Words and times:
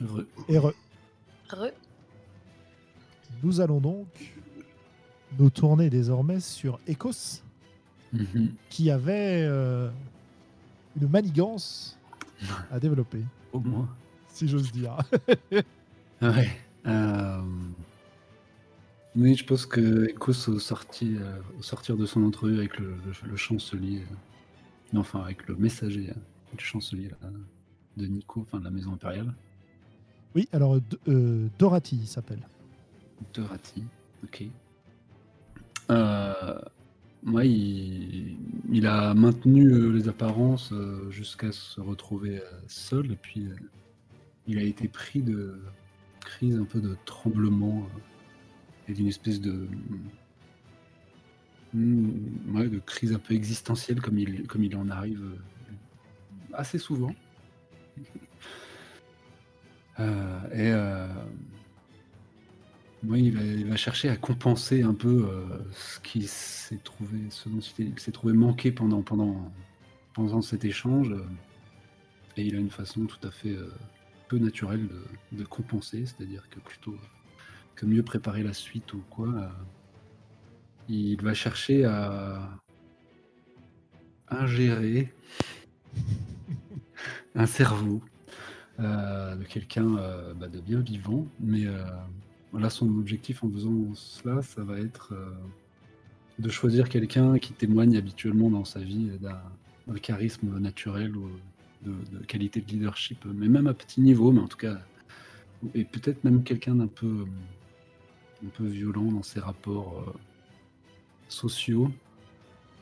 Heureux. 0.00 0.26
Heureux. 0.48 0.74
Re. 1.50 1.70
Nous 3.42 3.60
allons 3.60 3.80
donc 3.80 4.06
nous 5.38 5.50
tourner 5.50 5.90
désormais 5.90 6.40
sur 6.40 6.78
Ecos, 6.88 7.42
Mhm. 8.12 8.54
qui 8.70 8.90
avait 8.90 9.42
euh, 9.42 9.90
une 11.00 11.08
manigance 11.08 11.98
à 12.70 12.78
développer, 12.80 13.22
Au 13.52 13.60
moins. 13.60 13.88
si 14.28 14.48
j'ose 14.48 14.70
dire. 14.72 14.96
Ouais. 16.22 16.48
euh, 16.86 17.42
Oui, 19.16 19.34
je 19.34 19.44
pense 19.44 19.66
que 19.66 20.08
Ecos 20.10 20.48
au, 20.48 20.58
sorti, 20.58 21.16
euh, 21.18 21.38
au 21.58 21.62
sortir 21.62 21.96
de 21.96 22.06
son 22.06 22.22
entrevue 22.24 22.56
avec 22.58 22.78
le, 22.78 22.94
le- 23.04 23.28
le 23.30 23.36
chancelier, 23.36 24.02
euh, 24.94 24.98
enfin 24.98 25.20
avec 25.20 25.46
le 25.46 25.56
messager 25.56 26.08
euh, 26.10 26.56
du 26.56 26.64
chancelier 26.64 27.08
là, 27.08 27.28
de 27.98 28.06
Nico, 28.06 28.40
enfin 28.42 28.58
de 28.60 28.64
la 28.64 28.70
maison 28.70 28.92
impériale, 28.94 29.34
Oui, 30.36 30.50
alors 30.52 30.78
D- 30.82 30.98
euh, 31.08 31.48
Dorothy 31.58 31.96
il 31.96 32.06
s'appelle. 32.06 32.46
de 33.32 33.40
Rati, 33.40 33.84
ok. 34.22 34.44
Euh, 35.90 36.60
il, 37.42 38.86
a 38.86 39.14
maintenu 39.14 39.72
euh, 39.72 39.92
les 39.92 40.08
apparences 40.08 40.72
euh, 40.72 41.10
jusqu'à 41.10 41.52
se 41.52 41.80
retrouver 41.80 42.40
euh, 42.40 42.50
seul, 42.68 43.12
et 43.12 43.16
puis 43.16 43.46
euh, 43.46 43.56
il 44.46 44.58
a 44.58 44.62
été 44.62 44.88
pris 44.88 45.22
de 45.22 45.58
crise, 46.20 46.58
un 46.58 46.64
peu 46.64 46.82
de 46.82 46.98
tremblement, 47.06 47.88
euh, 47.96 48.90
et 48.90 48.92
d'une 48.92 49.08
espèce 49.08 49.40
de, 49.40 49.66
mm, 51.72 52.54
ouais, 52.54 52.68
de 52.68 52.78
crise 52.78 53.14
un 53.14 53.18
peu 53.18 53.32
existentielle, 53.32 54.02
comme 54.02 54.18
il, 54.18 54.76
en 54.76 54.90
arrive 54.90 55.22
euh, 55.22 55.38
assez 56.52 56.78
souvent. 56.78 57.14
Euh, 59.98 60.40
et 60.52 60.72
euh, 60.72 61.08
oui, 63.04 63.24
il 63.26 63.36
va, 63.36 63.42
il 63.42 63.66
va 63.66 63.76
chercher 63.76 64.08
à 64.08 64.16
compenser 64.16 64.82
un 64.82 64.94
peu 64.94 65.28
euh, 65.28 65.58
ce 65.72 66.00
qui 66.00 66.22
s'est 66.26 66.80
trouvé, 66.82 67.18
ce 67.30 67.48
dont 67.48 67.60
il 67.78 67.98
s'est 67.98 68.12
trouvé 68.12 68.32
manqué 68.32 68.72
pendant, 68.72 69.02
pendant, 69.02 69.52
pendant 70.14 70.42
cet 70.42 70.64
échange. 70.64 71.14
Et 72.36 72.42
il 72.44 72.54
a 72.54 72.58
une 72.58 72.70
façon 72.70 73.06
tout 73.06 73.26
à 73.26 73.30
fait 73.30 73.56
peu 74.28 74.38
naturelle 74.38 74.88
de, 74.88 75.38
de 75.38 75.44
compenser, 75.44 76.04
c'est-à-dire 76.06 76.48
que 76.50 76.60
plutôt 76.60 76.96
que 77.74 77.86
mieux 77.86 78.02
préparer 78.02 78.42
la 78.42 78.52
suite 78.52 78.92
ou 78.94 79.02
quoi, 79.10 79.28
euh, 79.28 79.48
il 80.88 81.22
va 81.22 81.34
chercher 81.34 81.84
à 81.84 82.58
ingérer 84.28 85.14
un 87.34 87.46
cerveau 87.46 88.02
de 88.78 89.44
quelqu'un 89.44 89.96
euh, 89.96 90.34
bah, 90.34 90.48
de 90.48 90.60
bien 90.60 90.80
vivant, 90.80 91.26
mais 91.40 91.66
euh, 91.66 91.82
voilà, 92.52 92.70
son 92.70 92.88
objectif 92.98 93.42
en 93.42 93.50
faisant 93.50 93.94
cela, 93.94 94.42
ça 94.42 94.62
va 94.62 94.78
être 94.78 95.12
euh, 95.12 95.30
de 96.38 96.48
choisir 96.48 96.88
quelqu'un 96.88 97.38
qui 97.38 97.52
témoigne 97.52 97.96
habituellement 97.96 98.50
dans 98.50 98.64
sa 98.64 98.80
vie 98.80 99.10
d'un 99.20 99.94
charisme 99.98 100.58
naturel 100.58 101.16
ou 101.16 101.30
de, 101.84 102.18
qualité 102.26 102.60
de 102.60 102.66
leadership, 102.66 103.24
mais 103.24 103.48
même 103.48 103.66
à 103.66 103.74
petit 103.74 104.00
niveau, 104.00 104.32
mais 104.32 104.40
en 104.40 104.48
tout 104.48 104.56
cas, 104.56 104.78
et 105.74 105.84
peut-être 105.84 106.24
même 106.24 106.42
quelqu'un 106.42 106.74
d'un 106.74 106.86
peu, 106.86 107.06
euh, 107.06 108.46
un 108.46 108.48
peu 108.50 108.66
violent 108.66 109.10
dans 109.10 109.22
ses 109.22 109.40
rapports 109.40 110.04
euh, 110.06 110.12
sociaux. 111.28 111.90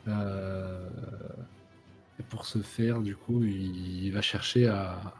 Euh, 0.08 0.88
et 2.18 2.22
pour 2.24 2.46
ce 2.46 2.60
faire, 2.60 3.00
du 3.00 3.16
coup, 3.16 3.42
il 3.42 4.10
va 4.10 4.22
chercher 4.22 4.68
à, 4.68 5.14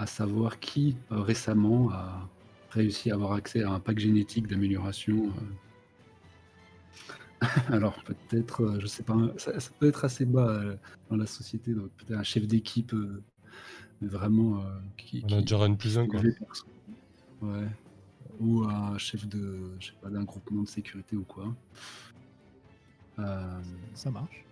à 0.00 0.06
savoir 0.06 0.58
qui 0.60 0.96
euh, 1.12 1.20
récemment 1.20 1.90
a 1.90 2.26
réussi 2.70 3.10
à 3.10 3.14
avoir 3.14 3.32
accès 3.32 3.62
à 3.62 3.70
un 3.70 3.80
pack 3.80 3.98
génétique 3.98 4.46
d'amélioration. 4.46 5.26
euh. 7.42 7.46
Alors 7.68 8.02
peut-être, 8.04 8.62
euh, 8.62 8.80
je 8.80 8.86
sais 8.86 9.02
pas, 9.02 9.16
ça, 9.36 9.58
ça 9.60 9.70
peut 9.78 9.88
être 9.88 10.04
assez 10.06 10.24
bas 10.24 10.48
euh, 10.48 10.76
dans 11.10 11.16
la 11.16 11.26
société, 11.26 11.72
donc 11.74 11.90
peut-être 11.98 12.18
un 12.18 12.22
chef 12.22 12.46
d'équipe, 12.46 12.94
euh, 12.94 13.22
mais 14.00 14.08
vraiment 14.08 14.60
euh, 14.60 14.78
qui, 14.96 15.22
qui- 15.22 15.34
N 15.34 15.76
plus 15.76 15.98
1, 15.98 16.06
quoi. 16.06 16.20
Ouais. 17.42 17.66
Ou 18.40 18.64
un 18.64 18.96
chef 18.96 19.26
de, 19.28 19.58
je 19.80 19.88
sais 19.88 19.92
pas, 20.00 20.08
d'un 20.08 20.24
groupement 20.24 20.62
de 20.62 20.68
sécurité 20.68 21.14
ou 21.16 21.24
quoi. 21.24 21.54
Euh, 23.18 23.60
Ça 23.92 24.10
marche. 24.10 24.44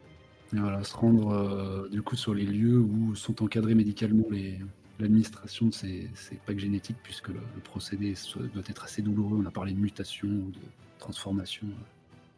et 0.55 0.59
voilà, 0.59 0.85
se 0.85 0.95
rendre 0.95 1.31
euh, 1.31 1.89
du 1.89 2.03
coup 2.03 2.17
sur 2.17 2.35
les 2.35 2.45
lieux 2.45 2.79
où 2.79 3.15
sont 3.15 3.43
encadrés 3.43 3.75
médicalement 3.75 4.25
les 4.31 4.59
l'administration 4.99 5.67
de 5.67 5.75
ces, 5.75 6.11
ces 6.15 6.37
packs 6.37 6.59
génétiques, 6.59 6.99
puisque 7.03 7.29
le, 7.29 7.41
le 7.55 7.61
procédé 7.61 8.15
doit 8.55 8.63
être 8.67 8.85
assez 8.85 9.03
douloureux. 9.03 9.39
On 9.43 9.47
a 9.47 9.51
parlé 9.51 9.73
de 9.73 9.79
mutation 9.79 10.29
ou 10.29 10.51
de 10.51 10.61
transformation. 10.99 11.67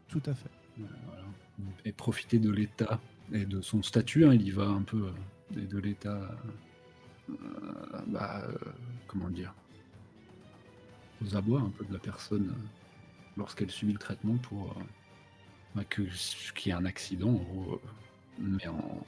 Tout 0.09 0.22
à 0.26 0.34
fait. 0.34 0.50
euh, 0.81 0.84
voilà. 1.06 1.22
Et 1.84 1.93
profiter 1.93 2.38
de 2.38 2.50
l'état 2.50 3.00
et 3.32 3.44
de 3.44 3.60
son 3.60 3.82
statut, 3.82 4.25
hein, 4.25 4.34
il 4.34 4.43
y 4.43 4.50
va 4.50 4.66
un 4.66 4.82
peu, 4.82 5.06
euh, 5.06 5.60
et 5.60 5.66
de 5.66 5.78
l'état, 5.78 6.37
euh, 7.31 7.34
bah, 8.09 8.43
euh, 8.48 8.54
comment 9.06 9.28
dire, 9.31 9.54
aux 11.25 11.37
abois 11.37 11.60
un 11.60 11.71
peu 11.71 11.84
de 11.84 11.92
la 11.92 11.98
personne 11.98 12.54
lorsqu'elle 13.37 13.71
subit 13.71 13.92
le 13.92 13.98
traitement 13.98 14.37
pour 14.38 14.71
euh, 14.72 14.82
bah, 15.75 15.84
que 15.84 16.03
qu'il 16.54 16.71
y 16.71 16.75
ait 16.75 16.78
un 16.78 16.84
accident, 16.84 17.28
en 17.28 17.34
gros, 17.34 17.81
mais 18.38 18.66
en 18.69 19.04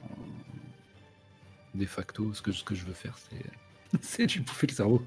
de 1.73 1.85
facto, 1.85 2.33
ce 2.33 2.41
que, 2.41 2.51
ce 2.51 2.63
que 2.63 2.75
je 2.75 2.85
veux 2.85 2.93
faire, 2.93 3.17
c'est 3.17 3.97
c'est 4.01 4.25
lui 4.33 4.41
bouffer 4.41 4.67
le 4.67 4.73
cerveau. 4.73 5.01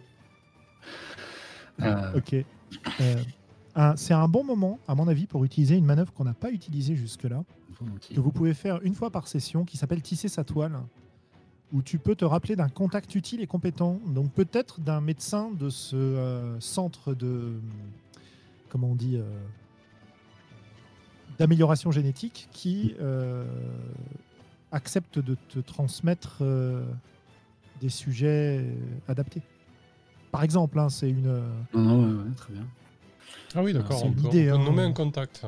Euh, 1.82 2.12
Ok. 2.16 2.34
Euh, 3.00 3.92
c'est 3.96 4.14
un 4.14 4.28
bon 4.28 4.42
moment, 4.42 4.78
à 4.88 4.94
mon 4.94 5.06
avis, 5.06 5.26
pour 5.26 5.44
utiliser 5.44 5.76
une 5.76 5.84
manœuvre 5.84 6.12
qu'on 6.12 6.24
n'a 6.24 6.34
pas 6.34 6.50
utilisée 6.50 6.96
jusque-là, 6.96 7.44
que 8.14 8.20
vous 8.20 8.32
pouvez 8.32 8.54
faire 8.54 8.80
une 8.82 8.94
fois 8.94 9.10
par 9.10 9.28
session, 9.28 9.64
qui 9.64 9.76
s'appelle 9.76 10.00
Tisser 10.00 10.28
sa 10.28 10.44
toile, 10.44 10.78
où 11.74 11.82
tu 11.82 11.98
peux 11.98 12.14
te 12.14 12.24
rappeler 12.24 12.56
d'un 12.56 12.70
contact 12.70 13.14
utile 13.14 13.42
et 13.42 13.46
compétent. 13.46 14.00
Donc 14.06 14.32
peut-être 14.32 14.80
d'un 14.80 15.02
médecin 15.02 15.50
de 15.50 15.68
ce 15.68 15.96
euh, 15.96 16.58
centre 16.60 17.12
de... 17.12 17.60
Comment 18.70 18.88
on 18.92 18.94
dit 18.94 19.20
d'amélioration 21.38 21.90
génétique 21.90 22.48
qui 22.52 22.94
euh, 23.00 23.44
accepte 24.72 25.18
de 25.18 25.36
te 25.48 25.58
transmettre 25.58 26.38
euh, 26.40 26.84
des 27.80 27.88
sujets 27.88 28.60
euh, 28.60 28.74
adaptés. 29.08 29.42
Par 30.32 30.42
exemple, 30.42 30.78
hein, 30.78 30.88
c'est 30.88 31.08
une... 31.08 31.42
Non, 31.72 31.80
non, 31.80 32.02
ouais, 32.02 32.22
ouais, 32.28 32.34
très 32.36 32.52
bien. 32.52 32.66
Ah 33.54 33.62
oui, 33.62 33.72
d'accord. 33.72 33.98
C'est 33.98 34.06
On 34.06 34.12
peut, 34.12 34.22
l'idée, 34.22 34.52
on 34.52 34.56
peut 34.56 34.62
hein. 34.62 34.64
nommer 34.64 34.82
un 34.82 34.92
contact. 34.92 35.46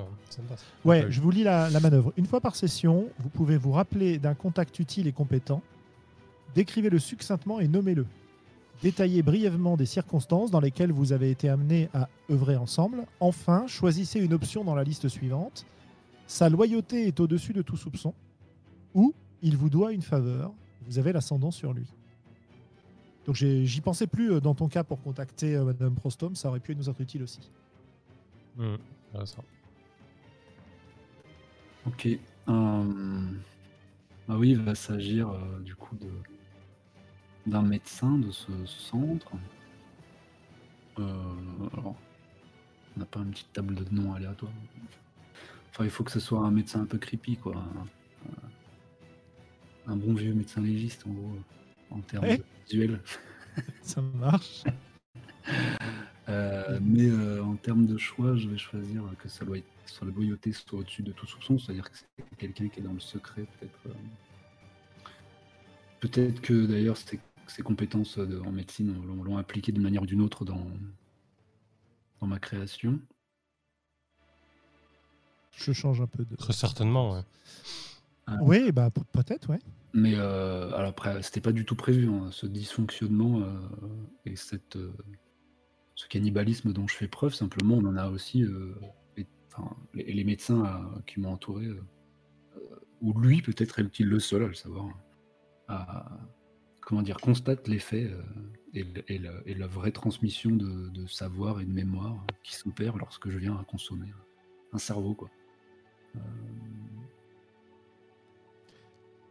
Ouais, 0.85 1.07
je 1.11 1.21
vous 1.21 1.31
lis 1.31 1.43
la, 1.43 1.69
la 1.69 1.81
manœuvre. 1.81 2.13
Une 2.17 2.27
fois 2.27 2.41
par 2.41 2.57
session, 2.57 3.09
vous 3.19 3.29
pouvez 3.29 3.57
vous 3.57 3.73
rappeler 3.73 4.19
d'un 4.19 4.35
contact 4.35 4.79
utile 4.79 5.07
et 5.07 5.13
compétent. 5.13 5.63
Décrivez-le 6.55 6.99
succinctement 6.99 7.61
et 7.61 7.69
nommez-le. 7.69 8.07
Détaillez 8.83 9.23
brièvement 9.23 9.77
des 9.77 9.87
circonstances 9.87 10.51
dans 10.51 10.61
lesquelles 10.61 10.93
vous 10.93 11.13
avez 11.13 11.31
été 11.31 11.49
amené 11.49 11.89
à 11.93 12.09
œuvrer 12.31 12.57
ensemble. 12.57 13.05
Enfin, 13.21 13.67
choisissez 13.67 14.21
une 14.21 14.33
option 14.33 14.65
dans 14.65 14.77
la 14.77 14.85
liste 14.85 15.09
suivante. 15.09 15.67
Sa 16.29 16.49
loyauté 16.49 17.09
est 17.09 17.21
au-dessus 17.21 17.53
de 17.53 17.63
tout 17.63 17.77
soupçon. 17.77 18.15
Ou 18.99 19.15
il 19.43 19.57
vous 19.57 19.71
doit 19.71 19.93
une 19.93 20.03
faveur. 20.03 20.53
Vous 20.87 20.99
avez 20.99 21.13
l'ascendant 21.13 21.53
sur 21.53 21.73
lui. 21.73 21.87
Donc 23.27 23.37
j'y 23.37 23.81
pensais 23.81 24.07
plus 24.09 24.33
euh, 24.33 24.41
dans 24.41 24.55
ton 24.55 24.69
cas 24.69 24.83
pour 24.83 25.01
contacter 25.01 25.55
euh, 25.55 25.65
Madame 25.65 25.95
Prostom. 25.95 26.35
Ça 26.35 26.49
aurait 26.49 26.59
pu 26.61 26.75
nous 26.75 26.91
être 26.91 27.01
utile 27.01 27.23
aussi. 27.23 27.51
Intéressant. 29.11 29.45
Ok. 31.87 32.07
euh, 32.07 32.19
Ah 34.29 34.37
oui, 34.37 34.51
il 34.51 34.61
va 34.61 34.75
s'agir 34.75 35.29
euh, 35.31 35.61
du 35.61 35.77
coup 35.77 35.95
de 35.97 36.09
d'un 37.47 37.63
médecin 37.63 38.19
de 38.19 38.31
ce 38.31 38.53
centre. 38.67 39.33
Euh, 40.99 41.03
alors, 41.73 41.95
on 42.97 43.01
n'a 43.01 43.07
pas 43.07 43.21
une 43.21 43.31
petite 43.31 43.53
table 43.53 43.75
de 43.75 43.85
noms 43.91 44.13
aléatoire. 44.13 44.53
Enfin, 45.71 45.85
il 45.85 45.91
faut 45.91 46.05
que 46.05 46.11
ce 46.11 46.21
soit 46.21 46.41
un 46.41 46.51
médecin 46.51 46.83
un 46.83 46.85
peu 46.87 46.99
creepy, 46.99 47.37
quoi. 47.37 47.55
Un, 49.89 49.97
bon 49.97 50.15
vieux 50.15 50.35
médecin 50.35 50.61
légiste, 50.61 51.05
en 51.07 51.11
gros, 51.11 51.37
en 51.91 52.01
termes 52.01 52.25
Ouais. 52.25 52.39
de 52.39 52.45
visuel. 52.67 53.01
Ça 53.83 54.01
marche. 54.03 54.65
Euh, 56.29 56.79
mais 56.83 57.09
euh, 57.09 57.43
en 57.43 57.57
termes 57.57 57.87
de 57.87 57.97
choix, 57.97 58.37
je 58.37 58.49
vais 58.49 58.59
choisir 58.59 59.03
que 59.19 59.29
sa, 59.29 59.45
loy- 59.47 59.65
sa 59.87 60.05
loyauté 60.05 60.53
soit 60.53 60.79
au-dessus 60.81 61.03
de 61.03 61.13
tout 61.13 61.27
soupçon, 61.27 61.59
c'est-à-dire 61.59 61.91
que 61.91 61.97
c'est 61.97 62.37
quelqu'un 62.37 62.69
qui 62.69 62.81
est 62.81 62.83
dans 62.83 62.93
le 62.93 63.01
secret, 63.01 63.47
peut-être. 63.59 63.79
euh. 63.87 63.93
Peut-être 66.01 66.41
que 66.43 66.67
d'ailleurs 66.67 66.97
ses, 66.99 67.19
ses 67.47 67.63
compétences 67.63 68.19
de- 68.19 68.39
en 68.41 68.53
médecine 68.53 68.95
l'ont 69.07 69.25
l'ont 69.25 69.37
appliqué 69.39 69.73
d'une 69.73 69.83
manière 69.83 70.03
ou 70.03 70.07
d'une 70.07 70.21
autre 70.21 70.45
dans, 70.45 70.67
dans 72.21 72.27
ma 72.27 72.39
création. 72.39 73.01
Je 75.57 75.73
change 75.73 76.01
un 76.03 76.07
peu 76.07 76.25
de. 76.25 76.37
Très 76.37 76.53
certainement, 76.53 77.15
ouais. 77.15 77.23
Oui, 78.41 78.73
bah 78.73 78.91
pe- 78.91 79.01
peut-être, 79.13 79.49
ouais. 79.51 79.61
Mais 79.95 80.15
euh, 80.17 80.71
alors 80.75 80.91
après, 80.91 81.23
c'était 81.23 81.41
pas 81.41 81.53
du 81.53 81.65
tout 81.65 81.77
prévu, 81.77 82.09
hein, 82.09 82.29
ce 82.31 82.47
dysfonctionnement 82.47 83.41
euh, 83.41 83.59
et 84.27 84.37
cette, 84.37 84.77
euh, 84.77 84.93
ce 85.95 86.07
cannibalisme 86.09 86.73
dont 86.73 86.87
je 86.87 86.95
fais 86.95 87.09
preuve. 87.09 87.35
Simplement, 87.35 87.77
on 87.77 87.87
en 87.87 87.97
a 87.97 88.09
aussi, 88.09 88.43
euh, 88.45 88.75
et- 89.17 89.27
enfin, 89.53 89.77
les, 89.95 90.13
les 90.13 90.25
médecins 90.25 90.65
euh, 90.65 91.01
qui 91.07 91.21
m'ont 91.21 91.33
entouré, 91.33 91.65
euh, 91.67 91.83
euh, 92.57 92.61
ou 93.01 93.19
lui 93.19 93.41
peut-être 93.43 93.79
est-il 93.79 94.07
le 94.09 94.21
seul 94.21 94.45
à 94.45 94.47
le 94.49 94.55
savoir, 94.55 94.87
hein, 94.87 94.95
à, 95.69 96.19
comment 96.83 97.03
dire, 97.03 97.19
constate 97.19 97.67
l'effet 97.67 98.11
euh, 98.11 98.23
et, 98.75 99.55
la 99.55 99.67
vraie 99.67 99.93
transmission 99.93 100.51
de, 100.51 100.89
de 100.91 101.07
savoir 101.07 101.61
et 101.61 101.65
de 101.65 101.73
mémoire 101.73 102.25
qui 102.45 102.55
s'opère 102.55 102.97
lorsque 102.97 103.31
je 103.31 103.39
viens 103.39 103.57
à 103.57 103.65
consommer 103.65 104.13
un 104.73 104.79
cerveau, 104.79 105.15
quoi. 105.15 105.31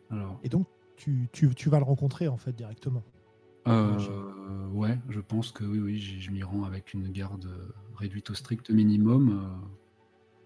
Alors. 0.09 0.39
Et 0.44 0.50
donc, 0.50 0.68
tu, 0.95 1.30
tu, 1.31 1.54
tu 1.54 1.69
vas 1.69 1.80
le 1.80 1.86
rencontrer 1.86 2.27
en 2.27 2.38
fait 2.38 2.54
directement. 2.54 3.04
Euh, 3.68 4.68
ouais, 4.69 4.98
je 5.09 5.19
pense 5.19 5.51
que 5.51 5.65
oui, 5.65 5.80
oui, 5.80 6.00
je 6.00 6.31
m'y 6.31 6.42
rends 6.42 6.63
avec 6.63 6.94
une 6.94 7.12
garde 7.12 7.50
réduite 7.95 8.30
au 8.30 8.33
strict 8.33 8.69
minimum, 8.69 9.30
euh, 9.30 9.68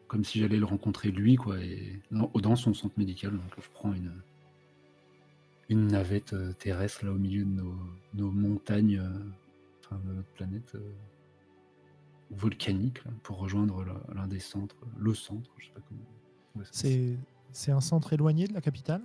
comme 0.08 0.24
si 0.24 0.40
j'allais 0.40 0.58
le 0.58 0.66
rencontrer 0.66 1.12
lui, 1.12 1.36
quoi, 1.36 1.60
et 1.60 2.00
dans, 2.10 2.31
dans 2.34 2.56
son 2.56 2.74
centre 2.74 2.98
médical. 2.98 3.31
Donc 3.31 3.54
je 3.58 3.69
prends 3.74 3.94
une, 3.94 4.12
une 5.69 5.88
navette 5.88 6.34
euh, 6.34 6.52
terrestre 6.54 7.06
là 7.06 7.12
au 7.12 7.19
milieu 7.19 7.44
de 7.44 7.50
nos, 7.52 7.75
nos 8.16 8.31
montagnes, 8.31 9.02
enfin 9.86 10.02
de 10.04 10.13
notre 10.13 10.30
planète 10.30 10.75
volcanique, 12.31 13.04
là, 13.06 13.12
pour 13.24 13.38
rejoindre 13.38 13.86
l'un 14.16 14.25
des 14.28 14.40
centres, 14.40 14.78
le 14.98 15.13
centre, 15.13 15.52
je 15.58 15.66
sais 15.66 15.72
pas 15.74 15.81
comment. 15.88 16.63
c'est 17.52 17.72
un 17.72 17.81
centre 17.81 18.13
éloigné 18.13 18.48
de 18.48 18.54
la 18.54 18.62
capitale 18.62 19.02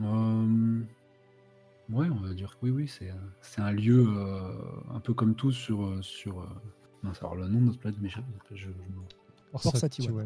Euh, 0.00 0.80
ouais, 1.90 2.08
on 2.10 2.20
va 2.20 2.32
dire 2.32 2.52
que 2.58 2.66
oui, 2.66 2.70
oui, 2.70 2.88
c'est 2.88 3.10
un- 3.10 3.32
c'est 3.40 3.60
un 3.60 3.72
lieu 3.72 4.06
euh, 4.08 4.52
un 4.94 5.00
peu 5.00 5.14
comme 5.14 5.34
tous 5.34 5.52
sur. 5.52 5.84
euh, 5.84 6.00
sur 6.02 6.40
euh, 6.40 6.46
alors 7.20 7.34
le 7.34 7.48
nom 7.48 7.60
de 7.60 7.64
notre 7.66 7.78
planète 7.80 7.98
je- 8.10 8.20
je 8.54 8.68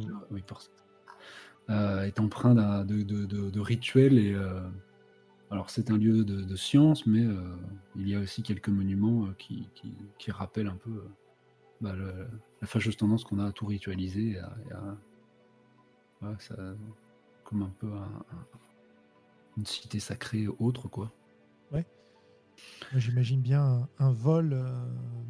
Satiwan. 0.02 0.20
oui, 0.30 0.42
euh, 1.70 2.02
est 2.02 2.20
empreint 2.20 2.54
d'un- 2.54 2.84
de, 2.84 3.02
de, 3.02 3.24
de- 3.24 3.50
de 3.50 3.60
rituels 3.60 4.18
et. 4.18 4.34
euh, 4.34 4.60
alors 5.50 5.70
c'est 5.70 5.90
un 5.90 5.96
lieu 5.96 6.24
de, 6.24 6.42
de 6.42 6.56
science, 6.56 7.06
mais 7.06 7.24
euh, 7.24 7.54
il 7.96 8.08
y 8.08 8.14
a 8.16 8.20
aussi 8.20 8.42
quelques 8.42 8.68
monuments 8.70 9.26
euh, 9.26 9.34
qui, 9.38 9.68
qui, 9.74 9.94
qui 10.18 10.30
rappellent 10.32 10.66
un 10.68 10.76
peu 10.76 10.90
euh, 10.90 11.08
bah, 11.80 11.92
le- 11.94 12.26
la 12.60 12.66
fâcheuse 12.66 12.96
tendance 12.96 13.24
qu'on 13.24 13.38
a 13.38 13.46
à 13.46 13.52
tout 13.52 13.66
ritualiser, 13.66 14.32
et 14.32 14.38
à, 14.38 14.56
et 14.68 14.72
à- 14.72 14.96
ouais, 16.26 16.34
ça, 16.38 16.54
comme 17.44 17.62
un 17.62 17.72
peu 17.78 17.86
un- 17.92 18.24
un- 18.36 18.46
une 19.56 19.66
cité 19.66 20.00
sacrée 20.00 20.46
autre, 20.58 20.88
quoi. 20.88 21.12
Moi, 22.92 23.00
J'imagine 23.00 23.40
bien 23.40 23.88
un, 23.98 24.12
vol 24.12 24.52
euh, 24.52 24.64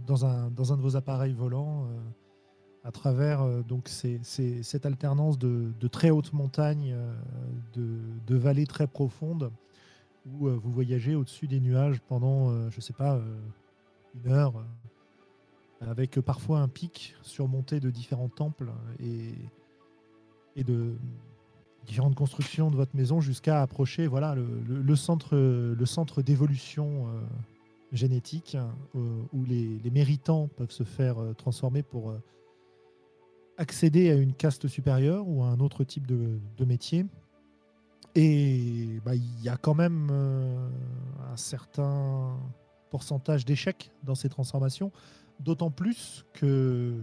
dans, 0.06 0.26
un, 0.26 0.50
de 0.50 0.82
vos 0.82 0.96
appareils 0.96 1.32
volants 1.32 1.86
euh, 1.86 2.00
à 2.84 2.92
travers 2.92 3.42
euh, 3.42 3.62
donc 3.62 3.88
cette 3.88 4.86
alternance 4.86 5.38
de, 5.38 5.72
très 5.88 6.10
hautes 6.10 6.32
montagnes, 6.32 6.96
de, 7.72 8.36
vallées 8.36 8.66
très 8.66 8.86
profondes, 8.86 9.50
où 10.26 10.48
vous 10.48 10.70
voyagez 10.70 11.14
au-dessus 11.14 11.46
des 11.46 11.60
nuages 11.60 12.00
pendant, 12.08 12.70
je 12.70 12.80
sais 12.80 12.92
pas, 12.92 13.20
une 14.14 14.30
heure, 14.30 14.64
avec 15.80 16.20
parfois 16.20 16.60
un 16.60 16.68
pic 16.68 17.14
surmonté 17.22 17.80
de 17.80 17.90
différents 17.90 18.28
temples 18.28 18.70
et 19.00 20.64
de 20.64 20.96
différentes 21.84 22.14
constructions 22.14 22.70
de 22.70 22.76
votre 22.76 22.96
maison 22.96 23.20
jusqu'à 23.20 23.62
approcher 23.62 24.06
voilà, 24.06 24.34
le, 24.34 24.96
centre, 24.96 25.36
le 25.36 25.86
centre 25.86 26.22
d'évolution 26.22 27.06
euh, 27.06 27.20
génétique 27.92 28.56
euh, 28.94 29.22
où 29.32 29.44
les, 29.44 29.90
méritants 29.90 30.48
peuvent 30.56 30.70
se 30.70 30.84
faire 30.84 31.18
euh, 31.18 31.32
transformer 31.34 31.82
pour 31.82 32.14
accéder 33.56 34.10
à 34.10 34.14
une 34.14 34.32
caste 34.32 34.66
supérieure 34.66 35.28
ou 35.28 35.42
à 35.42 35.46
un 35.46 35.60
autre 35.60 35.84
type 35.84 36.06
de, 36.06 36.64
métier. 36.64 37.06
Et 38.16 39.00
bah, 39.04 39.14
il 39.14 39.42
y 39.42 39.48
a 39.48 39.56
quand 39.56 39.74
même 39.74 40.10
un 40.10 41.36
certain 41.36 42.36
pourcentage 42.90 43.44
d'échecs 43.44 43.90
dans 44.02 44.14
ces 44.14 44.28
transformations, 44.28 44.92
d'autant 45.40 45.70
plus 45.70 46.24
que 46.32 46.94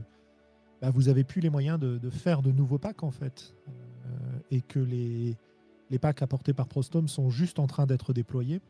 bah, 0.82 0.90
vous 0.90 1.10
avez 1.10 1.24
plus 1.24 1.42
les 1.42 1.50
moyens 1.50 1.80
de, 1.80 1.98
de 1.98 2.10
faire 2.10 2.42
de 2.42 2.52
nouveaux 2.52 2.80
packs 2.80 3.04
en 3.04 3.12
fait, 3.12 3.54
et 4.50 4.62
que 4.62 4.80
les, 4.80 5.36
les 5.90 6.00
packs 6.00 6.22
apportés 6.22 6.54
par 6.54 6.68
Prostome 6.68 7.08
sont 7.08 7.30
juste 7.30 7.60
en 7.60 7.68
train 7.68 7.86
d'être 7.86 8.14
déployés. 8.14 8.62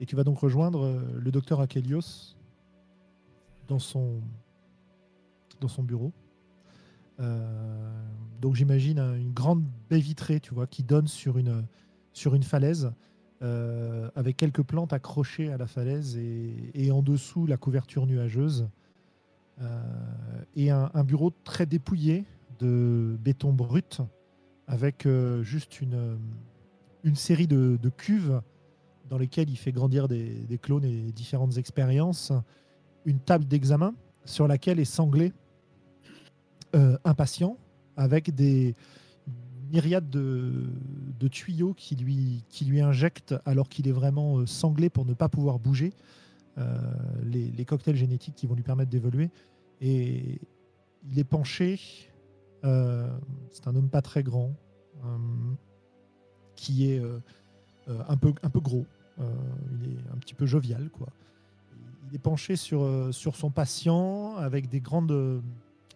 Et 0.00 0.06
tu 0.06 0.16
vas 0.16 0.24
donc 0.24 0.38
rejoindre 0.38 0.84
euh, 0.84 1.00
le 1.18 1.30
docteur 1.30 1.60
Akelios 1.60 2.36
dans 3.68 3.78
son, 3.80 4.20
dans 5.60 5.68
son 5.68 5.82
bureau. 5.82 6.12
Euh, 7.20 7.90
donc 8.40 8.54
j'imagine 8.54 8.98
un- 8.98 9.14
une 9.16 9.32
grande 9.32 9.64
baie 9.90 9.98
vitrée, 9.98 10.38
tu 10.40 10.54
vois, 10.54 10.66
qui 10.66 10.82
donne 10.84 11.08
sur 11.08 11.36
une, 11.36 11.64
sur 12.12 12.34
une 12.34 12.44
falaise, 12.44 12.92
euh, 13.42 14.08
avec 14.14 14.36
quelques 14.36 14.62
plantes 14.62 14.92
accrochées 14.92 15.52
à 15.52 15.56
la 15.56 15.66
falaise 15.66 16.16
et, 16.16 16.70
et 16.74 16.90
en 16.92 17.02
dessous 17.02 17.46
la 17.46 17.56
couverture 17.56 18.06
nuageuse. 18.06 18.68
Euh, 19.60 19.82
et 20.54 20.70
un 20.70 21.02
bureau 21.02 21.32
très 21.42 21.66
dépouillé 21.66 22.24
de 22.58 23.16
béton 23.20 23.52
brut, 23.52 24.00
avec 24.66 25.06
euh, 25.06 25.42
juste 25.42 25.80
une, 25.80 26.18
une 27.04 27.14
série 27.14 27.46
de, 27.46 27.78
de 27.80 27.88
cuves 27.88 28.40
dans 29.08 29.18
lesquelles 29.18 29.48
il 29.48 29.56
fait 29.56 29.72
grandir 29.72 30.08
des, 30.08 30.28
des 30.46 30.58
clones 30.58 30.84
et 30.84 31.12
différentes 31.12 31.56
expériences, 31.56 32.32
une 33.06 33.18
table 33.18 33.46
d'examen 33.46 33.94
sur 34.24 34.46
laquelle 34.46 34.78
est 34.78 34.84
sanglé 34.84 35.32
euh, 36.74 36.98
un 37.04 37.14
patient 37.14 37.56
avec 37.96 38.34
des 38.34 38.74
myriades 39.72 40.10
de, 40.10 40.66
de 41.18 41.28
tuyaux 41.28 41.72
qui 41.74 41.96
lui, 41.96 42.44
qui 42.48 42.64
lui 42.66 42.80
injectent 42.80 43.34
alors 43.46 43.68
qu'il 43.68 43.88
est 43.88 43.92
vraiment 43.92 44.38
euh, 44.38 44.46
sanglé 44.46 44.90
pour 44.90 45.06
ne 45.06 45.14
pas 45.14 45.28
pouvoir 45.28 45.58
bouger 45.58 45.92
les, 47.22 47.52
les 47.52 47.64
cocktails 47.64 47.94
génétiques 47.94 48.34
qui 48.34 48.48
vont 48.48 48.56
lui 48.56 48.64
permettre 48.64 48.90
d'évoluer. 48.90 49.30
Et 49.80 50.40
il 51.08 51.18
est 51.18 51.24
penché, 51.24 51.78
c'est 52.62 53.66
un 53.68 53.76
homme 53.76 53.88
pas 53.88 54.02
très 54.02 54.22
grand, 54.22 54.52
euh, 55.04 55.18
qui 56.56 56.90
est 56.90 56.98
euh, 56.98 57.20
euh, 57.88 58.02
un, 58.08 58.16
peu, 58.16 58.32
un 58.42 58.50
peu 58.50 58.60
gros, 58.60 58.84
euh, 59.20 59.24
il 59.80 59.92
est 59.92 60.12
un 60.12 60.18
petit 60.18 60.34
peu 60.34 60.46
jovial. 60.46 60.90
Quoi. 60.90 61.08
Il 62.08 62.14
est 62.16 62.20
penché 62.20 62.56
sur, 62.56 62.82
euh, 62.82 63.12
sur 63.12 63.36
son 63.36 63.50
patient 63.50 64.36
avec 64.36 64.68
des 64.68 64.80
grandes 64.80 65.12
euh, 65.12 65.40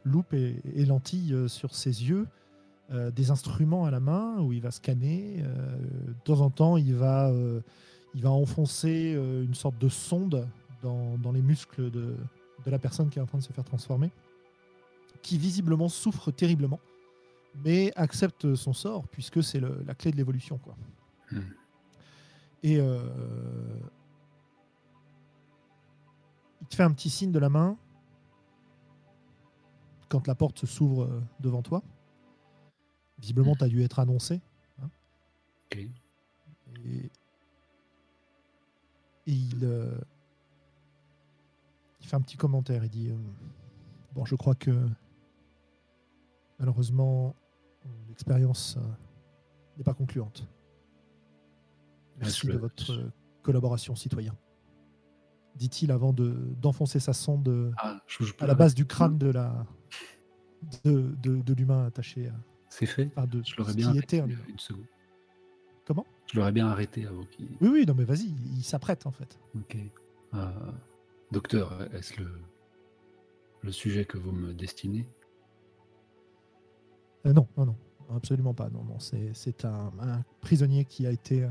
loupes 0.04 0.34
et, 0.34 0.84
lentilles 0.86 1.34
euh, 1.34 1.48
sur 1.48 1.74
ses 1.74 2.04
yeux, 2.04 2.26
euh, 2.92 3.10
des 3.10 3.30
instruments 3.30 3.84
à 3.84 3.90
la 3.90 4.00
main 4.00 4.38
où 4.40 4.52
il 4.52 4.60
va 4.60 4.70
scanner. 4.70 5.42
euh, 5.42 5.76
de 6.08 6.14
temps 6.24 6.40
en 6.40 6.50
temps, 6.50 6.76
il 6.76 6.94
va, 6.94 7.28
euh, 7.30 7.60
il 8.14 8.22
va 8.22 8.30
enfoncer 8.30 9.14
euh, 9.16 9.44
une 9.44 9.54
sorte 9.54 9.78
de 9.78 9.88
sonde 9.88 10.46
dans, 10.82 11.16
dans 11.18 11.32
les 11.32 11.42
muscles 11.42 11.90
de, 11.90 12.16
de 12.64 12.70
la 12.70 12.78
personne 12.78 13.08
qui 13.08 13.18
est 13.18 13.22
en 13.22 13.26
train 13.26 13.38
de 13.38 13.42
se 13.42 13.52
faire 13.52 13.64
transformer, 13.64 14.10
qui 15.22 15.38
visiblement 15.38 15.88
souffre 15.88 16.30
terriblement, 16.30 16.80
mais 17.64 17.92
accepte 17.96 18.54
son 18.54 18.72
sort 18.72 19.06
puisque 19.08 19.42
c'est 19.42 19.60
la 19.60 19.94
clé 19.94 20.10
de 20.10 20.16
l'évolution. 20.16 20.58
quoi. 20.58 20.76
Hmm. 21.30 21.40
Et 22.62 22.78
euh, 22.78 23.00
il 26.60 26.66
te 26.68 26.76
fait 26.76 26.82
un 26.82 26.92
petit 26.92 27.10
signe 27.10 27.32
de 27.32 27.38
la 27.38 27.48
main 27.48 27.76
quand 30.08 30.26
la 30.26 30.34
porte 30.34 30.66
s'ouvre 30.66 31.22
devant 31.40 31.62
toi. 31.62 31.82
Visiblement, 33.18 33.54
tu 33.56 33.64
as 33.64 33.68
dû 33.68 33.82
être 33.82 33.98
annoncé. 33.98 34.40
Et, 35.70 35.88
et 39.26 39.32
il, 39.32 39.60
euh, 39.62 39.96
il 42.00 42.06
fait 42.06 42.16
un 42.16 42.20
petit 42.20 42.36
commentaire. 42.36 42.84
Il 42.84 42.90
dit 42.90 43.10
euh, 43.10 43.16
Bon, 44.12 44.24
je 44.24 44.34
crois 44.34 44.54
que 44.54 44.88
malheureusement, 46.62 47.34
l'expérience 48.08 48.76
euh, 48.78 48.86
n'est 49.76 49.82
pas 49.84 49.94
concluante. 49.94 50.46
Merci 52.20 52.46
je- 52.46 52.52
de 52.52 52.58
votre 52.58 52.92
euh, 52.92 53.10
collaboration, 53.42 53.96
citoyen. 53.96 54.36
Dit-il 55.56 55.90
avant 55.90 56.12
de- 56.12 56.54
d'enfoncer 56.60 57.00
sa 57.00 57.12
sonde 57.12 57.48
euh, 57.48 57.72
Ah, 57.78 58.00
je, 58.06 58.22
je 58.24 58.32
peux 58.32 58.44
à 58.44 58.46
la 58.46 58.54
base 58.54 58.74
du 58.76 58.86
crâne 58.86 59.18
de 59.18 59.28
la 59.30 59.66
de, 60.84 61.12
de- 61.20 61.42
de 61.42 61.54
l'humain 61.54 61.84
attaché 61.86 62.28
à, 62.28 62.34
C'est 62.68 62.86
fait. 62.86 63.10
enfin, 63.16 63.26
de 63.26 63.42
Je 63.44 63.56
l'aurais 63.56 63.74
bien 63.74 63.92
était 63.94 64.20
arrêté 64.20 64.36
une 64.48 64.58
seconde. 64.60 64.86
Comment? 65.84 66.06
Je 66.32 66.38
l'aurais 66.38 66.52
bien 66.52 66.68
arrêté 66.68 67.04
avant 67.06 67.24
qu'il. 67.24 67.48
Oui, 67.60 67.68
oui, 67.72 67.84
non, 67.86 67.94
mais 67.94 68.04
vas-y, 68.04 68.26
il, 68.28 68.58
il 68.58 68.62
s'apprête 68.62 69.04
en 69.04 69.10
fait. 69.10 69.36
Ok. 69.56 69.76
Euh, 70.34 70.46
docteur, 71.32 71.92
est-ce 71.92 72.20
le, 72.20 72.30
le 73.62 73.72
sujet 73.72 74.04
que 74.04 74.16
vous 74.16 74.30
me 74.30 74.54
destinez? 74.54 75.08
Euh, 77.26 77.32
non, 77.32 77.46
non, 77.56 77.66
non. 77.66 77.76
absolument 78.16 78.54
pas. 78.54 78.68
Non, 78.70 78.84
non, 78.84 78.98
c'est 78.98 79.64
un, 79.64 79.92
un 80.00 80.24
prisonnier 80.40 80.84
qui 80.84 81.06
a 81.06 81.10
été 81.12 81.44
euh, 81.44 81.48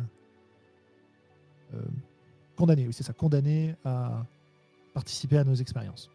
euh, 1.76 1.82
condamné, 2.56 2.86
oui, 2.88 2.94
c'est 2.94 3.04
ça, 3.04 3.14
condamné 3.14 3.76
à 3.86 4.26
participer 4.94 5.38
à 5.38 5.44
nos 5.44 5.56
expériences. 5.56 6.10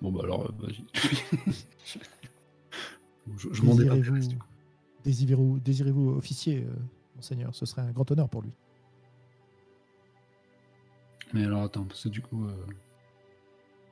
Bon, 0.00 0.12
bah 0.12 0.20
alors, 0.24 0.52
vas-y. 0.58 0.84
je 3.36 3.48
je 3.52 3.62
m'en 3.62 3.74
Désirez-vous 3.74 4.02
débarrasse. 4.02 4.28
du 4.28 4.38
coup. 4.38 4.46
désirez-vous 5.04 5.58
désirez-vous 5.60 6.10
officier, 6.10 6.66
monseigneur? 7.16 7.54
Ce 7.54 7.66
serait 7.66 7.82
un 7.82 7.90
grand 7.92 8.08
honneur 8.10 8.28
pour 8.28 8.42
lui. 8.42 8.52
Mais 11.32 11.44
alors, 11.44 11.62
attends, 11.64 11.84
parce 11.84 12.04
que 12.04 12.08
du 12.08 12.22
coup. 12.22 12.44
euh, 12.46 12.66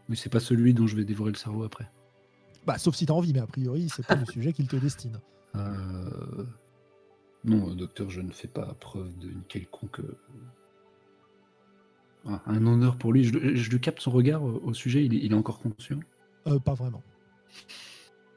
Oui, 0.09 0.17
c'est 0.17 0.29
pas 0.31 0.41
celui 0.41 0.73
dont 0.75 0.87
je 0.87 0.95
vais 0.97 1.05
dévorer 1.05 1.33
le 1.33 1.37
cerveau 1.37 1.65
après. 1.65 1.91
Bah, 2.67 2.79
sauf 2.79 2.95
si 2.95 3.07
tu 3.07 3.13
as 3.13 3.15
envie, 3.15 3.33
mais 3.33 3.41
a 3.41 3.47
priori, 3.47 3.89
c'est 3.89 4.07
pas 4.07 4.15
le 4.15 4.25
sujet 4.33 4.53
qu'il 4.53 4.67
te 4.69 4.77
destine. 4.77 5.21
Euh, 5.57 6.45
Non, 7.45 7.75
docteur, 7.75 8.11
je 8.11 8.21
ne 8.21 8.33
fais 8.33 8.49
pas 8.49 8.75
preuve 8.75 9.17
d'une 9.19 9.43
quelconque. 9.45 10.01
euh, 10.01 10.17
ah, 12.27 12.43
Un 12.47 12.67
honneur 12.67 12.97
pour 12.97 13.13
lui. 13.13 13.25
Je, 13.25 13.71
lui 13.71 13.81
capte 13.81 14.01
son 14.01 14.11
regard 14.11 14.47
euh, 14.47 14.61
au 14.65 14.73
sujet, 14.75 15.05
il 15.05 15.15
est, 15.15 15.19
il 15.19 15.33
est 15.33 15.37
encore 15.37 15.59
conscient? 15.61 16.01
Euh, 16.47 16.59
pas 16.59 16.75
vraiment. 16.75 17.03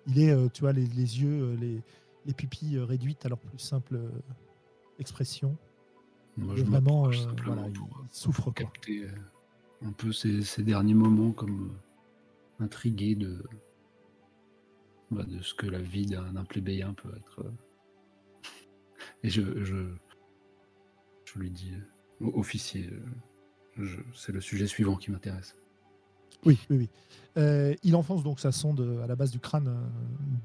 Il 0.08 0.20
est, 0.22 0.50
tu 0.52 0.62
vois, 0.62 0.74
les, 0.74 0.86
les 0.86 1.22
yeux, 1.22 1.56
les, 1.60 1.82
les 2.26 2.34
pupilles 2.34 2.80
réduites 2.80 3.26
à 3.26 3.30
leur 3.30 3.40
plus 3.40 3.60
simple 3.60 4.00
expression. 5.00 5.58
Moi, 6.38 6.56
je 6.56 6.64
vraiment, 6.64 7.08
euh, 7.10 7.14
voilà, 7.46 7.68
il, 7.68 7.74
pour 7.74 7.90
il 8.04 8.16
souffre 8.16 8.44
quoi. 8.44 8.54
capter 8.54 9.08
un 9.84 9.92
peu 9.92 10.12
ces, 10.14 10.44
ces 10.44 10.64
derniers 10.64 10.94
moments 10.94 11.32
comme 11.32 11.74
intrigué 12.60 13.16
de, 13.16 13.44
bah, 15.10 15.24
de 15.24 15.42
ce 15.42 15.54
que 15.54 15.68
la 15.68 15.80
vie 15.80 16.06
d'un 16.06 16.44
plébéien 16.44 16.94
peut 16.94 17.12
être. 17.16 17.42
euh. 17.42 17.52
Et 19.24 19.30
je, 19.30 19.42
lui 21.36 21.50
dis, 21.50 21.74
euh, 22.22 22.32
officier, 22.34 22.90
euh, 23.80 23.88
c'est 24.14 24.32
le 24.32 24.42
sujet 24.42 24.68
suivant 24.68 24.96
qui 24.96 25.12
m'intéresse. 25.12 25.56
Oui, 26.46 26.60
oui, 26.70 26.78
oui. 26.78 26.90
Il 27.84 27.96
enfonce 27.96 28.24
donc 28.24 28.40
sa 28.40 28.52
sonde 28.52 29.00
à 29.04 29.08
la 29.08 29.16
base 29.16 29.32
du 29.32 29.40
crâne 29.40 29.76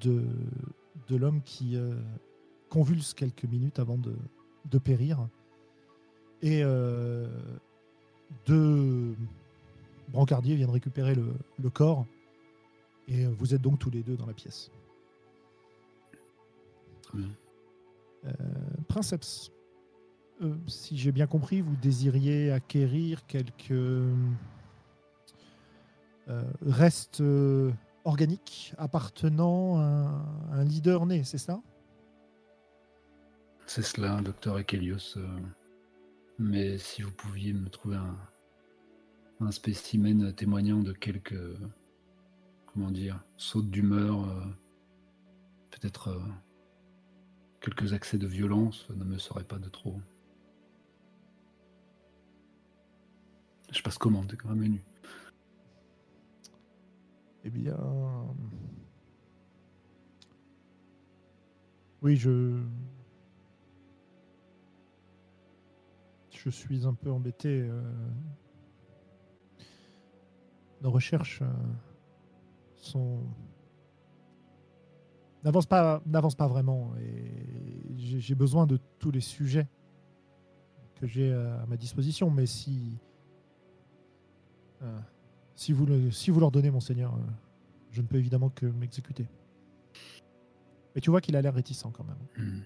de, 0.00 1.16
l'homme 1.16 1.42
qui 1.42 1.76
convulse 2.68 3.14
quelques 3.14 3.44
minutes 3.44 3.78
avant 3.78 3.98
de, 3.98 4.78
périr. 4.78 5.28
Et 6.42 6.62
deux 8.46 9.14
brancardiers 10.08 10.56
viennent 10.56 10.70
récupérer 10.70 11.14
le 11.14 11.70
corps. 11.70 12.06
Et 13.08 13.24
euh, 13.24 13.34
vous 13.38 13.54
êtes 13.54 13.62
donc 13.62 13.78
tous 13.78 13.90
les 13.90 14.02
deux 14.02 14.16
dans 14.16 14.26
la 14.26 14.34
pièce. 14.34 14.70
Euh, 17.14 18.30
Princeps, 18.88 19.50
euh, 20.40 20.54
si 20.66 20.96
j'ai 20.96 21.12
bien 21.12 21.26
compris, 21.26 21.60
vous 21.60 21.76
désiriez 21.76 22.52
acquérir 22.52 23.26
quelques 23.26 23.74
restes 26.64 27.22
organiques 28.04 28.72
appartenant 28.78 29.76
à 29.76 29.82
un, 29.82 30.52
un 30.52 30.64
leader 30.64 31.04
né, 31.04 31.24
c'est 31.24 31.36
ça? 31.36 31.60
C'est 33.66 33.82
cela, 33.82 34.20
docteur 34.22 34.58
Ekelios. 34.58 35.18
mais 36.38 36.78
si 36.78 37.02
vous 37.02 37.10
pouviez 37.10 37.52
me 37.52 37.68
trouver 37.68 37.96
un, 37.96 38.16
un 39.40 39.50
spécimen 39.50 40.32
témoignant 40.32 40.82
de 40.82 40.92
quelques, 40.92 41.34
comment 42.72 42.90
dire, 42.90 43.22
sautes 43.36 43.70
d'humeur, 43.70 44.24
euh, 44.24 44.44
peut-être 45.70 46.08
euh, 46.08 46.20
quelques 47.60 47.92
accès 47.92 48.18
de 48.18 48.26
violence, 48.26 48.88
ne 48.90 49.04
me 49.04 49.18
serait 49.18 49.44
pas 49.44 49.58
de 49.58 49.68
trop. 49.68 50.00
Je 53.70 53.82
passe 53.82 53.98
commande, 53.98 54.34
un 54.44 54.54
menu. 54.54 54.84
Eh 57.44 57.50
bien. 57.50 57.76
Oui, 62.02 62.16
je. 62.16 62.62
Je 66.30 66.50
suis 66.50 66.86
un 66.86 66.94
peu 66.94 67.10
embêté. 67.10 67.68
Nos 70.82 70.90
recherches 70.90 71.42
euh, 71.42 71.46
sont. 72.84 73.20
n'avancent 75.44 75.66
pas, 75.66 76.00
pas 76.00 76.48
vraiment. 76.48 76.92
Et 77.00 77.96
j'ai 77.96 78.34
besoin 78.34 78.66
de 78.66 78.78
tous 78.98 79.10
les 79.10 79.20
sujets 79.20 79.68
que 80.96 81.06
j'ai 81.06 81.32
à 81.32 81.66
ma 81.66 81.76
disposition. 81.76 82.30
Mais 82.30 82.46
si. 82.46 82.98
euh, 84.82 84.98
si 85.54 85.72
vous, 85.72 85.86
le, 85.86 86.10
si 86.10 86.30
vous 86.30 86.40
leur 86.40 86.50
donnez, 86.50 86.70
monseigneur, 86.70 87.14
euh, 87.14 87.18
je 87.90 88.00
ne 88.02 88.06
peux 88.06 88.16
évidemment 88.16 88.50
que 88.50 88.66
m'exécuter. 88.66 89.28
Mais 90.94 91.00
tu 91.00 91.10
vois 91.10 91.20
qu'il 91.20 91.36
a 91.36 91.42
l'air 91.42 91.54
réticent 91.54 91.86
quand 91.92 92.04
même. 92.04 92.64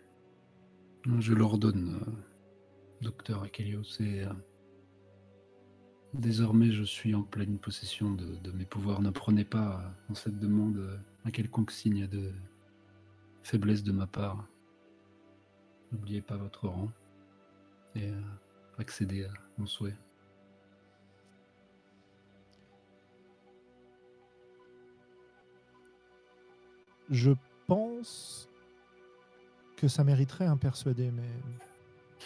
Hmm. 1.05 1.21
Je 1.21 1.35
l'ordonne, 1.35 2.01
euh, 2.01 2.11
docteur 3.03 3.45
Ekelios. 3.45 4.01
Et, 4.01 4.25
désormais, 6.17 6.73
je 6.73 6.83
suis 6.83 7.15
en 7.15 7.23
pleine 7.23 7.59
possession 7.59 8.13
de, 8.13 8.37
de 8.37 8.51
mes 8.53 8.65
pouvoirs. 8.65 9.01
Ne 9.01 9.11
prenez 9.11 9.45
pas 9.45 9.81
euh, 9.81 9.89
dans 10.09 10.15
cette 10.15 10.39
demande 10.39 10.77
euh, 10.79 10.97
un 11.25 11.31
quelconque 11.31 11.71
signe 11.71 12.07
de 12.07 12.33
faiblesse 13.43 13.83
de 13.83 13.93
ma 13.93 14.07
part. 14.07 14.47
N'oubliez 15.93 16.23
pas 16.23 16.37
votre 16.37 16.69
rang 16.69 16.91
et 17.95 18.11
euh, 18.11 18.21
accédez 18.79 19.25
à 19.25 19.31
mon 19.59 19.67
souhait. 19.67 19.97
Je 27.09 27.31
pense 27.69 28.49
que 29.77 29.87
ça 29.87 30.03
mériterait 30.03 30.47
un 30.47 30.57
persuadé, 30.57 31.13
mais 31.13 31.31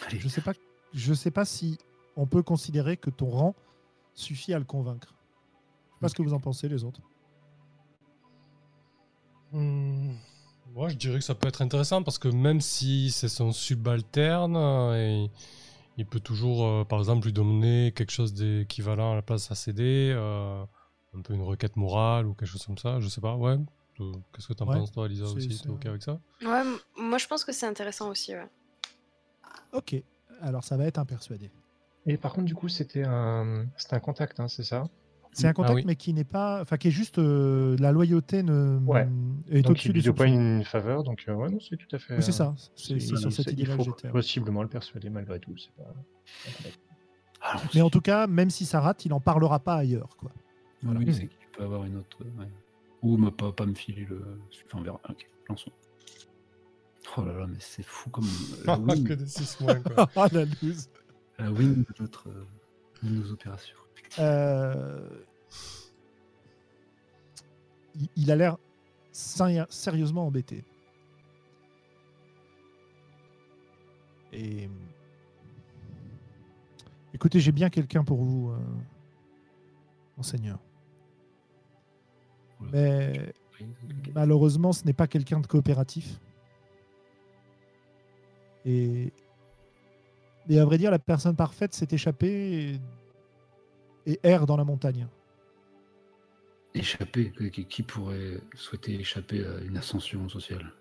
Allez, 0.07 0.19
je 0.19 0.27
sais 0.27 0.41
pas. 0.41 0.53
Je 0.93 1.13
sais 1.13 1.31
pas 1.31 1.45
si 1.45 1.77
on 2.15 2.25
peut 2.25 2.43
considérer 2.43 2.97
que 2.97 3.09
ton 3.09 3.29
rang 3.29 3.55
suffit 4.13 4.53
à 4.53 4.59
le 4.59 4.65
convaincre. 4.65 5.13
Je 5.13 5.93
sais 5.95 5.99
pas 6.01 6.09
ce 6.09 6.15
que 6.15 6.21
vous 6.23 6.33
en 6.33 6.39
pensez 6.39 6.67
les 6.69 6.83
autres. 6.83 7.01
Hmm, 9.51 10.13
Moi, 10.73 10.89
je 10.89 10.95
dirais 10.95 11.19
que 11.19 11.25
ça 11.25 11.35
peut 11.35 11.47
être 11.47 11.61
intéressant 11.61 12.03
parce 12.03 12.17
que 12.17 12.29
même 12.29 12.61
si 12.61 13.11
c'est 13.11 13.27
son 13.29 13.51
subalterne, 13.51 14.55
euh, 14.55 14.95
et 15.25 15.31
il 15.97 16.05
peut 16.05 16.21
toujours, 16.21 16.65
euh, 16.65 16.83
par 16.85 16.99
exemple, 16.99 17.25
lui 17.27 17.33
donner 17.33 17.91
quelque 17.93 18.11
chose 18.11 18.33
d'équivalent 18.33 19.11
à 19.11 19.15
la 19.15 19.21
place 19.21 19.51
à 19.51 19.55
céder, 19.55 20.13
euh, 20.15 20.63
un 21.13 21.21
peu 21.21 21.33
une 21.33 21.41
requête 21.41 21.75
morale 21.75 22.25
ou 22.27 22.33
quelque 22.33 22.47
chose 22.49 22.65
comme 22.65 22.77
ça. 22.77 22.99
Je 23.01 23.09
sais 23.09 23.19
pas, 23.21 23.35
ouais. 23.35 23.57
Euh, 23.99 24.13
Qu'est-ce 24.33 24.47
que 24.47 24.53
t'en 24.53 24.65
Ouais, 24.65 24.77
penses, 24.77 24.91
toi, 24.93 25.05
Elisa, 25.07 25.25
c'est- 25.27 25.33
aussi 25.35 25.59
T'es 25.61 25.69
OK 25.69 25.85
avec 25.85 26.01
ça? 26.03 26.19
Ouais, 26.41 26.63
moi 26.97 27.17
je 27.17 27.27
pense 27.27 27.43
que 27.43 27.51
c'est 27.51 27.67
intéressant 27.67 28.09
aussi. 28.09 28.33
Ouais. 28.33 28.47
Ok. 29.73 29.95
Alors 30.39 30.63
ça 30.63 30.77
va 30.77 30.85
être 30.85 30.97
un 30.97 31.05
persuadé. 31.05 31.51
Et 32.05 32.17
par 32.17 32.33
contre, 32.33 32.45
du 32.45 32.55
coup, 32.55 32.67
c'était 32.69 33.03
un, 33.05 33.65
c'était 33.77 33.95
un 33.95 33.99
contact, 33.99 34.39
hein, 34.39 34.47
c'est 34.47 34.63
ça? 34.63 34.83
C'est 35.33 35.47
un 35.47 35.51
Ah 35.51 35.53
contact, 35.53 35.75
oui. 35.75 35.83
mais 35.85 35.95
qui 35.95 36.13
n'est 36.13 36.25
pas, 36.25 36.61
enfin 36.61 36.75
qui 36.75 36.89
est 36.89 36.91
juste 36.91 37.17
euh, 37.17 37.77
la 37.79 37.93
loyauté 37.93 38.43
ne 38.43 38.79
Ouais. 38.85 39.07
est 39.49 39.61
Donc, 39.61 39.71
au-dessus 39.71 39.87
il 39.89 39.93
des 39.93 39.99
lui 39.99 40.05
doit 40.05 40.13
pas 40.15 40.25
une 40.25 40.63
faveur, 40.65 41.03
donc 41.03 41.23
euh, 41.29 41.33
ouais, 41.33 41.49
non, 41.49 41.59
c'est 41.61 41.77
tout 41.77 41.95
à 41.95 41.99
fait. 41.99 42.15
Oui, 42.17 42.21
c'est 42.23 42.31
euh, 42.31 42.33
ça. 42.33 42.55
C'est 42.75 42.99
c'est 42.99 43.15
sur 43.15 43.31
cette 43.31 43.47
il 43.47 43.53
idée-là 43.53 43.77
que 43.77 43.83
faut 43.83 43.95
j'étais. 43.95 44.09
possiblement 44.09 44.61
le 44.61 44.67
persuader 44.67 45.09
malgré 45.09 45.39
tout. 45.39 45.55
c'est 45.57 45.71
Pas... 45.81 45.93
Mais 47.73 47.81
en 47.81 47.89
tout 47.89 48.01
cas, 48.01 48.27
même 48.27 48.49
si 48.49 48.65
ça 48.65 48.81
rate, 48.81 49.05
il 49.05 49.13
en 49.13 49.19
parlera 49.21 49.59
pas 49.59 49.75
ailleurs, 49.75 50.15
quoi. 50.17 50.31
Ah 50.85 50.89
oui, 50.97 51.13
c'est 51.13 51.27
qu'il 51.27 51.47
peut 51.55 51.63
avoir 51.63 51.85
une 51.85 51.97
autre. 51.97 52.17
ouais. 52.23 52.47
Ou 53.03 53.17
me 53.17 53.31
pas, 53.31 53.51
pas 53.51 53.65
me 53.65 53.73
filer 53.73 54.05
le. 54.09 54.21
Enfin, 54.67 54.79
on 54.79 54.81
verra. 54.81 54.99
Ok, 55.09 55.25
lançons. 55.49 55.71
Oh 57.17 57.23
là 57.25 57.33
là, 57.39 57.47
mais 57.47 57.57
c'est 57.59 57.83
fou 57.83 58.09
comme. 58.09 58.25
Wing, 58.87 59.07
que 59.07 59.13
des 59.13 59.25
6 59.25 59.61
mois, 59.61 59.75
quoi. 59.75 60.07
Ah 60.15 60.27
la 60.31 60.45
loose. 60.61 60.89
La 61.39 61.51
wing 61.51 61.83
de, 61.85 61.93
notre, 61.99 62.29
euh, 62.29 62.45
de 63.03 63.09
nos 63.09 63.31
opérations. 63.31 63.77
Euh, 64.19 65.07
il- 68.15 68.31
a 68.31 68.35
l'air 68.35 68.57
sé- 69.11 69.63
sérieusement 69.69 70.25
embêté. 70.27 70.63
Et 74.33 74.69
écoutez, 77.13 77.39
j'ai 77.39 77.51
bien 77.51 77.69
quelqu'un 77.69 78.03
pour 78.03 78.23
vous, 78.23 78.51
euh, 78.51 78.57
monseigneur. 80.17 80.59
Mais 82.59 83.33
malheureusement, 84.13 84.71
ce 84.71 84.85
n'est 84.85 84.93
pas 84.93 85.07
quelqu'un 85.07 85.39
de 85.39 85.47
coopératif. 85.47 86.19
Et, 88.65 89.11
et 90.49 90.59
à 90.59 90.65
vrai 90.65 90.77
dire, 90.77 90.91
la 90.91 90.99
personne 90.99 91.35
parfaite 91.35 91.73
s'est 91.73 91.87
échappée 91.91 92.79
et, 94.05 94.11
et 94.13 94.19
erre 94.23 94.45
dans 94.45 94.57
la 94.57 94.63
montagne. 94.63 95.07
Échapper, 96.73 97.31
qui- 97.51 97.65
qui 97.65 97.83
pourrait 97.83 98.41
souhaiter 98.55 98.95
échapper 98.99 99.45
à 99.45 99.59
une 99.59 99.77
ascension 99.77 100.27
sociale? 100.29 100.71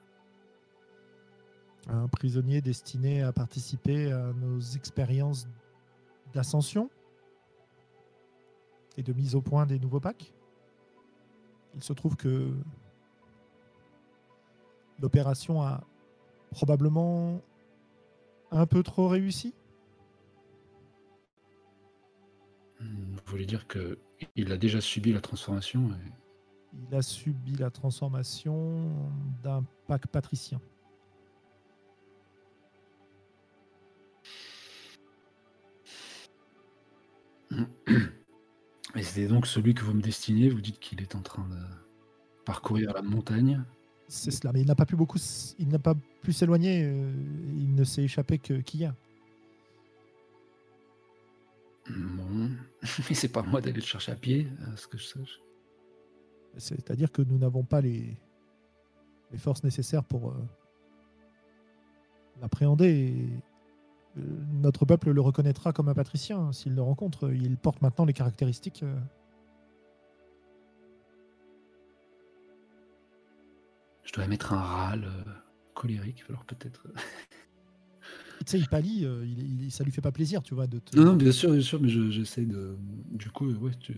Un 1.89 2.07
prisonnier 2.09 2.61
destiné 2.61 3.23
à 3.23 3.33
participer 3.33 4.13
à 4.13 4.33
nos 4.35 4.61
expériences 4.61 5.49
d'ascension 6.33 6.91
et 8.97 9.03
de 9.03 9.13
mise 9.13 9.35
au 9.35 9.43
point 9.43 9.67
des 9.67 9.79
nouveaux 9.79 9.99
packs. 10.01 10.33
Il 11.75 11.83
se 11.83 11.93
trouve 11.93 12.17
que 12.17 12.53
l'opération 15.01 15.63
a 15.63 15.83
probablement 16.51 17.41
un 18.51 18.67
peu 18.67 18.83
trop 18.83 19.09
réussi? 19.09 19.55
Vous 22.81 23.21
voulez 23.27 23.47
dire 23.47 23.67
que 23.67 23.99
il 24.37 24.53
a 24.53 24.57
déjà 24.57 24.81
subi 24.81 25.13
la 25.13 25.21
transformation 25.21 25.91
et- 25.91 26.13
Il 26.89 26.95
a 26.95 27.03
subi 27.03 27.55
la 27.57 27.71
transformation 27.71 28.91
d'un 29.43 29.65
pack 29.87 30.07
patricien. 30.07 30.61
Et 38.97 39.03
c'est 39.03 39.27
donc 39.27 39.47
celui 39.47 39.75
que 39.75 39.83
vous 39.83 39.95
me 39.95 40.01
destinez, 40.03 40.49
vous 40.49 40.61
dites 40.61 40.79
qu'il 40.81 41.01
est 41.01 41.15
en 41.15 41.23
train 41.23 41.47
de 41.49 41.59
parcourir 42.45 42.93
la 42.93 43.03
montagne. 43.03 43.65
C'est 44.11 44.33
cela, 44.33 44.53
mais 44.53 44.61
il 44.61 44.67
n'a 44.67 44.75
pas 44.75 44.87
pu 44.87 44.97
beaucoup, 44.97 45.19
il 45.61 45.69
n'a 45.69 45.79
pas 45.79 45.95
pu 46.23 46.33
s'éloigner. 46.33 46.83
euh, 46.83 47.13
il 47.59 47.73
ne 47.77 47.85
s'est 47.85 48.03
échappé 48.03 48.39
que 48.39 48.55
qu'hier. 48.55 48.93
Bon, 51.89 52.51
mais 53.09 53.15
c'est 53.15 53.29
pas 53.29 53.43
moi 53.43 53.61
d'aller 53.61 53.77
le 53.77 53.87
chercher 53.87 54.11
à 54.11 54.17
pied, 54.17 54.49
à 54.67 54.77
ce 54.77 54.89
que 54.89 54.99
je 54.99 55.05
sache. 55.05 55.41
C'est-à-dire 56.57 57.13
que 57.13 57.23
nous 57.23 57.39
n'avons 57.39 57.63
pas 57.63 57.81
les, 57.81 58.17
les 59.31 59.39
forces 59.39 59.63
nécessaires 59.63 60.03
pour 60.03 60.31
euh, 60.31 60.35
l'appréhender. 62.41 62.89
et, 62.89 64.21
euh, 64.21 64.23
notre 64.61 64.87
peuple 64.87 65.13
le 65.13 65.21
reconnaîtra 65.21 65.73
comme 65.73 65.89
un 65.89 65.95
patricien 65.95 66.51
s'il 66.51 66.75
le 66.75 66.83
rencontre. 66.83 67.33
Il 67.33 67.57
porte 67.57 67.81
maintenant 67.81 68.07
les 68.07 68.13
caractéristiques. 68.13 68.85
Je 74.11 74.17
dois 74.17 74.27
mettre 74.27 74.53
un 74.53 74.61
râle 74.61 75.05
euh, 75.05 75.31
colérique, 75.75 76.25
alors 76.29 76.45
peut-être. 76.45 76.89
tu 78.41 78.45
sais, 78.47 78.59
il 78.59 78.69
pâlit, 78.69 79.05
euh, 79.05 79.25
il, 79.25 79.63
il- 79.63 79.71
ça 79.71 79.85
lui 79.85 79.93
fait 79.93 80.01
pas 80.01 80.11
plaisir, 80.11 80.43
tu 80.43 80.53
vois, 80.55 80.67
de 80.67 80.81
te- 80.81 80.97
Non, 80.99 81.05
non, 81.05 81.17
bien 81.17 81.31
sûr, 81.31 81.53
bien 81.53 81.61
sûr, 81.61 81.81
mais 81.81 81.89
je- 81.89 82.11
j'essaie 82.11 82.45
de. 82.45 82.77
Du 83.13 83.31
coup, 83.31 83.49
euh, 83.51 83.55
ouais, 83.59 83.71
tu... 83.79 83.95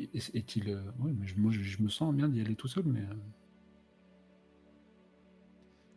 est- 0.00 0.34
est-il. 0.34 0.68
Ouais, 0.98 1.12
mais 1.16 1.26
je- 1.26 1.36
moi, 1.38 1.52
je, 1.52 1.62
je 1.62 1.80
me 1.82 1.88
sens 1.88 2.12
bien 2.14 2.28
d'y 2.28 2.40
aller 2.40 2.56
tout 2.56 2.66
seul, 2.68 2.84
mais. 2.86 3.02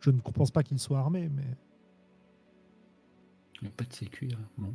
Je 0.00 0.10
ne 0.10 0.20
pense 0.20 0.50
pas 0.50 0.62
qu'il 0.62 0.78
soit 0.78 0.98
armé, 0.98 1.28
mais 1.28 1.44
Il 3.56 3.64
n'y 3.64 3.68
a 3.68 3.72
pas 3.72 3.84
de 3.84 3.92
sécu. 3.92 4.28
Bon. 4.56 4.74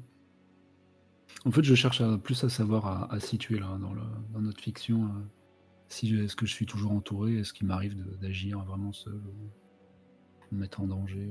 En 1.46 1.52
fait, 1.52 1.64
je 1.64 1.74
cherche 1.74 2.02
à- 2.02 2.18
plus 2.18 2.44
à 2.44 2.50
savoir 2.50 2.86
à, 2.86 3.14
à 3.14 3.20
situer 3.20 3.60
là, 3.60 3.78
dans, 3.80 3.94
le- 3.94 4.02
dans 4.34 4.42
notre 4.42 4.62
fiction. 4.62 5.10
Si 5.90 6.16
est-ce 6.16 6.36
que 6.36 6.46
je 6.46 6.52
suis 6.54 6.66
toujours 6.66 6.92
entouré? 6.92 7.38
Est-ce 7.38 7.54
qu'il 7.54 7.68
m'arrive 7.68 7.96
d'agir 8.20 8.60
vraiment 8.64 8.94
seul 8.94 9.14
ou 9.14 10.52
de 10.52 10.56
me 10.56 10.62
mettre 10.62 10.82
en 10.82 10.88
danger 10.88 11.30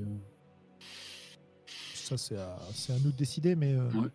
ça 1.93 2.17
c'est 2.17 2.37
à, 2.37 2.99
nous 3.03 3.11
de 3.11 3.17
décider. 3.17 3.55
Mais 3.55 3.73
euh, 3.73 3.87
Ouais. 3.91 4.07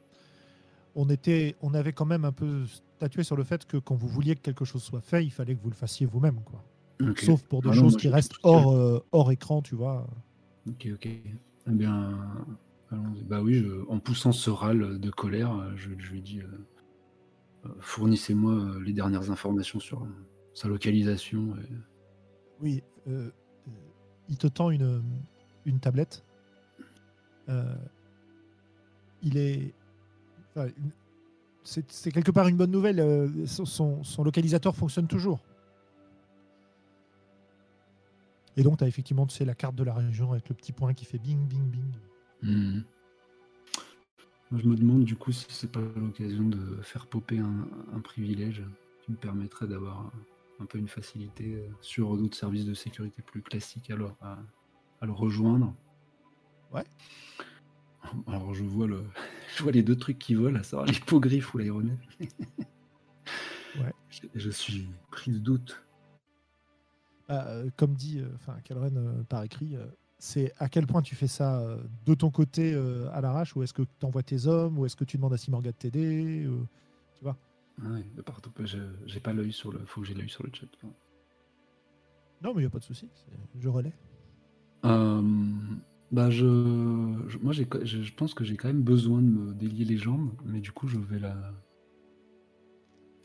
on, 0.95 1.09
était, 1.09 1.57
on 1.61 1.75
avait 1.75 1.93
quand 1.93 2.07
même 2.07 2.25
un 2.25 2.33
peu 2.33 2.65
statué 2.97 3.25
sur 3.25 3.37
le 3.37 3.45
fait 3.45 3.67
que 3.67 3.79
quand 3.79 3.95
vous 3.95 4.09
vouliez 4.09 4.37
que 4.37 4.41
quelque 4.41 4.65
chose 4.65 4.83
soit 4.83 5.01
fait, 5.01 5.25
il 5.25 5.31
fallait 5.31 5.55
que 5.55 5.63
vous 5.63 5.71
le 5.71 5.75
fassiez 5.77 6.07
vous-même. 6.07 6.41
quoi. 6.45 6.63
Sauf 7.17 7.43
pour 7.45 7.63
des 7.63 7.71
Ah 7.71 7.75
choses 7.75 7.97
qui 7.97 8.09
restent 8.09 8.35
hors, 8.43 8.73
euh, 8.73 9.05
hors 9.13 9.33
écran, 9.33 9.63
tu 9.63 9.75
vois. 9.75 10.07
Ok, 10.69 10.89
ok. 10.95 11.07
Eh 11.07 11.73
bien, 11.73 12.19
bah 13.29 13.41
oui, 13.43 13.55
je- 13.55 13.85
en 13.89 13.99
poussant 13.99 14.33
ce 14.33 14.51
râle 14.51 14.99
de 14.99 15.11
colère, 15.11 15.77
je, 15.77 15.91
je 15.99 16.13
lui 16.13 16.21
dis 16.23 16.41
euh, 16.41 16.47
fournissez-moi 17.81 18.53
euh, 18.53 18.81
les 18.83 18.93
dernières 18.93 19.31
informations 19.31 19.81
sur 19.81 20.03
euh, 20.03 20.07
sa 20.55 20.69
localisation. 20.69 21.57
et- 21.57 21.75
Oui, 22.61 22.83
euh, 23.09 23.31
il 24.29 24.37
te 24.39 24.47
tend 24.47 24.71
une, 24.71 25.03
une 25.65 25.81
tablette. 25.81 26.25
Euh, 27.49 27.75
il 29.23 29.37
est. 29.37 29.75
enfin, 30.57 30.69
c'est 31.65 32.11
quelque 32.13 32.31
part 32.31 32.49
une 32.49 32.57
bonne 32.57 32.71
nouvelle. 32.71 33.01
euh, 33.01 33.47
son- 33.47 34.03
localisateur 34.25 34.75
fonctionne 34.77 35.07
toujours. 35.07 35.41
Et 38.57 38.63
donc, 38.63 38.79
tu 38.79 38.85
as 38.85 38.89
effectivement 38.89 39.27
tu 39.27 39.37
sais, 39.37 39.45
la 39.45 39.55
carte 39.55 39.75
de 39.77 39.85
la 39.85 39.95
région 39.95 40.33
avec 40.33 40.49
le 40.49 40.55
petit 40.55 40.73
point 40.73 40.93
qui 40.93 41.05
fait 41.05 41.19
bing, 41.19 41.47
bing, 41.47 41.71
bing. 41.71 41.93
Mhm. 42.43 42.85
Moi, 44.51 44.61
je 44.63 44.69
me 44.69 44.77
demande 44.77 45.05
du 45.05 45.17
coup 45.17 45.33
si 45.33 45.47
c'est 45.49 45.71
pas 45.71 45.81
l'occasion 45.81 46.49
de 46.49 46.83
faire 46.83 47.07
popper 47.07 47.39
un, 47.39 47.69
un 47.95 48.01
privilège 48.01 48.63
qui 49.03 49.13
me 49.13 49.17
permettrait 49.17 49.69
d'avoir 49.69 50.11
un, 50.59 50.65
peu 50.67 50.79
une 50.79 50.89
facilité 50.89 51.55
euh, 51.55 51.69
sur 51.81 52.17
d'autres 52.17 52.37
services 52.37 52.65
de 52.67 52.75
sécurité 52.75 53.23
plus 53.23 53.43
classiques 53.43 53.91
alors 53.91 54.17
à, 54.21 54.39
à 55.01 55.07
le 55.07 55.13
rejoindre. 55.13 55.75
Ouais. 56.73 56.85
Alors 58.27 58.55
je 58.55 58.65
vois 58.65 58.87
le, 58.87 59.05
je 59.57 59.63
vois 59.63 59.73
les 59.73 59.83
deux 59.83 59.97
trucs 59.97 60.19
qui 60.19 60.35
volent, 60.35 60.59
à 60.59 60.63
savoir 60.63 60.87
l'hippogriffe 60.87 61.55
ou 61.55 61.59
l'aéronef. 61.59 61.99
Ouais. 63.79 63.93
Je, 64.09 64.23
je 64.35 64.51
suis 64.51 64.89
pris 65.13 65.31
de 65.31 65.39
doute. 65.39 65.81
Bah, 67.29 67.45
euh, 67.47 67.71
comme 67.77 67.95
dit 67.95 68.19
euh, 68.19 68.29
enfin 68.35 68.57
Calren 68.65 68.97
euh, 68.97 69.23
par 69.23 69.45
écrit, 69.45 69.77
c'est 70.23 70.53
à 70.59 70.69
quel 70.69 70.87
point 70.87 71.01
tu 71.03 71.15
fais 71.17 71.27
ça 71.27 71.61
euh, 71.61 71.83
de 72.05 72.15
ton 72.15 72.31
côté 72.31 72.73
euh, 72.75 73.09
à 73.13 73.21
l'arrache 73.23 73.57
ou 73.57 73.63
est-ce 73.63 73.73
que 73.73 73.83
tu 73.83 74.07
envoies 74.07 74.23
tes 74.23 74.47
hommes 74.47 74.79
ou 74.79 74.85
est-ce 74.87 74.95
que 74.95 75.05
tu 75.05 75.17
demandes 75.17 75.33
à 75.33 75.39
Simorga 75.39 75.73
de 75.73 75.77
t'aider 75.77 76.45
euh, 76.45 76.63
Ouais, 77.83 78.05
de 78.15 78.21
partout, 78.21 78.51
je 78.63 78.77
j'ai 79.07 79.21
pas 79.21 79.33
l'œil 79.33 79.53
sur 79.53 79.73
le, 79.73 79.79
faut 79.87 80.03
que 80.03 80.07
j'ai 80.07 80.13
l'œil 80.13 80.29
sur 80.29 80.45
le 80.45 80.51
chat. 80.53 80.67
Non, 82.43 82.53
mais 82.53 82.57
il 82.57 82.59
n'y 82.61 82.67
a 82.67 82.71
pas 82.71 82.79
de 82.79 82.85
souci, 82.85 83.09
je 83.59 83.69
relais. 83.71 83.95
Euh, 84.85 85.23
bah 86.13 86.29
je, 86.31 86.45
je- 87.29 87.39
moi 87.39 87.53
j'ai, 87.55 87.67
je, 87.85 88.03
je 88.03 88.15
pense 88.15 88.35
que 88.35 88.45
j'ai 88.45 88.57
quand 88.59 88.69
même 88.69 88.83
besoin 88.83 89.23
de 89.23 89.27
me 89.29 89.55
délier 89.55 89.87
les 89.87 89.97
jambes, 89.97 90.31
mais 90.45 90.61
du 90.61 90.73
coup 90.73 90.89
je 90.89 90.99
vais 90.99 91.19
la, 91.19 91.37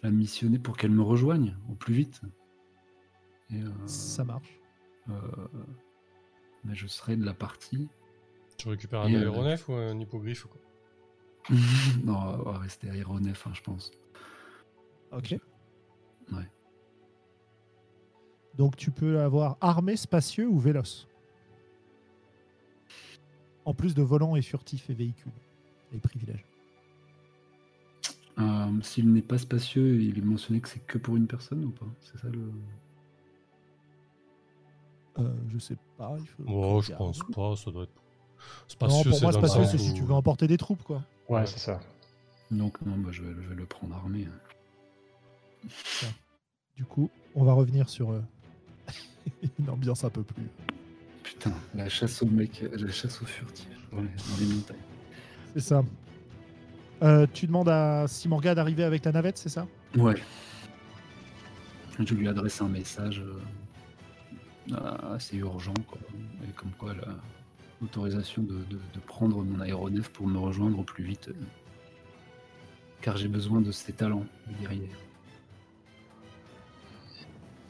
la 0.04 0.12
missionner 0.12 0.60
pour 0.60 0.78
qu'elle 0.78 0.92
me 0.92 1.02
rejoigne 1.04 1.58
au 1.70 1.76
plus 1.76 1.94
vite. 1.94 2.22
Et, 3.52 3.60
Ça 3.88 4.24
marche. 4.24 4.62
Mais 6.66 6.76
je 6.76 6.88
serai 6.88 7.16
de 7.16 7.26
la 7.26 7.34
partie. 7.34 7.88
Tu 8.58 8.68
récupères 8.68 9.02
un 9.02 9.08
Et, 9.08 9.16
euh, 9.16 9.22
aéronef 9.22 9.70
ou 9.70 9.74
un 9.74 10.00
hippogriffe 10.00 10.46
ou 10.46 10.50
quoi 10.50 10.62
non, 12.04 12.18
on 12.18 12.52
va 12.52 12.58
rester 12.58 12.90
aéronef, 12.90 13.46
hein, 13.46 13.52
je 13.54 13.62
pense. 13.62 13.92
Ok. 15.12 15.38
Ouais. 16.32 16.50
Donc 18.56 18.76
tu 18.76 18.90
peux 18.90 19.20
avoir 19.20 19.58
armé, 19.62 19.96
spacieux 19.96 20.48
ou 20.48 20.58
véloce. 20.58 21.08
En 23.66 23.74
plus 23.74 23.94
de 23.94 24.02
volant 24.02 24.36
et 24.36 24.42
furtif 24.42 24.90
et 24.90 24.94
véhicule. 24.94 25.32
Et 25.94 26.00
privilèges. 26.00 26.46
Euh, 28.38 28.82
s'il 28.82 29.14
n'est 29.14 29.22
pas 29.22 29.38
spacieux, 29.38 30.02
il 30.02 30.18
est 30.18 30.22
mentionné 30.22 30.60
que 30.60 30.68
c'est 30.68 30.86
que 30.86 30.98
pour 30.98 31.16
une 31.16 31.28
personne 31.28 31.64
ou 31.64 31.72
pas? 31.72 31.88
C'est 32.02 32.18
ça 32.18 32.28
le. 32.30 32.52
Euh, 35.20 35.34
je 35.54 35.58
sais 35.60 35.78
pas. 35.98 36.16
Il 36.20 36.26
faut 36.28 36.44
Oh, 36.48 36.82
je 36.82 36.92
pense 36.94 37.20
pas, 37.34 37.56
ça 37.56 37.72
doit 37.72 37.84
être. 37.84 37.92
Non, 37.96 38.02
Spacieux, 38.68 39.10
pour 39.12 39.22
moi, 39.22 39.32
spacieux, 39.32 39.66
c'est 39.66 39.78
si 39.78 39.94
tu 39.94 40.04
veux 40.04 40.14
emporter 40.14 40.48
des 40.48 40.58
troupes, 40.58 40.84
quoi. 40.84 41.02
Ouais, 41.30 41.40
Ouais. 41.40 41.46
c'est 41.46 41.60
ça. 41.60 41.80
Donc 42.52 42.80
non, 42.86 42.96
bah, 42.98 43.10
je, 43.12 43.24
vais, 43.24 43.34
je 43.42 43.50
vais 43.50 43.56
le 43.56 43.66
prendre 43.66 43.96
armé. 43.96 44.28
Du 46.76 46.84
coup, 46.86 47.10
on 47.34 47.44
va 47.44 47.54
revenir 47.54 47.90
sur 47.90 48.12
euh, 48.12 48.22
une 49.60 49.70
ambiance 49.70 50.04
un 50.04 50.10
peu 50.10 50.24
plus. 50.24 50.48
Putain, 51.24 51.54
la 51.74 51.90
chasse 51.90 52.22
au 52.22 52.28
mec, 52.28 52.64
la 52.72 52.92
chasse 52.92 53.22
au 53.22 53.26
furtif 53.26 53.68
dans 53.92 54.02
les, 54.02 54.08
dans 54.08 54.38
les 54.40 54.46
montagnes. 54.54 54.78
C'est 55.54 55.62
ça. 55.62 55.84
Euh, 57.02 57.26
tu 57.34 57.48
demandes 57.48 57.70
à 57.70 58.08
Simorga 58.08 58.54
d'arriver 58.56 58.84
avec 58.84 59.04
la 59.06 59.12
navette, 59.12 59.38
c'est 59.38 59.50
ça? 59.50 59.66
Ouais. 59.98 60.16
Je 62.00 62.14
lui 62.14 62.28
adresse 62.28 62.62
un 62.62 62.68
message 62.68 63.20
euh, 63.22 63.40
assez 65.14 65.38
urgent, 65.38 65.74
quoi. 65.88 66.00
Et 66.48 66.52
comme 66.54 66.72
quoi 66.72 66.94
l'autorisation 67.82 68.42
de, 68.44 68.56
de- 68.70 68.80
prendre 69.08 69.44
mon 69.44 69.60
aéronef 69.62 70.10
pour 70.10 70.28
me 70.28 70.38
rejoindre 70.40 70.80
au 70.80 70.84
plus 70.84 71.04
vite. 71.04 71.30
euh, 71.30 71.34
car 73.02 73.16
j'ai 73.18 73.28
besoin 73.28 73.62
de 73.62 73.72
ses 73.72 73.94
talents 73.94 74.26
de 74.48 74.54
guerrier. 74.62 74.90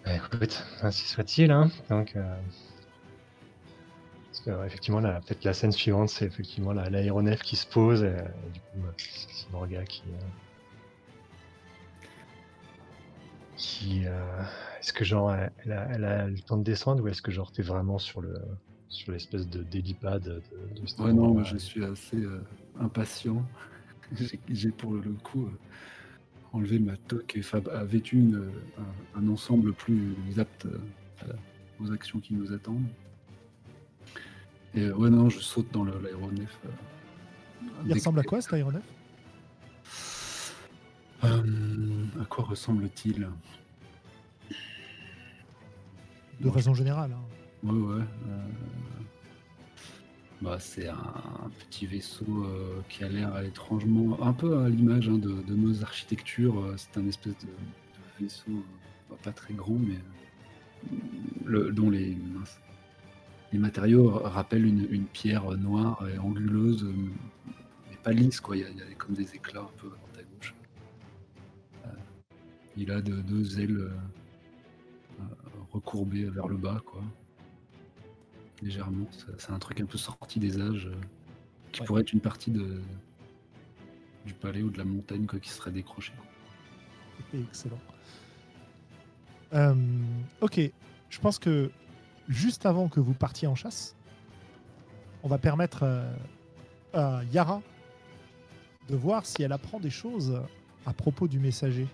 Bah, 0.05 0.15
écoute, 0.15 0.63
ainsi 0.81 1.05
soit-il. 1.07 1.51
Hein. 1.51 1.69
Donc, 1.89 2.15
euh, 2.15 2.35
parce 4.31 4.41
que, 4.41 4.65
effectivement, 4.65 5.01
la- 5.01 5.19
peut-être 5.19 5.43
la 5.43 5.53
scène 5.53 5.71
suivante, 5.73 6.09
c'est 6.09 6.25
effectivement 6.25 6.71
la- 6.73 6.89
l'aéronef 6.89 7.41
qui 7.41 7.55
se 7.57 7.67
pose, 7.67 8.03
et, 8.03 8.15
du 8.53 8.59
coup, 8.61 8.85
euh, 8.85 8.91
c'est 8.97 9.49
Morga 9.51 9.83
qui. 9.85 10.03
euh, 10.07 10.25
qui 13.57 14.03
euh, 14.05 14.41
est-ce 14.85 14.93
que 14.93 15.03
genre 15.03 15.33
elle, 15.33 15.71
a, 15.71 15.87
elle 15.93 16.05
a 16.05 16.27
le 16.27 16.39
temps 16.39 16.57
de 16.57 16.63
descendre 16.63 17.03
ou 17.03 17.07
est-ce 17.07 17.23
que 17.23 17.31
genre 17.31 17.51
t'es 17.51 17.63
vraiment 17.63 17.97
sur 17.97 18.21
le 18.21 18.35
sur 18.87 19.11
l'espèce 19.11 19.47
de 19.49 19.63
délipad 19.63 20.21
de, 20.21 20.41
Ouais, 20.99 21.11
non, 21.11 21.33
moi 21.33 21.43
je 21.43 21.57
suis 21.57 21.83
assez 21.83 22.17
euh, 22.17 22.39
impatient. 22.79 23.43
J'ai- 24.47 24.69
pour 24.69 24.93
le 24.93 25.01
coup 25.23 25.45
euh, 25.47 25.49
enlevé 26.53 26.77
ma 26.77 26.95
toque 26.97 27.35
et 27.35 27.41
Fab 27.41 27.67
a 27.69 27.83
vêtu 27.83 28.17
une, 28.19 28.35
euh, 28.35 28.51
un, 29.15 29.21
un 29.23 29.27
ensemble 29.29 29.73
plus 29.73 30.13
apte 30.37 30.67
euh, 30.67 31.33
aux 31.79 31.91
actions 31.91 32.19
qui 32.19 32.35
nous 32.35 32.53
attendent. 32.53 32.85
Et 34.75 34.81
euh, 34.83 34.93
ouais, 34.93 35.09
non, 35.09 35.31
je 35.31 35.39
saute 35.39 35.71
dans 35.71 35.83
l'aéronef. 35.83 36.59
euh, 36.67 36.69
Il 37.87 37.93
ressemble 37.93 38.19
à 38.19 38.23
quoi 38.23 38.39
cet 38.39 38.53
aéronef? 38.53 38.83
Euh, 41.23 42.05
À 42.21 42.25
quoi 42.25 42.43
ressemble-t-il? 42.43 43.27
De 46.41 46.49
façon 46.49 46.73
générale. 46.73 47.11
hein. 47.13 47.67
Ouais, 47.67 47.95
ouais. 47.95 48.03
euh, 48.29 48.47
Bah, 50.41 50.57
c'est 50.59 50.87
un, 50.87 51.49
petit 51.59 51.85
vaisseau 51.85 52.25
euh, 52.45 52.81
qui 52.89 53.03
a 53.03 53.09
l'air 53.09 53.37
étrangement, 53.39 54.21
un 54.21 54.33
peu 54.33 54.57
à 54.59 54.69
l'image 54.69 55.09
hein, 55.09 55.17
de, 55.17 55.55
nos 55.55 55.81
architectures. 55.83 56.59
euh, 56.59 56.75
C'est 56.77 56.99
un 56.99 57.07
espèce 57.07 57.33
de, 57.39 57.47
vaisseau 58.23 58.63
pas 59.23 59.31
très 59.31 59.53
grand, 59.53 59.77
mais 59.79 59.99
dont 61.71 61.89
les, 61.89 62.17
matériaux 63.53 64.09
rappellent 64.09 64.65
une, 64.65 65.05
pierre 65.05 65.49
noire 65.57 66.05
et 66.13 66.17
anguleuse, 66.17 66.85
mais 67.89 67.95
pas 68.03 68.11
lisse. 68.11 68.41
Quoi. 68.41 68.57
Il, 68.57 68.61
y 68.63 68.65
a, 68.65 68.69
il 68.69 68.77
y 68.77 68.81
a 68.81 68.85
comme 68.97 69.15
des 69.15 69.33
éclats 69.33 69.61
un 69.61 69.71
peu 69.77 69.87
à 69.87 69.91
droite 69.91 70.17
à 70.19 70.23
gauche. 70.23 70.53
Il 72.77 72.91
a 72.91 73.01
de- 73.01 73.21
deux 73.21 73.59
ailes 73.61 73.89
recourbées 75.79 76.29
vers 76.29 76.47
le 76.47 76.57
bas, 76.57 76.81
quoi 76.85 77.01
légèrement. 78.61 79.05
C'est- 79.37 79.51
un 79.51 79.59
truc 79.59 79.81
un 79.81 79.85
peu 79.85 79.97
sorti 79.97 80.39
des 80.39 80.59
âges 80.59 80.87
euh, 80.87 80.95
qui 81.73 81.81
Ouais. 81.81 81.87
pourrait 81.87 82.01
être 82.01 82.13
une 82.13 82.21
partie 82.21 82.51
de, 82.51 82.81
du 84.25 84.33
palais 84.33 84.61
ou 84.63 84.69
de 84.69 84.77
la 84.77 84.85
montagne 84.85 85.25
quoi, 85.27 85.39
qui 85.39 85.49
serait 85.49 85.71
décrochée. 85.71 86.13
Excellent. 87.33 87.77
Euh, 89.53 89.75
ok, 90.41 90.59
je 91.09 91.19
pense 91.19 91.37
que 91.37 91.69
juste 92.29 92.65
avant 92.65 92.87
que 92.87 93.01
vous 93.01 93.13
partiez 93.13 93.47
en 93.47 93.55
chasse, 93.55 93.93
on 95.21 95.27
va 95.27 95.37
permettre 95.37 95.83
euh, 95.83 96.15
à 96.93 97.23
Yara 97.25 97.61
de 98.87 98.95
voir 98.95 99.25
si 99.25 99.43
elle 99.43 99.51
apprend 99.51 99.79
des 99.81 99.89
choses 99.89 100.41
à 100.85 100.93
propos 100.93 101.27
du 101.27 101.39
messager. 101.39 101.87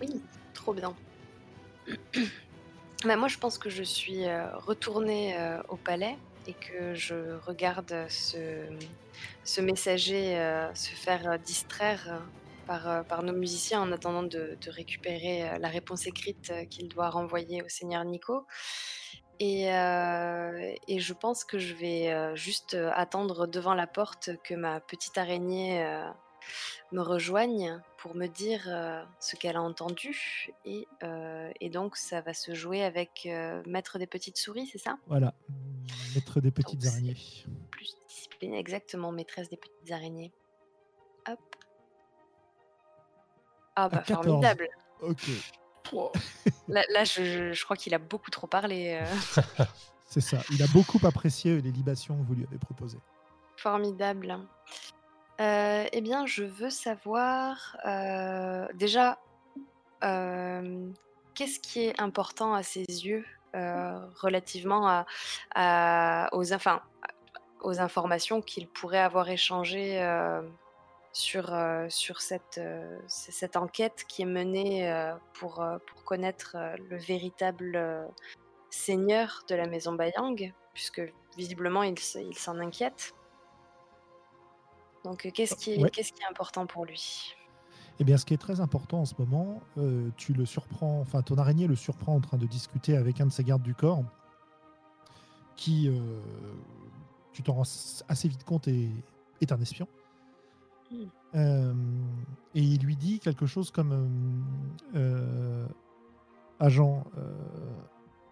Oui, 0.00 0.20
trop 0.52 0.74
bien. 0.74 0.92
Bah, 3.04 3.16
moi, 3.16 3.28
je 3.28 3.38
pense 3.38 3.58
que 3.58 3.68
je 3.68 3.82
suis 3.82 4.26
euh, 4.26 4.48
retournée 4.56 5.36
euh, 5.38 5.60
au 5.68 5.76
palais 5.76 6.16
et 6.46 6.54
que 6.54 6.94
je 6.94 7.36
regarde 7.46 8.06
ce, 8.08 8.38
ce 9.44 9.60
messager 9.60 10.36
euh, 10.38 10.74
se 10.74 10.90
faire 10.90 11.38
distraire 11.38 12.22
par, 12.66 13.04
par 13.04 13.22
nos 13.22 13.32
musiciens 13.32 13.80
en 13.82 13.92
attendant 13.92 14.22
de, 14.22 14.56
récupérer 14.66 15.58
la 15.60 15.68
réponse 15.68 16.06
écrite 16.06 16.52
qu'il 16.68 16.88
doit 16.88 17.10
renvoyer 17.10 17.62
au 17.62 17.68
seigneur 17.68 18.04
Nico. 18.04 18.46
Et, 19.38 19.66
et 19.68 20.98
je 20.98 21.12
pense 21.12 21.44
que 21.44 21.58
je 21.58 21.74
vais 21.74 22.34
juste 22.34 22.76
attendre 22.94 23.46
devant 23.46 23.74
la 23.74 23.86
porte 23.86 24.30
que 24.42 24.54
ma 24.54 24.80
petite 24.80 25.16
araignée 25.16 25.86
me 26.92 27.00
rejoigne 27.00 27.80
pour 27.98 28.14
me 28.14 28.26
dire 28.26 28.64
euh, 28.68 29.02
ce 29.20 29.36
qu'elle 29.36 29.56
a 29.56 29.62
entendu. 29.62 30.48
Et, 30.64 30.86
euh, 31.02 31.50
et 31.60 31.68
donc, 31.70 31.96
ça 31.96 32.20
va 32.20 32.34
se 32.34 32.54
jouer 32.54 32.82
avec 32.84 33.26
euh, 33.26 33.62
Maître 33.66 33.98
des 33.98 34.06
petites 34.06 34.36
souris, 34.38 34.66
c'est 34.66 34.78
ça? 34.78 34.96
Voilà, 35.06 35.34
mettre 36.14 36.40
des 36.40 36.50
petites 36.50 36.82
Donc, 36.82 36.92
araignées. 36.92 37.16
Plus 37.70 37.96
discipline, 38.08 38.54
exactement, 38.54 39.12
maîtresse 39.12 39.48
des 39.48 39.56
petites 39.56 39.90
araignées. 39.92 40.32
Hop. 41.28 41.38
Ah 43.74 43.88
bah 43.88 43.98
14. 44.06 44.24
formidable. 44.26 44.68
Ok, 45.02 45.28
Là, 46.68 46.82
là, 46.92 47.04
je, 47.04 47.22
je- 47.22 47.52
je 47.52 47.64
crois 47.64 47.76
qu'il 47.76 47.94
a 47.94 47.98
beaucoup 47.98 48.30
trop 48.30 48.46
parlé. 48.46 49.00
c'est 50.06 50.20
ça. 50.20 50.38
Il 50.50 50.62
a 50.62 50.66
beaucoup 50.68 50.98
apprécié 51.06 51.60
les 51.60 51.70
libations 51.70 52.16
que 52.16 52.26
vous 52.26 52.34
lui 52.34 52.44
avez 52.44 52.58
proposées. 52.58 52.98
Formidable. 53.56 54.38
Euh, 55.40 55.84
eh 55.92 56.00
bien, 56.00 56.24
je 56.26 56.44
veux 56.44 56.70
savoir 56.70 57.76
euh, 57.84 58.66
déjà 58.74 59.18
euh, 60.02 60.88
qu'est-ce 61.34 61.60
qui 61.60 61.84
est 61.84 62.00
important 62.00 62.54
à 62.54 62.62
ses 62.62 62.84
yeux 62.84 63.24
relativement 64.20 65.06
aux, 66.32 66.52
informations 67.80 68.42
qu'il 68.42 68.68
pourrait 68.68 69.00
avoir 69.00 69.30
échangées 69.30 69.98
sur, 71.14 71.50
cette, 72.20 72.60
enquête 73.56 74.04
qui 74.08 74.22
est 74.22 74.26
menée 74.26 75.10
pour, 75.32 75.66
connaître 76.04 76.58
le 76.90 76.98
véritable 76.98 78.10
seigneur 78.68 79.42
de 79.48 79.54
la 79.54 79.66
maison 79.66 79.94
Bayang, 79.94 80.52
puisque 80.74 81.00
visiblement 81.38 81.82
il 81.82 81.98
s'en 81.98 82.58
inquiète. 82.58 83.15
Donc, 85.06 85.24
euh, 85.24 85.30
qu'est-ce 85.32 85.54
qui, 85.54 85.70
est- 85.74 85.82
Ouais. 85.82 85.90
qu'est-ce 85.90 86.12
qui 86.12 86.20
est 86.22 86.26
important 86.28 86.66
pour 86.66 86.84
lui? 86.84 87.32
Eh 88.00 88.04
bien, 88.04 88.16
ce 88.18 88.24
qui 88.26 88.34
est 88.34 88.38
très 88.38 88.60
important 88.60 89.00
en 89.02 89.04
ce 89.04 89.14
moment, 89.18 89.60
euh, 89.78 90.10
tu 90.16 90.32
le 90.34 90.44
surprends, 90.44 90.98
enfin, 91.00 91.22
ton 91.22 91.36
araignée 91.36 91.68
le 91.68 91.76
surprend 91.76 92.14
en 92.16 92.20
train 92.20 92.36
de 92.38 92.46
discuter 92.46 92.96
avec 92.96 93.20
un 93.20 93.26
de 93.26 93.30
ses 93.32 93.44
gardes 93.44 93.62
du 93.62 93.74
corps, 93.74 94.02
qui, 95.54 95.88
euh, 95.88 96.20
tu 97.32 97.42
t'en 97.44 97.54
rends 97.54 98.02
assez 98.08 98.28
vite 98.28 98.42
compte, 98.44 98.66
est, 98.66 98.90
est 99.40 99.52
un 99.52 99.60
espion. 99.60 99.86
Hmm. 100.90 101.04
Euh, 101.36 101.74
et 102.54 102.62
il 102.62 102.82
lui 102.82 102.96
dit 102.96 103.20
quelque 103.20 103.46
chose 103.46 103.70
comme 103.70 104.44
Agent, 106.58 107.04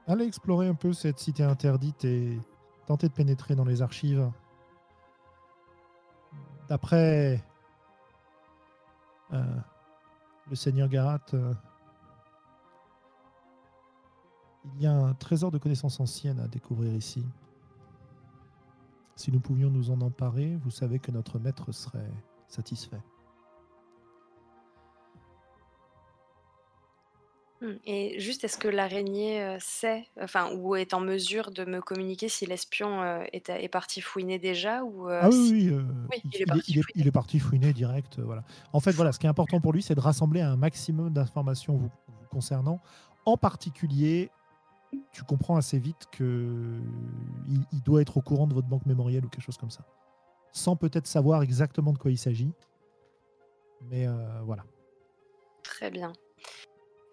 allez 0.09 0.25
explorer 0.27 0.67
un 0.67 0.75
peu 0.75 0.93
cette 0.93 1.19
cité 1.21 1.45
interdite 1.45 2.05
et 2.05 2.39
tenter 2.87 3.09
de 3.09 3.13
pénétrer 3.13 3.55
dans 3.55 3.65
les 3.65 3.81
archives. 3.81 4.29
D'après 6.69 7.45
euh, 9.33 9.57
le 10.49 10.57
seigneur 10.57 10.89
Garat, 10.89 11.21
euh, 11.35 11.53
il 14.75 14.83
y 14.83 14.87
a 14.87 14.93
un 14.93 15.15
trésor 15.15 15.51
de 15.51 15.59
connaissances 15.59 16.01
anciennes 16.01 16.41
à 16.41 16.49
découvrir 16.49 16.95
ici. 16.95 17.25
Si 19.17 19.31
nous 19.31 19.41
pouvions 19.41 19.71
nous 19.71 19.91
en 19.91 20.01
emparer, 20.01 20.57
vous 20.57 20.71
savez 20.71 20.99
que 20.99 21.11
notre 21.11 21.39
maître 21.39 21.71
serait 21.73 22.11
satisfait. 22.49 23.01
Hmm. 27.61 27.75
Et 27.87 28.19
juste, 28.21 28.43
est-ce 28.45 28.59
que 28.59 28.69
l'araignée 28.69 29.41
euh, 29.43 29.57
sait, 29.61 30.07
enfin, 30.21 30.53
ou 30.55 30.75
est 30.77 30.93
en 30.93 31.01
mesure 31.01 31.51
de 31.51 31.65
me 31.65 31.81
communiquer 31.81 32.29
si 32.29 32.47
l'espion 32.47 33.01
euh, 33.03 33.25
est, 33.33 33.49
est 33.49 33.69
parti 33.69 34.01
fouiner 34.01 34.39
déjà 34.39 34.83
ou 34.85 35.09
euh, 35.09 35.21
ah 35.23 35.29
oui, 35.31 35.47
si- 35.47 35.53
oui, 35.53 35.69
euh, 35.71 35.83
Oui, 36.11 36.21
il, 36.25 36.31
il 36.33 36.35
est 36.35 36.39
il 36.39 36.43
est, 36.43 36.47
parti 36.47 36.73
il 36.73 36.79
est- 36.79 36.83
fouiner. 36.83 36.93
il 37.03 37.07
est 37.07 37.13
parti 37.13 37.39
fouiner 37.39 37.73
direct. 37.73 38.19
voilà. 38.19 38.43
En 38.73 38.81
fait, 38.81 38.91
voilà, 38.93 39.13
ce 39.13 39.19
qui 39.19 39.27
est 39.27 39.31
important 39.31 39.61
pour 39.61 39.73
lui, 39.73 39.83
c'est 39.83 39.95
de 39.95 40.01
rassembler 40.01 40.41
un 40.41 40.57
maximum 40.57 41.13
d'informations 41.13 41.77
vous, 41.77 41.91
vous 42.09 42.27
concernant. 42.31 42.81
En 43.25 43.37
particulier, 43.37 44.31
tu 45.13 45.23
comprends 45.23 45.57
assez 45.57 45.79
vite 45.79 46.07
que 46.13 46.81
il, 47.49 47.61
il 47.73 47.83
doit 47.83 48.03
être 48.03 48.17
au 48.17 48.21
courant 48.21 48.47
de 48.47 48.55
votre 48.55 48.69
banque 48.69 48.85
mémorielle 48.87 49.25
ou 49.25 49.29
quelque 49.29 49.45
chose 49.45 49.57
comme 49.57 49.71
ça, 49.71 49.87
sans 50.53 50.77
peut-être 50.77 51.07
savoir 51.07 51.43
exactement 51.43 51.93
de 51.93 51.99
quoi 51.99 52.11
il 52.11 52.19
s'agit. 52.19 52.53
Mais 53.91 54.07
euh, 54.07 54.41
voilà. 54.43 54.65
Très 55.63 55.91
bien. 55.91 56.13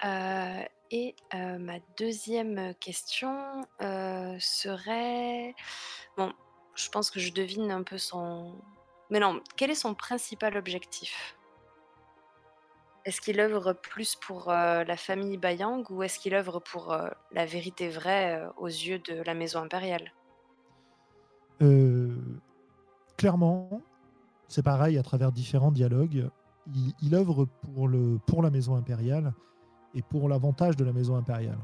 Euh, 0.03 0.63
et 0.89 1.15
euh, 1.33 1.57
ma 1.57 1.79
deuxième 1.97 2.73
question 2.75 3.61
euh, 3.81 4.35
serait... 4.39 5.55
Bon, 6.17 6.33
je 6.75 6.89
pense 6.89 7.11
que 7.11 7.19
je 7.19 7.31
devine 7.31 7.71
un 7.71 7.83
peu 7.83 7.97
son... 7.97 8.55
Mais 9.09 9.19
non, 9.19 9.41
quel 9.57 9.69
est 9.69 9.75
son 9.75 9.93
principal 9.93 10.57
objectif? 10.57 11.37
Est-ce 13.05 13.19
qu'il 13.19 13.39
œuvre 13.39 13.73
plus 13.73 14.15
pour 14.15 14.51
la 14.51 14.95
famille 14.95 15.37
Bayang 15.37 15.83
ou 15.89 16.03
est-ce 16.03 16.19
qu'il 16.19 16.35
œuvre 16.35 16.59
pour 16.59 16.95
la 17.31 17.45
vérité 17.47 17.89
vraie 17.89 18.47
aux 18.57 18.67
yeux 18.67 18.99
de 18.99 19.23
la 19.23 19.33
maison 19.33 19.59
impériale? 19.63 20.13
Clairement, 23.17 23.81
c'est 24.47 24.63
pareil 24.63 24.97
à 24.99 25.03
travers 25.03 25.31
différents 25.31 25.71
dialogues. 25.71 26.29
Il, 26.73 26.93
il 27.01 27.15
œuvre 27.15 27.45
pour, 27.45 27.87
le, 27.87 28.19
pour 28.27 28.43
la 28.43 28.51
maison 28.51 28.75
impériale 28.75 29.33
et 29.93 30.01
pour 30.01 30.29
l'avantage 30.29 30.75
de 30.75 30.83
la 30.83 30.93
maison 30.93 31.15
impériale. 31.15 31.59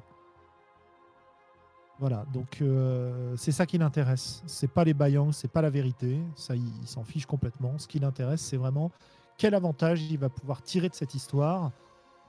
Voilà, 2.00 2.26
donc 2.32 2.62
euh, 2.62 3.36
c'est 3.38 3.52
ça 3.52 3.66
qui 3.66 3.78
l'intéresse. 3.78 4.44
C'est 4.46 4.72
pas 4.72 4.84
les 4.84 4.94
Bayang, 4.94 5.32
c'est 5.32 5.48
pas 5.48 5.62
la 5.62 5.72
vérité. 5.72 6.20
Ça, 6.36 6.56
il, 6.56 6.68
il 6.82 6.88
s'en 6.88 7.04
fiche 7.04 7.26
complètement. 7.26 7.78
Ce 7.80 7.88
qui 7.88 7.98
l'intéresse, 7.98 8.42
c'est 8.42 8.58
vraiment 8.58 8.92
quel 9.38 9.56
avantage 9.56 10.04
il 10.04 10.18
va 10.18 10.30
pouvoir 10.30 10.62
tirer 10.62 10.90
de 10.90 10.96
cette 10.96 11.16
histoire 11.16 11.72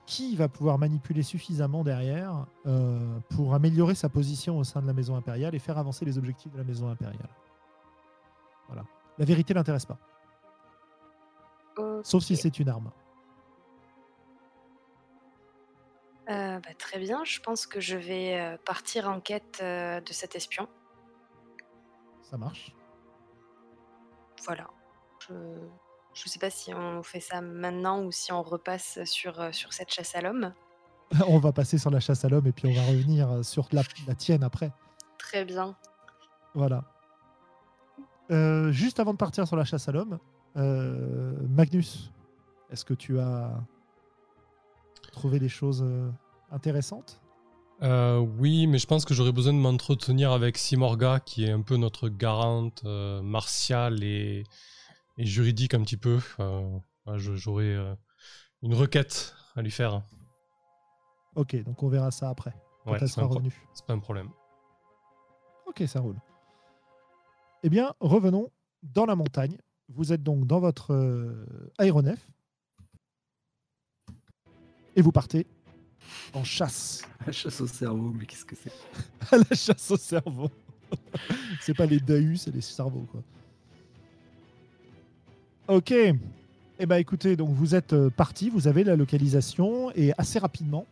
qui 0.08 0.36
va 0.36 0.48
pouvoir 0.48 0.78
manipuler 0.78 1.22
suffisamment 1.22 1.84
derrière 1.84 2.46
euh, 2.66 3.20
pour 3.28 3.52
améliorer 3.52 3.94
sa 3.94 4.08
position 4.08 4.56
au 4.56 4.64
sein 4.64 4.80
de 4.80 4.86
la 4.86 4.94
maison 4.94 5.16
impériale 5.16 5.54
et 5.54 5.58
faire 5.58 5.76
avancer 5.76 6.06
les 6.06 6.16
objectifs 6.16 6.50
de 6.50 6.56
la 6.56 6.64
maison 6.64 6.88
impériale. 6.88 7.28
Voilà. 8.68 8.84
La 9.18 9.26
vérité 9.26 9.52
l'intéresse 9.52 9.84
pas, 9.84 9.98
sauf 12.02 12.22
si 12.22 12.36
c'est 12.36 12.58
une 12.58 12.70
arme. 12.70 12.90
Euh, 16.28 16.60
bah, 16.60 16.74
très 16.78 16.98
bien, 16.98 17.24
je 17.24 17.40
pense 17.40 17.66
que 17.66 17.80
je 17.80 17.96
vais 17.96 18.38
euh, 18.38 18.56
partir 18.64 19.08
en 19.08 19.20
quête 19.20 19.60
euh, 19.62 20.00
de 20.00 20.12
cet 20.12 20.36
espion. 20.36 20.68
Ça 22.22 22.36
marche. 22.36 22.74
Voilà. 24.44 24.68
Je 25.28 25.34
ne 25.34 26.28
sais 26.28 26.38
pas 26.38 26.50
si 26.50 26.72
on 26.74 27.02
fait 27.02 27.20
ça 27.20 27.40
maintenant 27.40 28.02
ou 28.02 28.12
si 28.12 28.32
on 28.32 28.42
repasse 28.42 29.02
sur, 29.04 29.54
sur 29.54 29.72
cette 29.72 29.90
chasse 29.90 30.14
à 30.14 30.20
l'homme. 30.20 30.52
on 31.28 31.38
va 31.38 31.52
passer 31.52 31.78
sur 31.78 31.90
la 31.90 32.00
chasse 32.00 32.24
à 32.24 32.28
l'homme 32.28 32.46
et 32.46 32.52
puis 32.52 32.68
on 32.68 32.74
va 32.74 32.82
revenir 32.82 33.44
sur 33.44 33.68
la, 33.72 33.82
la 34.06 34.14
tienne 34.14 34.42
après. 34.42 34.72
Très 35.18 35.44
bien. 35.44 35.76
Voilà. 36.54 36.84
Juste 38.70 39.00
avant 39.00 39.12
de 39.12 39.18
partir 39.18 39.46
sur 39.46 39.56
la 39.56 39.64
chasse 39.64 39.88
à 39.88 39.92
l'homme, 39.92 40.18
Magnus, 40.54 42.12
est-ce 42.70 42.84
que 42.84 42.94
tu 42.94 43.18
as 43.18 43.58
trouvé 45.18 45.38
des 45.40 45.48
choses 45.48 45.82
euh, 45.84 46.10
intéressantes? 46.50 47.20
Euh, 47.82 48.18
oui, 48.18 48.66
mais 48.66 48.78
je 48.78 48.86
pense 48.86 49.04
que 49.04 49.14
j'aurais 49.14 49.32
besoin 49.32 49.52
de 49.52 49.58
m'entretenir 49.58 50.32
avec 50.32 50.56
Simorga, 50.58 51.20
qui 51.20 51.44
est 51.44 51.50
un 51.50 51.62
peu 51.62 51.76
notre 51.76 52.08
garante 52.08 52.82
euh, 52.84 53.20
martiale 53.22 54.02
et, 54.02 54.44
et 55.16 55.24
juridique 55.24 55.74
un 55.74 55.82
petit 55.82 55.96
peu. 55.96 56.18
Euh, 56.40 56.78
J'aurais 57.16 57.74
une 58.62 58.74
requête 58.74 59.34
à 59.56 59.62
lui 59.62 59.70
faire. 59.70 60.02
Ok, 61.34 61.56
donc 61.64 61.82
on 61.82 61.88
verra 61.88 62.10
ça 62.10 62.28
après, 62.28 62.52
quand 62.84 62.92
Ouais, 62.92 62.98
elle 63.00 63.08
c'est 63.08 63.14
sera 63.14 63.26
revenue. 63.26 63.54
c'est 63.72 63.86
pas 63.86 63.94
un 63.94 63.98
problème. 63.98 64.28
Ok, 65.66 65.82
ça 65.86 66.00
roule. 66.00 66.16
Eh 67.62 67.70
bien, 67.70 67.94
revenons 68.00 68.50
dans 68.82 69.06
la 69.06 69.16
montagne. 69.16 69.56
Vous 69.88 70.12
êtes 70.12 70.22
donc 70.22 70.46
dans 70.46 70.60
votre 70.60 70.92
euh, 70.92 71.72
aéronef 71.78 72.28
et 74.98 75.02
vous 75.02 75.12
partez 75.12 75.46
en 76.34 76.42
chasse. 76.42 77.02
La 77.26 77.32
chasse 77.32 77.60
au 77.60 77.66
cerveau, 77.66 78.12
mais 78.18 78.26
qu'est-ce 78.26 78.44
que 78.44 78.56
c'est 78.56 78.72
la 79.50 79.56
chasse 79.56 79.90
au 79.90 79.96
cerveau. 79.96 80.50
c'est 81.60 81.74
pas 81.74 81.86
les 81.86 82.00
dahus, 82.00 82.38
c'est 82.38 82.54
les 82.54 82.60
cerveaux, 82.62 83.06
quoi. 83.12 83.22
Ok. 85.68 85.92
Eh 85.92 86.86
ben, 86.86 86.96
écoutez, 86.96 87.36
donc 87.36 87.50
vous 87.50 87.74
êtes 87.74 87.92
euh, 87.92 88.08
parti, 88.10 88.50
vous 88.50 88.66
avez 88.68 88.84
la 88.84 88.96
localisation 88.96 89.90
et 89.94 90.12
assez 90.16 90.38
rapidement, 90.38 90.86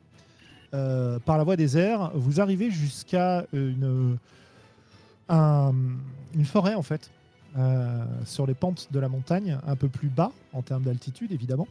euh, 0.74 1.18
par 1.20 1.38
la 1.38 1.44
voie 1.44 1.56
des 1.56 1.78
airs, 1.78 2.10
vous 2.14 2.40
arrivez 2.40 2.70
jusqu'à 2.70 3.46
une 3.52 4.18
un- 5.28 5.72
une 6.34 6.44
forêt 6.44 6.74
en 6.74 6.82
fait, 6.82 7.10
euh, 7.56 8.04
sur 8.24 8.46
les 8.46 8.54
pentes 8.54 8.88
de 8.92 8.98
la 8.98 9.08
montagne, 9.08 9.58
un 9.66 9.76
peu 9.76 9.88
plus 9.88 10.08
bas 10.08 10.30
en 10.52 10.62
termes 10.62 10.82
d'altitude 10.82 11.32
évidemment. 11.32 11.66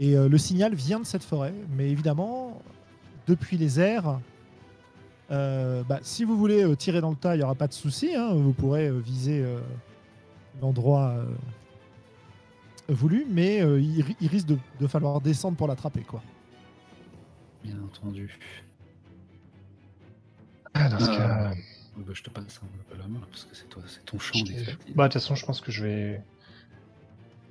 Et 0.00 0.16
euh, 0.16 0.28
le 0.28 0.38
signal 0.38 0.74
vient 0.74 0.98
de 1.00 1.04
cette 1.06 1.22
forêt, 1.22 1.54
mais 1.76 1.88
évidemment, 1.90 2.60
depuis 3.26 3.56
les 3.56 3.78
airs, 3.80 4.18
euh, 5.30 5.82
bah, 5.84 6.00
si 6.02 6.24
vous 6.24 6.36
voulez 6.36 6.64
euh, 6.64 6.74
tirer 6.74 7.00
dans 7.00 7.10
le 7.10 7.16
tas, 7.16 7.34
il 7.34 7.38
n'y 7.38 7.44
aura 7.44 7.54
pas 7.54 7.68
de 7.68 7.72
souci. 7.72 8.14
hein, 8.14 8.32
vous 8.34 8.52
pourrez 8.52 8.88
euh, 8.88 8.98
viser 8.98 9.40
euh, 9.42 9.60
l'endroit 10.60 11.10
euh, 11.16 11.24
voulu, 12.88 13.24
mais 13.30 13.62
euh, 13.62 13.80
il, 13.80 14.02
ri- 14.02 14.16
il 14.20 14.28
risque 14.28 14.46
de, 14.48 14.58
de 14.80 14.86
falloir 14.86 15.20
descendre 15.20 15.56
pour 15.56 15.68
l'attraper. 15.68 16.02
quoi. 16.02 16.22
Bien 17.62 17.76
entendu. 17.82 18.38
Ah, 20.74 20.88
dans 20.88 20.98
ce 20.98 21.10
Ah. 21.10 21.16
cas, 21.16 21.54
bah, 21.98 22.12
je 22.12 22.22
te 22.22 22.30
passe 22.30 22.60
un 22.62 22.66
peu 22.92 22.98
la 23.00 23.06
main, 23.06 23.20
parce 23.30 23.44
que 23.44 23.54
c'est 23.56 23.68
toi, 23.68 23.82
c'est 23.86 24.04
ton 24.04 24.18
champ 24.18 24.38
je- 24.40 24.44
d'expertise. 24.44 24.94
bah, 24.94 25.04
de 25.08 25.12
toute 25.12 25.22
façon, 25.22 25.34
je 25.36 25.46
pense 25.46 25.60
que 25.60 25.70
je 25.70 25.84
vais, 25.84 26.22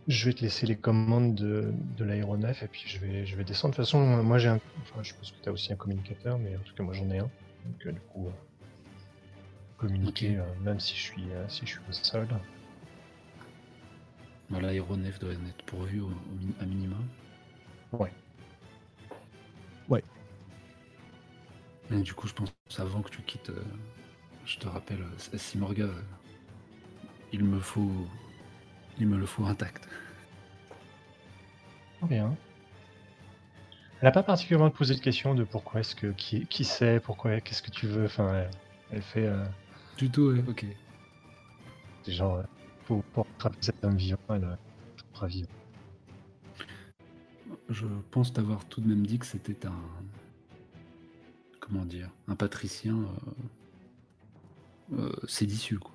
je 0.07 0.25
vais 0.25 0.33
te 0.33 0.41
laisser 0.41 0.65
les 0.65 0.75
commandes 0.77 1.35
de, 1.35 1.73
de 1.97 2.03
l'aéronef 2.05 2.63
et 2.63 2.67
puis 2.67 2.83
je 2.87 2.99
vais, 2.99 3.25
je 3.25 3.35
vais 3.35 3.43
descendre. 3.43 3.73
De 3.73 3.77
toute 3.77 3.85
façon, 3.85 4.23
moi 4.23 4.37
j'ai 4.37 4.49
un, 4.49 4.59
enfin, 4.81 5.03
je 5.03 5.13
pense 5.13 5.31
que 5.31 5.37
tu 5.41 5.49
as 5.49 5.51
aussi 5.51 5.73
un 5.73 5.75
communicateur, 5.77 6.37
mais 6.39 6.55
en 6.57 6.61
tout 6.61 6.73
cas 6.75 6.83
moi 6.83 6.93
j'en 6.93 7.09
ai 7.09 7.19
un. 7.19 7.31
Donc 7.65 7.85
euh, 7.85 7.91
du 7.91 8.01
coup, 8.01 8.27
euh, 8.27 8.31
communiquer, 9.77 10.37
euh, 10.37 10.43
même 10.61 10.79
si 10.79 10.95
je 10.95 11.01
suis, 11.01 11.31
euh, 11.31 11.47
si 11.47 11.65
je 11.65 11.71
suis 11.71 11.79
au 11.87 11.91
sol. 11.91 12.27
Bah, 14.49 14.61
L'aéronef 14.61 15.19
doit 15.19 15.33
être 15.33 15.65
pourvu 15.65 15.99
au, 16.01 16.07
au 16.07 16.11
à 16.61 16.65
minima. 16.65 16.95
Ouais. 17.91 18.13
Ouais. 19.87 20.03
Et 21.91 22.01
du 22.01 22.13
coup, 22.13 22.27
je 22.27 22.33
pense 22.33 22.51
avant 22.79 23.01
que 23.01 23.09
tu 23.09 23.21
quittes, 23.21 23.49
euh, 23.49 23.63
je 24.45 24.57
te 24.59 24.67
rappelle, 24.67 25.05
Simorga, 25.37 25.89
il 27.31 27.43
me 27.43 27.59
faut, 27.59 28.07
il 28.99 29.07
me 29.07 29.17
le 29.17 29.25
faut 29.25 29.45
intact. 29.45 29.87
Bien. 32.03 32.37
Elle 34.01 34.07
n'a 34.07 34.11
pas 34.11 34.23
particulièrement 34.23 34.69
posé 34.69 34.93
de 34.95 34.99
questions 34.99 35.33
de 35.33 35.43
pourquoi 35.45 35.79
est-ce 35.79 35.95
que 35.95 36.07
qui, 36.07 36.45
qui 36.47 36.65
c'est, 36.65 36.99
pourquoi, 36.99 37.39
qu'est-ce 37.39 37.61
que 37.63 37.71
tu 37.71 37.87
veux. 37.87 38.05
Enfin, 38.05 38.33
elle, 38.33 38.51
elle 38.91 39.01
fait 39.01 39.25
euh, 39.25 39.45
Du 39.97 40.09
tout, 40.09 40.23
ouais, 40.23 40.43
ok. 40.47 40.65
des 42.05 42.11
gens 42.11 42.37
euh, 42.37 42.43
pour, 42.85 43.03
pour 43.05 43.25
attraper 43.35 43.57
cet 43.61 43.83
homme 43.83 43.95
vivant, 43.95 44.17
elle 44.29 44.43
euh, 44.43 44.55
attrapera 44.93 45.27
vivant. 45.27 45.49
Je 47.69 47.85
pense 48.11 48.33
t'avoir 48.33 48.65
tout 48.65 48.81
de 48.81 48.87
même 48.87 49.05
dit 49.07 49.19
que 49.19 49.25
c'était 49.25 49.65
un, 49.65 49.73
comment 51.61 51.85
dire, 51.85 52.09
un 52.27 52.35
patricien 52.35 52.97
euh, 52.97 53.07
euh, 54.99 55.27
séditieux, 55.27 55.79
quoi. 55.79 55.93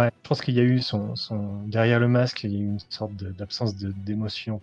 Je 0.00 0.28
pense 0.28 0.40
qu'il 0.40 0.54
y 0.54 0.60
a 0.60 0.64
eu 0.64 0.80
son, 0.80 1.16
son 1.16 1.66
derrière 1.66 1.98
le 1.98 2.06
masque, 2.06 2.44
il 2.44 2.52
y 2.52 2.56
a 2.56 2.58
eu 2.60 2.66
une 2.66 2.78
sorte 2.88 3.14
d'absence 3.14 3.74
d'émotion. 3.76 4.60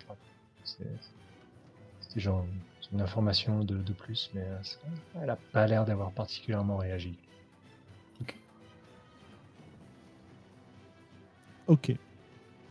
C'est 0.63 2.19
genre 2.19 2.45
une 2.93 3.02
information 3.02 3.63
de, 3.63 3.76
de 3.76 3.93
plus, 3.93 4.30
mais 4.34 4.41
euh, 4.41 4.58
elle 5.21 5.30
a 5.30 5.38
pas 5.52 5.67
l'air 5.67 5.84
d'avoir 5.86 6.12
particulièrement 6.12 6.78
réagi. 6.78 7.17
Ok. 11.67 11.95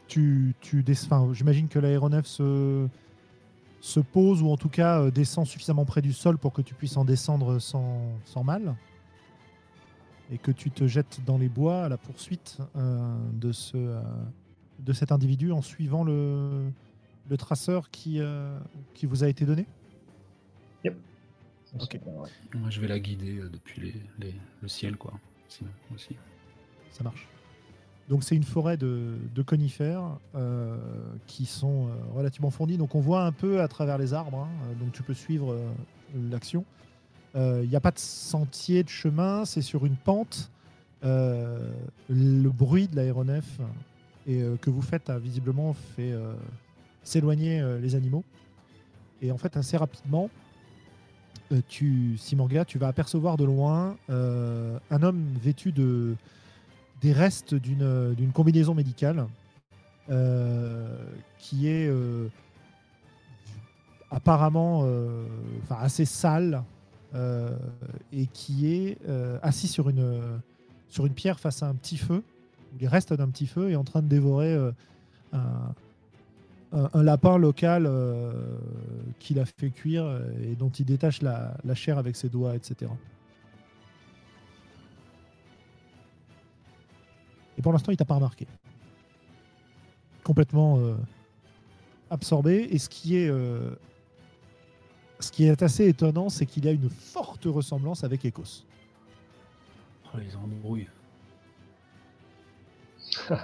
Tu, 0.09 0.55
tu 0.61 0.85
enfin, 0.91 1.29
J'imagine 1.35 1.69
que 1.69 1.79
l'aéronef 1.79 2.27
se, 2.27 2.87
se 3.83 4.01
pose 4.01 4.41
ou 4.43 4.51
en 4.51 4.57
tout 4.57 4.69
cas 4.71 5.01
euh, 5.01 5.11
descend 5.11 5.47
suffisamment 5.47 5.85
près 5.85 6.01
du 6.01 6.13
sol 6.13 6.39
pour 6.39 6.53
que 6.53 6.63
tu 6.63 6.75
puisses 6.75 6.97
en 6.97 7.05
descendre 7.05 7.59
sans, 7.59 8.01
sans 8.25 8.45
mal. 8.45 8.75
Et 10.33 10.39
que 10.39 10.51
tu 10.51 10.71
te 10.71 10.87
jettes 10.87 11.21
dans 11.27 11.37
les 11.39 11.49
bois 11.49 11.85
à 11.85 11.89
la 11.89 11.97
poursuite 11.99 12.59
euh, 12.77 13.15
de, 13.35 13.53
ce, 13.53 13.77
euh, 13.77 14.01
de 14.81 14.93
cet 14.93 15.13
individu 15.13 15.53
en 15.53 15.61
suivant 15.63 16.03
le, 16.05 16.71
le 17.29 17.37
traceur 17.37 17.91
qui, 17.91 18.21
euh, 18.21 18.59
qui 18.95 19.07
vous 19.07 19.23
a 19.25 19.29
été 19.29 19.45
donné? 19.45 19.67
Ok. 21.81 21.99
Ouais. 22.07 22.29
Moi, 22.55 22.71
je 22.71 22.81
vais 22.81 22.87
la 22.87 23.01
guider 23.01 23.43
depuis 23.53 23.81
les, 23.81 23.95
les- 24.21 24.35
le 24.63 24.69
ciel, 24.69 24.97
quoi. 24.97 25.13
Sinon, 25.49 25.71
aussi. 25.93 26.15
Ça 26.91 27.03
marche. 27.03 27.27
Donc 28.09 28.23
c'est 28.23 28.37
une 28.37 28.45
forêt 28.45 28.77
de, 28.77 29.15
de 29.35 29.43
conifères 29.43 30.19
euh, 30.37 30.77
qui 31.27 31.47
sont 31.47 31.89
relativement 32.15 32.51
fournis. 32.51 32.77
Donc 32.77 32.95
on 32.95 33.01
voit 33.01 33.25
un 33.25 33.33
peu 33.33 33.61
à 33.61 33.67
travers 33.67 33.99
les 33.99 34.15
arbres. 34.15 34.47
hein. 34.47 34.75
Donc 34.79 34.93
tu 34.93 35.03
peux 35.03 35.15
suivre 35.15 35.53
euh, 35.53 35.73
l'action. 36.31 36.65
Euh, 37.37 37.61
Il 37.65 37.71
n'y 37.71 37.77
a 37.77 37.81
pas 37.81 37.91
de 37.91 37.99
sentier, 37.99 38.83
de 38.83 38.89
chemin. 38.89 39.45
C'est 39.45 39.63
sur 39.63 39.87
une 39.87 39.97
pente. 39.97 40.51
Euh, 41.05 41.71
le 42.09 42.49
bruit 42.49 42.89
de 42.89 42.97
l'aéronef 42.97 43.45
euh, 44.29 44.57
que 44.57 44.71
vous 44.71 44.81
faites 44.81 45.11
a 45.11 45.19
visiblement 45.19 45.75
fait 45.75 46.13
euh, 46.13 46.35
s'éloigner 47.03 47.61
euh, 47.61 47.79
les 47.79 47.95
animaux. 47.95 48.25
Et 49.21 49.31
en 49.31 49.37
fait 49.37 49.57
assez 49.57 49.77
rapidement, 49.77 50.31
euh, 51.53 51.61
tu, 51.69 52.17
Simorga, 52.17 52.65
tu 52.65 52.79
vas 52.79 52.89
apercevoir 52.89 53.37
de 53.37 53.45
loin 53.45 53.97
euh, 54.09 54.79
un 54.91 55.03
homme 55.03 55.27
vêtu 55.43 55.73
de 55.73 56.17
des 57.03 57.13
restes 57.13 57.55
d'une 57.55 58.33
combinaison 58.33 58.75
médicale 58.75 59.27
euh, 60.09 60.97
qui 61.39 61.69
est 61.69 61.87
euh, 61.87 62.29
apparemment 64.11 64.85
euh, 64.85 65.27
assez 65.69 66.07
sale 66.07 66.55
euh, 66.55 66.74
et 67.15 68.27
qui 68.33 68.75
est 68.75 68.99
euh, 69.09 69.39
assis 69.43 69.69
sur 69.69 69.89
une, 69.89 70.41
sur 70.89 71.07
une 71.07 71.15
pierre 71.15 71.39
face 71.39 71.63
à 71.63 71.69
un 71.69 71.75
petit 71.75 71.97
feu, 71.97 72.23
ou 72.75 72.79
les 72.81 72.89
restes 72.89 73.13
d'un 73.13 73.29
petit 73.29 73.47
feu, 73.47 73.71
et 73.71 73.77
en 73.77 73.85
train 73.85 74.03
de 74.03 74.09
dévorer 74.09 74.55
euh, 74.55 74.73
un, 76.73 77.03
lapin 77.03 77.39
local 77.39 77.87
euh, 77.87 78.33
qu'il 79.19 79.39
a 79.39 79.45
fait 79.45 79.71
cuire 79.71 80.05
euh, 80.05 80.21
et 80.43 80.57
dont 80.57 80.71
il 80.71 80.85
détache 80.85 81.23
la, 81.23 81.55
chair 81.75 81.99
avec 81.99 82.17
ses 82.17 82.29
doigts, 82.29 82.57
etc. 82.57 82.91
Eh 87.57 87.63
pour 87.63 87.73
l'instant, 87.73 87.93
il 87.93 87.97
t'a 87.97 88.05
pas 88.05 88.17
remarqué. 88.17 88.47
Complètement 90.25 90.79
euh, 90.79 90.97
absorbé. 92.11 92.67
Et 92.71 92.79
ce 92.79 92.89
qui 92.89 93.17
est, 93.17 93.29
euh, 93.29 93.71
ce 95.21 95.31
qui 95.31 95.47
est 95.47 95.63
assez 95.63 95.89
étonnant, 95.89 96.29
c'est 96.29 96.47
qu'il 96.47 96.65
y 96.65 96.69
a 96.69 96.73
une 96.73 96.91
forte 96.91 97.45
ressemblance 97.45 98.05
avec 98.05 98.25
Ecos. 98.27 98.65
Oh, 100.13 100.19
les 100.19 100.37
embrouilles. 100.37 100.89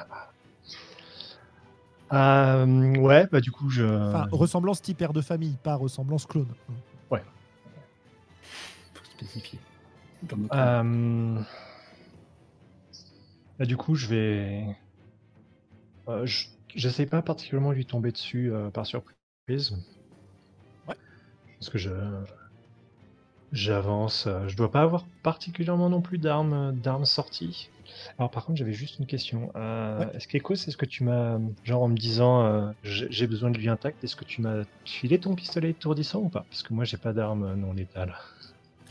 Euh, 2.12 2.96
ouais, 2.96 3.28
bah 3.30 3.40
du 3.40 3.52
coup, 3.52 3.70
je. 3.70 3.84
Enfin, 3.84 4.26
ressemblance 4.32 4.82
type 4.82 4.98
père 4.98 5.12
de 5.12 5.20
famille, 5.20 5.56
pas 5.62 5.76
ressemblance 5.76 6.26
clone. 6.26 6.52
Faut 7.08 9.04
spécifier. 9.04 9.60
Euh, 10.52 11.40
bah, 13.60 13.64
du 13.64 13.76
coup, 13.76 13.94
je 13.94 14.08
vais. 14.08 14.76
Euh, 16.08 16.26
je 16.26 16.48
J'essaie 16.74 17.06
pas 17.06 17.22
particulièrement 17.22 17.70
de 17.70 17.74
lui 17.74 17.86
tomber 17.86 18.12
dessus 18.12 18.52
euh, 18.52 18.70
par 18.70 18.86
surprise. 18.86 19.76
Parce 21.60 21.70
que 21.70 21.78
je. 21.78 21.90
J'avance. 23.52 24.26
euh, 24.28 24.46
Je 24.48 24.56
dois 24.56 24.70
pas 24.70 24.82
avoir 24.82 25.06
particulièrement 25.24 25.88
non 25.88 26.00
plus 26.00 26.18
d'armes 26.18 26.72
d'armes 26.72 27.04
sorties. 27.04 27.68
Alors 28.16 28.30
par 28.30 28.44
contre, 28.44 28.58
j'avais 28.58 28.72
juste 28.72 29.00
une 29.00 29.06
question. 29.06 29.50
Euh, 29.56 29.98
Ouais. 29.98 30.10
Est-ce 30.16 30.28
qu'Echo, 30.28 30.54
c'est 30.54 30.70
ce 30.70 30.76
que 30.76 30.86
tu 30.86 31.02
m'as, 31.02 31.38
genre 31.64 31.82
en 31.82 31.88
me 31.88 31.96
disant, 31.96 32.44
euh, 32.46 32.70
j'ai 32.84 33.26
besoin 33.26 33.50
de 33.50 33.58
lui 33.58 33.68
intact, 33.68 34.04
est-ce 34.04 34.14
que 34.14 34.24
tu 34.24 34.40
m'as 34.40 34.62
filé 34.84 35.18
ton 35.18 35.34
pistolet 35.34 35.70
étourdissant 35.70 36.20
ou 36.20 36.28
pas? 36.28 36.46
Parce 36.48 36.62
que 36.62 36.72
moi, 36.72 36.84
j'ai 36.84 36.96
pas 36.96 37.12
d'arme 37.12 37.54
non 37.56 37.72
létale. 37.72 38.14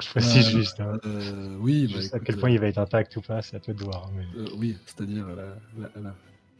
Je 0.00 0.08
précise 0.08 0.46
Euh, 0.48 0.50
juste. 0.58 0.80
hein. 0.80 0.98
euh, 1.04 1.56
oui, 1.60 1.86
bah, 1.92 2.00
à 2.12 2.18
quel 2.20 2.34
euh, 2.36 2.38
point 2.40 2.50
il 2.50 2.58
va 2.58 2.66
être 2.68 2.78
intact 2.78 3.16
ou 3.16 3.20
pas, 3.20 3.42
c'est 3.42 3.56
à 3.56 3.60
toi 3.60 3.74
de 3.74 3.82
voir. 3.84 4.10
mais- 4.14 4.26
Euh, 4.40 4.46
oui, 4.56 4.76
c'est-à-dire 4.86 5.26
la, 5.28 5.44
la- 5.78 5.90
la- 6.02 6.14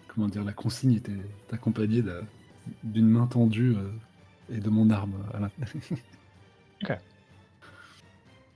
comment 0.08 0.28
dire, 0.28 0.44
la 0.44 0.52
consigne 0.52 0.94
était 0.94 1.16
accompagnée 1.50 2.02
de- 2.02 2.22
d'une 2.82 3.08
main 3.08 3.26
tendue 3.26 3.76
euh, 3.76 3.92
et 4.48 4.60
de 4.60 4.70
mon 4.70 4.90
arme 4.90 5.28
à 5.34 5.40
l'intérieur. 5.40 5.72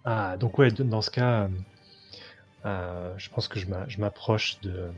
Ah, 0.05 0.37
donc 0.39 0.57
ouais, 0.59 0.71
dans 0.71 1.03
ce 1.03 1.11
cas, 1.11 1.45
euh, 1.45 1.49
euh, 2.65 3.15
je 3.19 3.29
pense 3.31 3.49
que 3.49 3.59
je 3.61 3.67
m'a- 3.69 3.87
je 3.89 4.01
m'approche 4.01 4.61
de... 4.61 4.93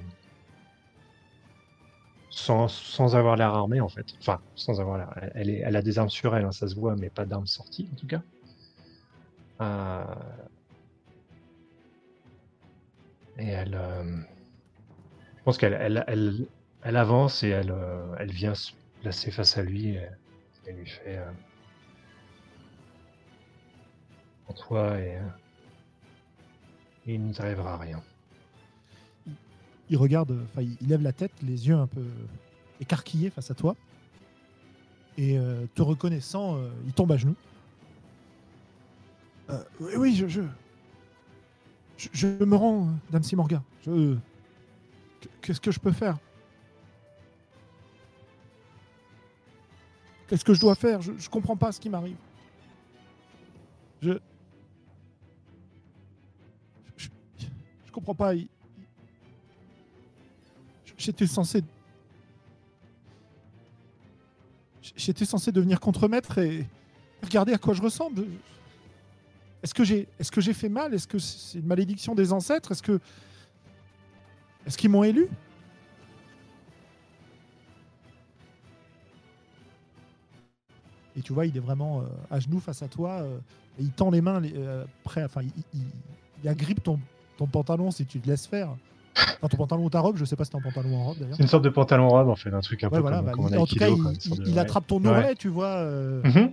Sans, 2.31 3.15
avoir 3.17 3.37
l'air 3.37 3.53
armé, 3.55 3.81
en 3.83 3.89
fait. 3.91 4.07
Enfin, 4.21 4.41
sans 4.55 4.81
avoir 4.81 4.97
l'air... 4.99 5.31
elle- 5.35 5.77
a 5.77 5.83
des 5.83 5.99
armes 5.99 6.09
sur 6.11 6.35
elle, 6.37 6.45
hein, 6.47 6.53
ça 6.53 6.67
se 6.69 6.75
voit, 6.75 6.97
mais 6.97 7.11
pas 7.11 7.27
d'armes 7.27 7.47
sorties, 7.47 7.89
en 7.93 7.97
tout 7.97 8.07
cas. 8.07 8.23
Euh, 9.61 10.39
Et 13.39 13.47
elle... 13.49 13.75
euh, 13.75 14.21
Je 15.37 15.43
pense 15.45 15.59
qu'elle 15.59 15.73
elle, 15.75 16.05
elle, 16.07 16.47
elle 16.83 16.97
avance 16.97 17.43
et 17.43 17.49
elle, 17.49 17.71
euh, 17.71 18.15
elle 18.19 18.31
vient 18.31 18.55
se 18.99 19.03
placer 19.03 19.31
face 19.31 19.57
à 19.57 19.63
lui 19.63 19.97
et 20.67 20.73
lui 20.73 20.87
fait... 20.87 21.19
euh, 21.19 21.31
pour 24.47 24.55
toi 24.55 24.99
et, 24.99 25.17
euh, 25.17 25.21
et 27.07 27.15
il 27.15 27.23
ne 27.23 27.29
nous 27.29 27.41
arrivera 27.41 27.79
rien. 27.79 28.03
Il 29.91 29.97
regarde, 29.97 30.33
euh, 30.33 30.45
enfin, 30.45 30.63
il 30.63 30.89
lève 30.89 31.03
la 31.03 31.13
tête, 31.13 31.33
les 31.43 31.69
yeux 31.69 31.77
un 31.77 31.87
peu 31.87 32.05
écarquillés 32.81 33.31
face 33.31 33.51
à 33.51 33.55
toi. 33.55 33.77
Et 35.17 35.37
te 35.75 35.83
reconnaissant, 35.83 36.63
il 36.87 36.93
tombe 36.93 37.11
à 37.11 37.17
genoux. 37.17 37.35
Oui, 39.81 39.93
oui, 39.97 40.15
je, 40.15 40.29
je, 40.29 40.43
je, 41.97 42.29
me 42.45 42.55
rends, 42.55 42.87
Dame 43.11 43.25
Simorga. 43.25 43.61
Je, 43.85 44.15
qu'est-ce 45.43 45.61
que 45.61 45.73
je 45.73 45.81
peux 45.81 45.91
faire? 45.91 46.19
Qu'est-ce 50.29 50.45
que 50.45 50.53
je 50.53 50.61
dois 50.61 50.75
faire? 50.75 51.01
Je, 51.01 51.13
je 51.19 51.29
comprends 51.29 51.57
pas 51.57 51.73
ce 51.73 51.81
qui 51.81 51.89
m'arrive. 51.89 52.17
Je, 54.03 54.13
je, 56.97 57.09
comprends 57.91 58.15
pas. 58.15 58.33
J'étais 60.99 61.27
censé. 61.27 61.65
J'étais 64.97 65.25
censé 65.25 65.51
devenir 65.51 65.81
contremaître 65.81 66.39
et 66.39 66.67
regardez 67.23 67.55
à 67.55 67.59
quoi 67.59 67.73
je 67.73 67.83
ressemble. 67.83 68.27
Est-ce 69.63 69.75
que 69.75 69.85
j'ai 69.85 70.07
j'ai 70.41 70.53
fait 70.53 70.69
mal? 70.69 70.93
Est-ce 70.95 71.09
que 71.09 71.19
c'est 71.19 71.59
une 71.59 71.67
malédiction 71.67 72.15
des 72.15 72.33
ancêtres? 72.33 72.73
Est-ce 72.73 72.83
est-ce 74.67 74.77
qu'ils 74.77 74.91
m'ont 74.91 75.05
élu? 75.05 75.29
Et 81.19 81.23
tu 81.23 81.33
vois, 81.33 81.47
il 81.47 81.57
est 81.57 81.61
vraiment 81.61 82.01
euh, 82.01 82.05
à 82.31 82.39
genoux 82.41 82.61
face 82.61 82.83
à 82.83 82.89
toi 82.89 83.21
euh, 83.23 83.39
et 83.79 83.83
il 83.83 83.91
tend 83.91 84.11
les 84.11 84.21
mains 84.21 84.41
les- 84.41 84.53
euh, 84.57 84.85
prêt. 85.05 85.25
Enfin, 85.25 85.43
il, 85.43 85.51
il, 85.75 85.81
il 86.45 86.49
agrippe 86.49 86.83
ton, 86.83 86.99
ton 87.37 87.47
pantalon 87.47 87.91
si 87.91 88.07
tu 88.07 88.21
te 88.21 88.29
laisses 88.29 88.47
faire. 88.47 88.71
Enfin, 89.17 89.49
ton 89.49 89.57
pantalon 89.57 89.85
ou 89.85 89.91
ta 89.91 89.99
robe, 90.01 90.17
je 90.17 90.25
sais 90.25 90.37
pas 90.37 90.45
si 90.45 90.53
c'est 90.53 90.57
un 90.59 90.61
pantalon 90.61 90.91
ou 90.93 90.97
en 90.97 91.05
robe 91.07 91.19
d'ailleurs. 91.19 91.37
C'est 91.37 91.43
une 91.43 91.49
sorte 91.49 91.65
de 91.65 91.71
pantalon 91.71 92.09
robe 92.09 92.29
en 92.29 92.37
fait, 92.37 92.53
un 92.53 92.61
truc 92.61 92.85
un 92.85 92.89
Ouais, 92.89 92.99
peu 92.99 93.01
voilà, 93.03 93.17
comme, 93.17 93.27
bah, 93.27 93.33
comme 93.33 93.45
en 93.47 93.49
il- 93.49 93.59
en 93.59 93.67
tout 93.67 93.75
cas, 93.77 93.89
quoi, 93.91 94.13
il, 94.47 94.55
de- 94.55 94.59
attrape 94.59 94.87
ton 94.87 95.03
Ouais. 95.03 95.09
ourlet, 95.11 95.35
tu 95.35 95.49
vois. 95.49 95.77
euh, 95.79 96.23
Mhm. 96.25 96.53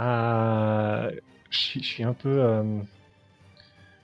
Euh, 0.00 1.10
je, 1.50 1.58
suis- 1.58 1.82
je 1.82 1.86
suis 1.86 2.02
un 2.04 2.14
peu. 2.14 2.28
euh, 2.40 2.80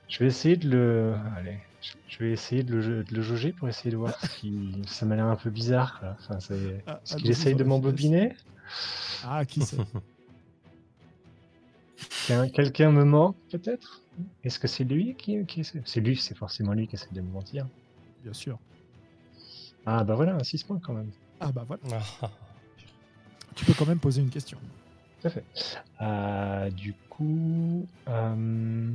je 0.08 0.18
vais 0.18 0.26
essayer 0.26 0.56
de 0.56 0.68
le. 0.68 1.14
Allez, 1.38 1.58
je, 1.80 1.92
je 2.08 2.18
vais 2.24 2.32
essayer 2.32 2.62
de 2.62 2.74
le, 2.74 3.02
de 3.04 3.14
le 3.14 3.22
jauger 3.22 3.52
pour 3.52 3.68
essayer 3.68 3.90
de 3.90 3.96
voir 3.96 4.14
si 4.20 4.72
ça 4.86 5.06
m'a 5.06 5.16
l'air 5.16 5.24
un 5.26 5.36
peu 5.36 5.48
bizarre. 5.50 5.98
quoi. 6.00 6.14
Enfin, 6.20 6.38
c'est- 6.40 6.82
Ah, 6.86 7.00
Est-ce 7.02 7.14
ah, 7.14 7.16
qu'il 7.18 7.30
essaye 7.30 7.54
de 7.54 7.64
m'embobiner 7.64 8.34
Ah, 9.24 9.44
qui 9.44 9.62
sait 9.62 9.76
Quelqu'un- 12.54 12.90
me 12.90 13.04
ment 13.04 13.36
peut-être? 13.50 14.02
Est-ce 14.42 14.58
que 14.58 14.68
c'est 14.68 14.84
lui 14.84 15.14
qui, 15.16 15.44
qui 15.46 15.60
essaie 15.60 15.82
C'est 15.84 16.00
lui, 16.00 16.16
c'est 16.16 16.36
forcément 16.36 16.72
lui 16.72 16.88
qui 16.88 16.96
essaie 16.96 17.12
de 17.12 17.20
me 17.20 17.30
mentir. 17.30 17.68
Bien 18.22 18.32
sûr. 18.32 18.58
Ah 19.84 20.02
bah 20.02 20.14
voilà, 20.16 20.34
un 20.34 20.42
6 20.42 20.64
points 20.64 20.80
quand 20.82 20.94
même. 20.94 21.10
Ah 21.40 21.52
bah 21.52 21.64
voilà. 21.66 21.82
Ah, 22.22 22.30
Tu 23.54 23.64
peux 23.64 23.74
quand 23.74 23.86
même 23.86 24.00
poser 24.00 24.22
une 24.22 24.30
question. 24.30 24.58
Tout 25.20 25.28
à 25.28 25.30
fait. 25.30 25.44
Euh, 26.00 26.70
du 26.70 26.94
coup, 27.08 27.86
euh, 28.08 28.92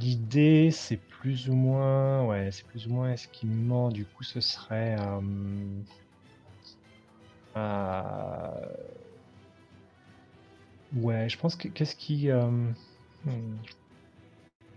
l'idée, 0.00 0.70
c'est 0.70 0.98
plus 1.20 1.48
ou 1.48 1.54
moins, 1.54 2.24
ouais, 2.26 2.50
c'est 2.52 2.66
plus 2.66 2.86
ou 2.86 2.92
moins 2.92 3.12
est-ce 3.12 3.28
qu'il 3.28 3.50
ment? 3.50 3.88
Du 3.90 4.04
coup, 4.04 4.24
ce 4.24 4.40
serait, 4.40 4.96
euh, 5.00 5.20
ouais, 10.96 11.28
je 11.28 11.38
pense 11.38 11.56
que 11.56 11.68
qu'est-ce 11.68 11.96
qui, 11.96 12.30
euh, 12.30 12.46
hmm, 13.24 13.56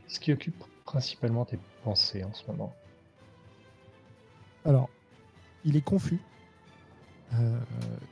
qu'est-ce 0.08 0.20
qui 0.20 0.34
occupe 0.34 0.64
principalement 0.86 1.46
tes 1.46 1.60
pensées 1.84 2.24
en 2.24 2.34
ce 2.34 2.46
moment? 2.48 2.74
Alors, 4.66 4.90
il 5.66 5.76
est 5.76 5.82
confus. 5.82 6.20
Euh, 7.34 7.60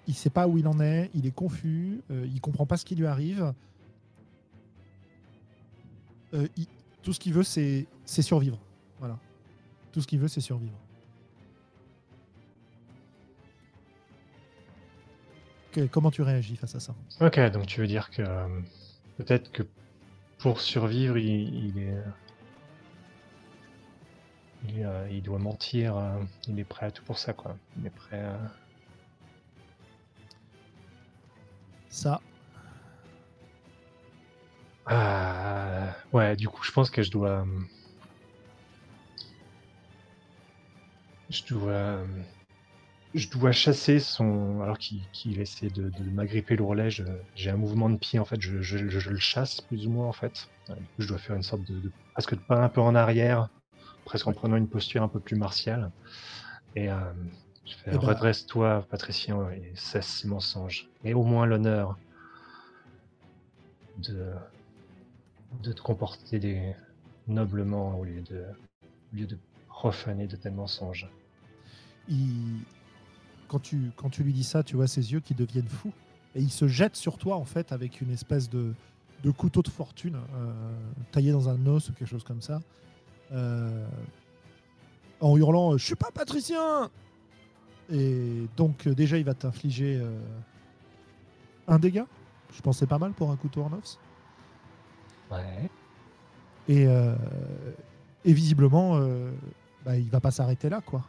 il 0.08 0.16
sait 0.16 0.30
pas 0.30 0.48
où 0.48 0.58
il 0.58 0.68
en 0.68 0.80
est. 0.80 1.10
Il 1.14 1.26
est 1.26 1.36
confus. 1.36 2.02
euh, 2.12 2.28
il 2.34 2.42
comprend 2.42 2.66
pas 2.66 2.78
ce 2.78 2.86
qui 2.86 2.96
lui 2.96 3.06
arrive. 3.06 3.54
Euh, 6.34 6.48
tout 7.04 7.14
ce 7.14 7.20
qu'il 7.20 7.34
veut, 7.34 7.44
c'est 7.44 7.88
survivre. 8.06 8.60
Voilà. 9.00 9.18
Tout 9.92 10.02
ce 10.02 10.08
qu'il 10.08 10.20
veut, 10.20 10.28
c'est 10.28 10.42
survivre. 10.42 10.78
Que- 15.72 15.88
comment 15.88 16.12
tu 16.12 16.22
réagis 16.22 16.56
face 16.58 16.76
à 16.76 16.80
ça 16.80 16.94
Ok, 17.22 17.40
donc 17.52 17.66
tu 17.68 17.80
veux 17.80 17.88
dire 17.88 18.10
que 18.10 18.22
euh, 18.22 18.62
peut-être 19.18 19.52
que 19.52 19.64
pour 20.38 20.60
survivre, 20.62 21.18
il, 21.18 21.26
il 21.76 21.80
est, 21.80 21.98
il, 24.64 24.80
est, 24.80 24.86
euh, 24.86 25.10
il 25.10 25.22
doit 25.22 25.40
mentir. 25.40 25.96
euh, 25.98 26.22
il 26.48 26.60
est 26.60 26.66
prêt 26.66 26.88
à 26.88 26.92
tout 26.92 27.04
pour 27.04 27.18
ça, 27.20 27.34
quoi. 27.34 27.58
Il 27.78 27.86
est 27.86 27.90
prêt 27.92 28.20
à... 28.22 28.40
Ça, 31.90 32.22
ouais, 36.12 36.36
du 36.36 36.48
coup, 36.50 36.64
je 36.64 36.72
pense 36.72 36.90
que 36.90 37.02
je 37.04 37.12
dois. 37.12 37.42
euh, 37.42 37.60
Je 41.30 41.44
dois. 41.48 42.06
Je 43.14 43.30
dois 43.30 43.52
chasser 43.52 44.00
son. 44.00 44.62
Alors 44.62 44.78
qu'il 44.78 45.40
essaie 45.42 45.70
de, 45.70 45.90
de 45.90 46.10
m'agripper 46.12 46.56
l'ourlet, 46.56 46.90
je- 46.90 47.04
j'ai 47.36 47.50
un 47.50 47.58
mouvement 47.58 47.90
de 47.90 47.98
pied, 47.98 48.20
en 48.20 48.26
fait, 48.26 48.40
je, 48.40 48.62
je- 48.62 48.78
je- 48.88 49.00
je 49.00 49.10
le 49.10 49.20
chasse 49.20 49.60
plus 49.62 49.86
ou 49.88 49.92
moins, 49.92 50.08
en 50.08 50.14
fait. 50.14 50.34
Du 50.70 50.86
coup, 50.88 51.02
je 51.02 51.08
dois 51.08 51.18
faire 51.18 51.36
une 51.36 51.44
sorte 51.44 51.64
de. 51.64 51.80
de- 51.82 51.94
presque 52.14 52.36
de 52.36 52.42
pas 52.42 52.64
un 52.64 52.70
peu 52.70 52.82
en 52.82 52.96
arrière, 52.96 53.50
presque 54.06 54.28
en 54.28 54.34
prenant 54.34 54.56
une 54.58 54.70
posture 54.70 55.04
un 55.04 55.10
peu 55.10 55.20
plus 55.22 55.36
martiale. 55.38 55.92
Et 56.76 56.92
euh, 56.92 57.14
je 57.66 57.76
fais 57.76 57.92
Eh 57.92 57.98
ben- 57.98 58.08
redresse-toi, 58.08 58.88
Patricien, 58.90 59.50
et 59.52 59.74
cesse 59.76 60.08
ces 60.22 60.28
mensonges. 60.28 60.90
Et 61.04 61.14
au 61.14 61.24
moins 61.24 61.46
l'honneur 61.46 62.00
de 63.98 64.52
de 65.64 65.72
te 65.72 65.82
comporter 65.82 66.40
des... 66.40 66.76
noblement 67.28 67.98
au 67.98 68.04
lieu, 68.04 68.22
de... 68.22 68.44
au 69.14 69.16
lieu 69.16 69.28
de 69.28 69.40
profaner 69.68 70.28
de 70.28 70.36
tels 70.36 70.54
mensonges. 70.56 71.08
Il- 72.08 72.66
Quand, 73.52 73.60
tu, 73.60 73.92
quand 73.98 74.10
tu 74.10 74.24
lui 74.24 74.32
dis 74.32 74.46
ça, 74.46 74.64
tu 74.64 74.78
vois 74.78 74.88
ses 74.88 75.12
yeux 75.12 75.20
qui 75.20 75.34
deviennent 75.34 75.68
fous. 75.68 75.92
Et 76.36 76.40
il 76.40 76.50
se 76.50 76.70
jette 76.70 76.96
sur 76.96 77.18
toi, 77.18 77.36
en 77.36 77.44
fait, 77.44 77.74
avec 77.74 78.00
une 78.00 78.10
espèce 78.10 78.50
de, 78.50 78.74
de 79.24 79.32
couteau 79.32 79.62
de 79.62 79.68
fortune, 79.68 80.16
euh, 80.16 80.54
taillé 81.12 81.34
dans 81.34 81.50
un 81.50 81.66
os 81.68 81.90
ou 81.90 81.92
quelque 81.92 82.08
chose 82.08 82.24
comme 82.24 82.42
ça. 82.42 82.62
Euh, 83.34 83.86
en 85.20 85.36
hurlant 85.36 85.78
Je 85.78 85.84
suis 85.84 85.96
pas 85.96 86.12
patricien 86.14 86.90
Et 87.92 88.48
donc, 88.56 88.88
euh, 88.88 88.96
déjà, 88.96 89.18
il 89.18 89.26
va 89.26 89.34
t'infliger 89.34 89.98
euh, 89.98 90.18
un 91.68 91.78
dégât. 91.78 92.08
Je 92.56 92.62
pensais 92.62 92.88
pas 92.88 93.00
mal 93.00 93.12
pour 93.12 93.32
un 93.32 93.36
couteau 93.36 93.64
en 93.64 93.74
os. 93.74 94.00
Ouais. 95.30 95.70
Et, 96.70 96.88
euh, 96.88 97.16
et 98.24 98.32
visiblement, 98.32 98.96
euh, 98.96 99.30
bah, 99.84 99.98
il 99.98 100.10
va 100.10 100.22
pas 100.22 100.32
s'arrêter 100.32 100.70
là, 100.70 100.80
quoi. 100.80 101.04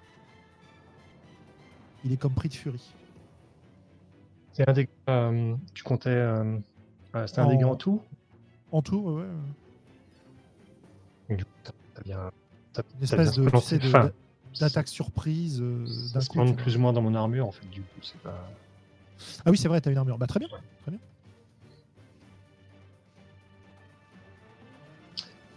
Il 2.05 2.13
est 2.13 2.17
comme 2.17 2.35
pris 2.35 2.49
de 2.49 2.55
furie. 2.55 2.95
C'est 4.53 4.69
un 4.69 4.73
dégât. 4.73 4.89
euh, 5.09 5.57
tu 5.75 5.83
comptais. 5.83 6.11
euh, 6.11 6.59
C'était 7.27 7.41
un 7.41 7.47
En- 7.47 7.51
dégât 7.51 7.67
en 7.69 7.77
tout? 7.77 8.03
En 8.71 8.83
tout, 8.83 8.99
ouais, 8.99 9.25
ouais. 9.25 9.31
Du 11.37 11.45
coup, 11.45 11.51
t'as- 11.63 11.73
bien. 12.05 12.31
t'as- 12.73 12.83
Une 12.95 13.03
espèce 13.03 13.35
bien 13.35 13.45
de, 13.45 13.51
tu 13.51 13.61
sais, 13.61 13.79
de- 13.79 14.13
d'attaque 14.61 14.89
surprise 14.89 15.61
euh, 15.63 15.87
Ça 15.87 16.21
se 16.21 16.29
coup, 16.29 16.45
plus 16.55 16.77
ou 16.77 16.81
moins 16.81 16.93
dans 16.93 17.03
mon 17.03 17.15
armure 17.15 17.47
en 17.47 17.53
fait, 17.53 17.67
du 17.67 17.85
coup, 17.85 18.01
c'est 18.03 18.21
pas. 18.21 18.51
Ah 19.45 19.51
oui, 19.51 19.59
c'est 19.59 19.69
vrai, 19.69 19.81
t'as 19.81 19.91
une 19.91 19.99
armure. 19.99 20.19
Bah, 20.19 20.27
très 20.27 20.41
bien. 20.41 20.49
Très 20.81 20.91
bien. 20.91 21.01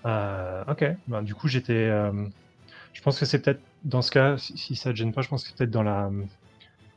Euh, 0.06 0.64
ok, 0.68 0.86
Ben, 1.08 1.24
du 1.24 1.34
coup 1.34 1.48
j'étais. 1.48 1.74
euh, 1.74 2.28
je 2.94 3.02
pense 3.02 3.20
que 3.20 3.26
c'est 3.26 3.42
peut-être 3.42 3.64
dans 3.86 4.02
ce 4.04 4.12
cas, 4.12 4.38
si, 4.38 4.58
si 4.58 4.76
ça 4.76 4.92
te 4.92 4.98
gêne 4.98 5.14
pas, 5.14 5.22
je 5.22 5.30
pense 5.30 5.44
que 5.44 5.50
c'est 5.50 5.58
peut-être 5.58 5.72
dans 5.72 5.84
la. 5.84 6.10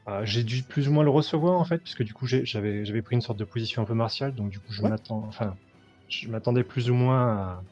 euh, 0.08 0.24
j'ai 0.24 0.44
dû 0.44 0.64
plus 0.64 0.88
ou 0.88 0.92
moins 0.92 1.04
le 1.04 1.10
recevoir 1.10 1.58
en 1.60 1.64
fait, 1.64 1.78
puisque 1.80 2.02
du 2.02 2.14
coup 2.14 2.26
j'avais 2.26 2.84
j'avais 2.84 3.02
pris 3.02 3.14
une 3.16 3.20
sorte 3.22 3.38
de 3.38 3.44
position 3.44 3.82
un 3.82 3.84
peu 3.84 3.94
martiale, 3.94 4.34
donc 4.34 4.50
du 4.50 4.60
coup 4.60 4.72
je 4.72 4.82
Ouais. 4.82 4.90
m'attends. 4.90 5.24
Enfin, 5.26 5.58
je 6.08 6.28
m'attendais 6.28 6.64
plus 6.64 6.90
ou 6.90 6.94
moins 6.94 7.28
à. 7.38 7.64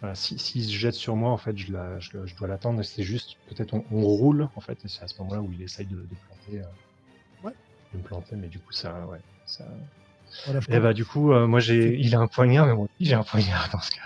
voilà, 0.00 0.14
si, 0.16 0.38
s'il 0.38 0.64
se 0.66 0.72
jette 0.72 0.94
sur 0.94 1.16
moi, 1.16 1.30
en 1.32 1.38
fait, 1.38 1.56
je, 1.58 1.72
la, 1.72 1.98
je, 2.00 2.18
le- 2.18 2.26
je 2.26 2.36
dois 2.36 2.48
l'attendre. 2.48 2.82
C'est 2.84 3.04
juste, 3.04 3.36
peut-être 3.46 3.74
on, 3.74 3.86
on 3.90 4.02
roule, 4.06 4.48
en 4.56 4.60
fait, 4.60 4.84
et 4.84 4.88
c'est 4.88 5.02
à 5.04 5.08
ce 5.08 5.20
moment-là 5.22 5.42
où 5.42 5.52
il 5.52 5.62
essaye 5.62 5.86
de, 5.86 5.96
de 6.06 6.16
planter. 6.16 6.60
euh, 6.60 6.64
Ouais. 7.42 7.52
De 7.92 7.98
me 7.98 8.02
planter, 8.02 8.36
mais 8.36 8.48
du 8.48 8.60
coup, 8.60 8.72
ça, 8.72 9.06
ouais. 9.06 9.20
Ça... 9.44 9.64
Voilà, 10.44 10.60
Et 10.68 10.78
comprends. 10.78 10.80
bah, 10.80 10.92
du 10.94 11.04
coup, 11.04 11.32
euh, 11.32 11.46
moi, 11.46 11.60
j'ai, 11.60 11.98
il 11.98 12.14
a 12.14 12.20
un 12.20 12.28
poignard, 12.28 12.66
mais 12.66 12.74
moi 12.74 12.84
aussi, 12.86 13.08
j'ai 13.08 13.14
un 13.14 13.24
poignard 13.24 13.68
dans 13.72 13.80
ce 13.80 13.90
cas. 13.90 14.02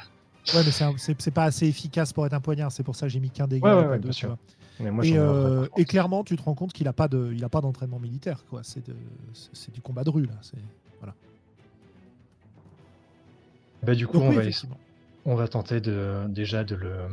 Ouais, 0.55 0.63
mais 0.65 0.71
c'est 1.19 1.31
pas 1.31 1.45
assez 1.45 1.67
efficace 1.67 2.13
pour 2.13 2.27
être 2.27 2.33
un 2.35 2.41
poignard. 2.41 2.73
C'est 2.73 2.83
pour 2.83 2.97
ça 2.97 3.07
que 3.07 3.13
j'ai 3.13 3.21
mis 3.21 3.31
qu'un 3.31 3.47
dégât. 3.47 3.67
Ouais, 3.77 3.83
ouais, 3.83 3.89
ouais, 3.91 3.97
deux, 3.97 4.03
bien 4.05 4.13
sûr. 4.13 4.37
Mais 4.81 4.91
moi, 4.91 5.05
et, 5.07 5.17
euh, 5.17 5.67
et 5.77 5.85
clairement, 5.85 6.25
tu 6.25 6.37
te 6.37 6.43
rends 6.43 6.55
compte 6.55 6.73
qu'il 6.73 6.89
a 6.89 6.93
pas 6.93 7.09
de, 7.09 7.33
il 7.35 7.45
a 7.45 7.49
pas 7.49 7.61
d'entraînement 7.61 8.01
militaire, 8.01 8.45
quoi. 8.49 8.63
C'est 8.65 8.85
de- 8.87 8.97
c'est 9.35 9.51
c'est 9.55 9.73
du 9.73 9.81
combat 9.81 10.05
de 10.05 10.11
rue 10.11 10.27
là. 10.27 10.35
Voilà. 11.01 11.15
Bah, 13.83 13.95
du 13.95 14.07
coup, 14.07 14.19
Donc 14.19 14.25
on 14.25 14.31
oui, 14.31 14.37
va, 14.37 14.43
on 15.25 15.35
va 15.35 15.49
tenter 15.49 15.81
de, 15.81 16.27
déjà 16.29 16.65
de 16.65 16.75
le 16.75 17.07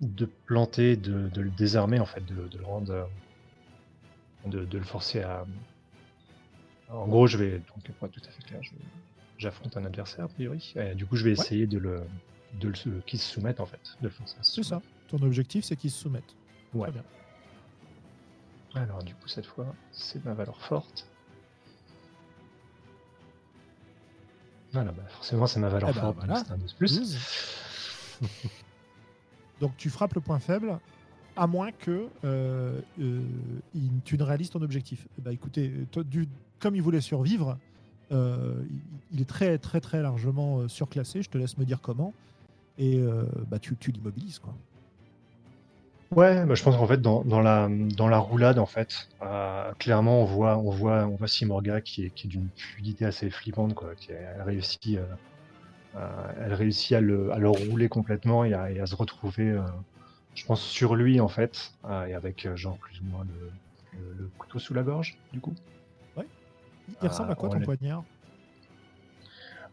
de 0.00 0.26
planter, 0.46 0.96
de, 0.96 1.28
de 1.28 1.40
le 1.40 1.50
désarmer, 1.50 2.00
en 2.00 2.06
fait, 2.06 2.24
de, 2.24 2.48
de 2.48 2.58
le 2.58 2.64
rendre. 2.64 2.92
euh, 2.92 3.04
De, 4.46 4.64
de 4.64 4.78
le 4.78 4.84
forcer 4.84 5.22
à. 5.22 5.46
En 6.88 7.06
gros, 7.08 7.26
je 7.26 7.38
vais. 7.38 7.58
Donc, 7.58 7.92
pour 7.98 8.06
être 8.06 8.12
tout 8.12 8.20
à 8.28 8.30
fait 8.30 8.42
clair, 8.42 8.60
j'affronte 9.38 9.76
un 9.76 9.84
adversaire, 9.84 10.24
a 10.24 10.28
priori. 10.28 10.72
Et 10.76 10.94
du 10.94 11.06
coup, 11.06 11.16
je 11.16 11.24
vais 11.24 11.32
essayer 11.32 11.66
de 11.66 11.78
le. 11.78 12.02
De 12.60 12.68
le 12.68 12.74
se 12.74 12.90
soumette, 13.16 13.60
en 13.60 13.66
fait. 13.66 13.96
De 14.00 14.10
C'est 14.42 14.62
ça. 14.62 14.80
Ton 15.08 15.20
objectif, 15.22 15.64
c'est 15.64 15.76
qu'il 15.76 15.90
se 15.90 16.00
soumette. 16.02 16.34
Ouais. 16.72 16.88
Très 16.90 16.92
bien. 16.92 17.04
Alors, 18.82 19.02
du 19.04 19.14
coup, 19.14 19.28
cette 19.28 19.46
fois, 19.46 19.74
c'est 19.92 20.24
ma 20.24 20.34
valeur 20.34 20.60
forte. 20.60 21.06
Voilà, 24.72 24.90
bah, 24.92 25.04
forcément, 25.08 25.46
c'est 25.46 25.60
ma 25.60 25.68
valeur 25.68 25.90
Eh 25.90 25.94
ben, 25.94 26.00
forte, 26.00 26.16
donc 26.16 26.24
voilà. 26.26 26.44
c'est 26.44 26.52
un 26.52 26.58
12 26.58 26.72
plus. 26.74 26.98
12. 26.98 27.18
Donc 29.60 29.76
tu 29.76 29.88
frappes 29.88 30.14
le 30.14 30.20
point 30.20 30.40
faible, 30.40 30.78
à 31.36 31.46
moins 31.46 31.70
que 31.70 32.08
euh, 32.24 32.80
euh, 33.00 33.22
il- 33.74 34.00
tu 34.04 34.18
ne 34.18 34.22
réalises 34.24 34.50
ton 34.50 34.60
objectif. 34.62 35.06
Bah 35.18 35.32
écoutez, 35.32 35.72
toi, 35.92 36.02
du- 36.02 36.28
comme 36.58 36.74
il 36.74 36.82
voulait 36.82 37.00
survivre, 37.00 37.56
euh, 38.10 38.64
il, 38.68 38.80
il 39.12 39.20
est 39.22 39.24
très 39.28 39.58
très 39.58 39.80
très 39.80 40.02
largement 40.02 40.58
euh, 40.58 40.68
surclassé. 40.68 41.22
Je 41.22 41.30
te 41.30 41.38
laisse 41.38 41.56
me 41.56 41.64
dire 41.64 41.80
comment. 41.80 42.12
Et 42.76 42.98
euh, 43.00 43.26
bah 43.48 43.58
tu, 43.58 43.76
tu 43.78 43.90
l'immobilises 43.90 44.38
quoi. 44.38 44.60
Ouais, 46.10 46.44
bah, 46.46 46.54
je 46.54 46.62
pense 46.62 46.76
qu'en 46.76 46.86
fait, 46.86 47.00
dans, 47.00 47.24
dans 47.24 47.40
la, 47.40 47.68
dans 47.70 48.08
la 48.08 48.18
roulade, 48.18 48.58
en 48.58 48.66
fait, 48.66 48.88
euh, 49.22 49.72
clairement, 49.78 50.20
on 50.22 50.24
voit, 50.24 50.58
on 50.58 50.70
voit, 50.70 51.06
on 51.06 51.16
voit 51.16 51.26
Simorga 51.26 51.80
qui 51.80 52.04
est, 52.04 52.10
qui 52.12 52.26
est 52.26 52.30
d'une 52.30 52.50
fluidité 52.56 53.04
assez 53.04 53.30
flippante, 53.30 53.74
quoi. 53.74 53.96
Qui, 53.96 54.12
elle 54.12 54.42
réussit, 54.42 54.96
euh, 54.96 55.06
euh, 55.96 56.32
elle 56.38 56.54
réussit 56.54 56.92
à 56.94 57.00
le, 57.00 57.32
à 57.32 57.38
le 57.38 57.50
rouler 57.50 57.88
complètement 57.88 58.44
et 58.44 58.54
à, 58.54 58.70
et 58.72 58.80
à 58.80 58.86
se 58.86 58.96
retrouver, 58.96 59.58
je 60.34 60.44
pense, 60.46 60.62
sur 60.62 60.96
lui, 60.96 61.20
en 61.20 61.28
fait, 61.28 61.72
et 62.08 62.14
avec, 62.14 62.48
genre, 62.56 62.78
plus 62.80 63.00
ou 63.02 63.06
moins 63.06 63.24
le, 63.24 63.52
le, 63.92 64.12
le 64.14 64.30
couteau 64.38 64.58
sous 64.60 64.74
la 64.74 64.84
gorge, 64.84 65.22
du 65.32 65.40
coup. 65.40 65.56
Il 67.00 67.06
Ah, 67.06 67.06
ressemble 67.08 67.30
à 67.30 67.36
quoi 67.36 67.50
on 67.50 67.50
ton 67.50 67.60
poignard? 67.60 68.04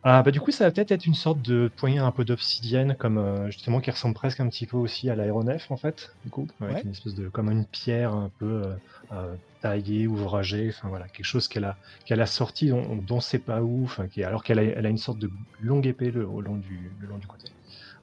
Ah, 0.04 0.24
bah, 0.24 0.32
du 0.32 0.39
coup, 0.41 0.52
ça 0.52 0.66
va 0.66 0.72
peut-être 0.72 0.91
être 0.91 1.06
une 1.06 1.14
sorte 1.14 1.41
de 1.43 1.72
poignard 1.78 2.08
un 2.08 2.12
peu 2.12 2.26
d'obsidienne, 2.26 2.95
comme 2.97 3.20
euh, 3.20 3.52
justement 3.52 3.80
qui 3.82 3.91
ressemble 3.91 4.16
presque 4.16 4.39
un 4.39 4.49
petit 4.49 4.66
peu 4.66 4.76
aussi 4.78 5.10
à 5.12 5.16
l'aéronef, 5.16 5.70
en 5.70 5.78
fait, 5.78 6.10
du 6.24 6.32
coup, 6.32 6.52
avec 6.60 6.82
Ouais. 6.82 6.84
une 6.84 6.89
espèce 6.91 7.14
de 7.14 7.30
comme 7.30 7.52
une 7.52 7.68
pierre 7.68 8.14
un 8.16 8.30
peu 8.39 8.64
euh, 8.64 8.78
euh, 9.12 9.38
taillée, 9.60 10.08
ouvragée, 10.08 10.70
enfin 10.70 10.89
voilà, 10.89 11.08
quelque 11.10 11.26
chose 11.26 11.47
qu'elle 11.47 11.66
a 11.66 11.78
qu'elle 12.06 12.20
a 12.22 12.26
sorti 12.26 12.70
dont, 12.70 12.95
dont 12.95 13.20
c'est 13.20 13.39
pas 13.45 13.62
où, 13.62 13.84
enfin, 13.84 14.08
qui, 14.08 14.24
alors 14.24 14.43
qu'elle 14.43 14.58
a, 14.60 14.64
elle 14.64 14.86
a 14.88 14.89
une 14.89 14.97
sorte 14.97 15.20
de 15.20 15.32
longue 15.60 15.86
épée 15.86 16.10
le, 16.10 16.28
au 16.28 16.41
long 16.41 16.58
du, 16.58 16.95
le 16.99 17.08
long 17.08 17.20
du 17.20 17.28
côté. 17.28 17.49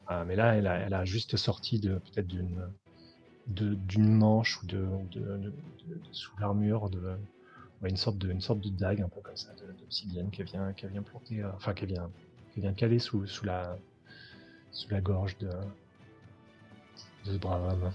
Ah, 0.07 0.25
mais 0.27 0.37
là, 0.37 0.57
elle 0.57 0.67
a, 0.69 0.77
elle 0.81 0.95
a 0.95 1.05
juste 1.05 1.37
sorti 1.37 1.81
de 1.81 1.95
peut-être 1.99 2.29
d'une 2.29 2.61
de- 3.47 3.75
d'une 3.75 4.13
manche 4.13 4.63
ou 4.63 4.67
de, 4.67 4.79
de- 5.11 5.21
de- 5.39 5.51
de- 5.87 6.03
sous 6.13 6.37
l'armure 6.39 6.91
de 6.91 7.19
une 7.85 7.97
sorte 7.97 8.19
de 8.19 8.31
une 8.33 8.41
sorte 8.41 8.61
de 8.61 8.71
dague 8.71 9.01
un 9.03 9.09
peu 9.09 9.21
comme 9.21 9.37
ça 9.37 9.53
de- 9.55 9.73
d'obsidienne 9.79 10.31
qui 10.31 10.43
vient 10.43 10.73
qui 10.73 10.87
vient 10.89 11.03
planter 11.03 11.43
euh, 11.43 11.51
enfin 11.55 11.75
qui 11.75 11.87
vient 11.87 12.11
qui 12.53 12.61
vient 12.61 12.73
caler 12.73 12.99
sous, 12.99 13.27
sous 13.27 13.45
la 13.45 13.79
sous 14.73 14.91
la 14.91 15.01
gorge 15.01 15.39
de 15.39 15.49
de 17.25 17.33
ce 17.33 17.37
brave 17.39 17.65
homme. 17.65 17.93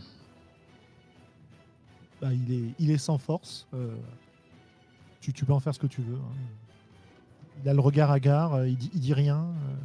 Bah, 2.22 2.32
il, 2.34 2.54
est, 2.54 2.74
il 2.80 2.92
est 2.92 2.98
sans 2.98 3.18
force. 3.18 3.68
euh, 3.74 3.96
tu, 5.20 5.34
tu 5.34 5.44
peux 5.46 5.52
en 5.54 5.60
faire 5.60 5.74
ce 5.74 5.80
que 5.80 5.88
tu 5.88 6.02
veux. 6.02 6.16
hein. 6.16 6.36
Il 7.62 7.70
a 7.70 7.74
le 7.74 7.80
regard 7.82 8.12
hagard, 8.12 8.54
euh, 8.54 8.68
il 8.68 8.78
dit, 8.78 8.90
il 8.94 9.00
dit 9.02 9.14
rien. 9.14 9.40
euh, 9.44 9.76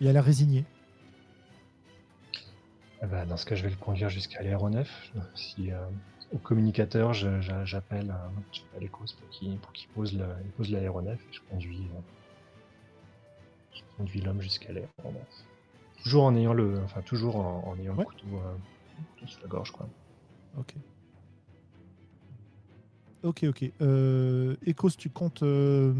il 0.00 0.08
a 0.08 0.12
l'air 0.12 0.24
résigné. 0.24 0.64
Eh 3.02 3.06
ben, 3.06 3.26
dans 3.26 3.36
ce 3.36 3.44
cas, 3.46 3.54
je 3.54 3.62
vais 3.62 3.70
le 3.70 3.76
conduire 3.76 4.08
jusqu'à 4.08 4.42
l'aéronef. 4.42 5.12
Si 5.34 5.70
au 6.32 6.38
communicateur, 6.38 7.12
j'appelle 7.12 8.10
euh, 8.10 8.84
Ecos 8.84 9.14
pour 9.18 9.28
qu'il 9.30 9.56
pour 9.58 9.72
qu'il 9.72 9.88
pose 9.90 10.12
le- 10.16 10.26
l'aéronef 10.70 11.20
et 11.20 11.32
je 11.32 11.40
conduis 11.50 11.88
euh, 11.94 12.00
je 13.74 13.80
conduis 13.96 14.20
l'homme 14.20 14.40
jusqu'à 14.42 14.72
l'aéronef. 14.72 15.26
Toujours 16.02 16.24
en 16.24 16.34
ayant 16.36 16.52
le 16.54 16.80
enfin 16.84 17.00
toujours 17.02 17.36
en, 17.36 17.64
en 17.66 17.78
ayant 17.80 17.94
Ouais. 17.94 18.00
le 18.00 18.04
couteau, 18.04 18.26
euh, 18.36 18.54
couteau 19.14 19.26
sous 19.30 19.40
la 19.42 19.48
gorge 19.48 19.70
quoi. 19.70 19.88
Ok. 20.58 20.74
Ok, 23.22 23.44
ok. 23.48 23.72
Euh, 23.80 24.54
Ecos, 24.66 24.90
tu 24.96 25.10
comptes 25.10 25.42
euh, 25.42 25.92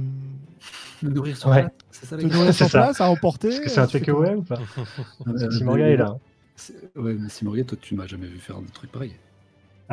Me 1.03 1.11
nourrir 1.11 1.37
sur 1.37 1.49
Ouais. 1.51 1.62
place, 1.62 1.72
c'est 1.91 2.07
ça 2.07 2.16
te 2.16 2.22
les 2.22 2.29
gars 2.29 2.37
nourrir 2.37 2.55
ça. 2.55 2.68
place 2.68 3.01
à 3.01 3.11
emporter 3.11 3.49
Est-ce 3.49 3.61
que 3.62 3.68
c'est 3.68 3.81
un 3.81 3.85
euh, 3.85 3.87
takeaway 3.89 4.35
ou 4.35 4.43
pas 4.43 4.59
Euh, 5.27 5.51
Si 5.51 5.64
Morgan 5.64 5.87
est 5.89 5.97
là. 5.97 6.16
C'est- 6.55 6.97
Ouais, 6.97 7.14
mais 7.14 7.29
Simorga, 7.29 7.64
toi, 7.64 7.77
tu 7.81 7.95
m'as 7.97 8.07
jamais 8.07 8.27
vu 8.29 8.39
faire 8.39 8.61
des 8.61 8.70
trucs 8.70 8.93
pareils. 8.93 9.16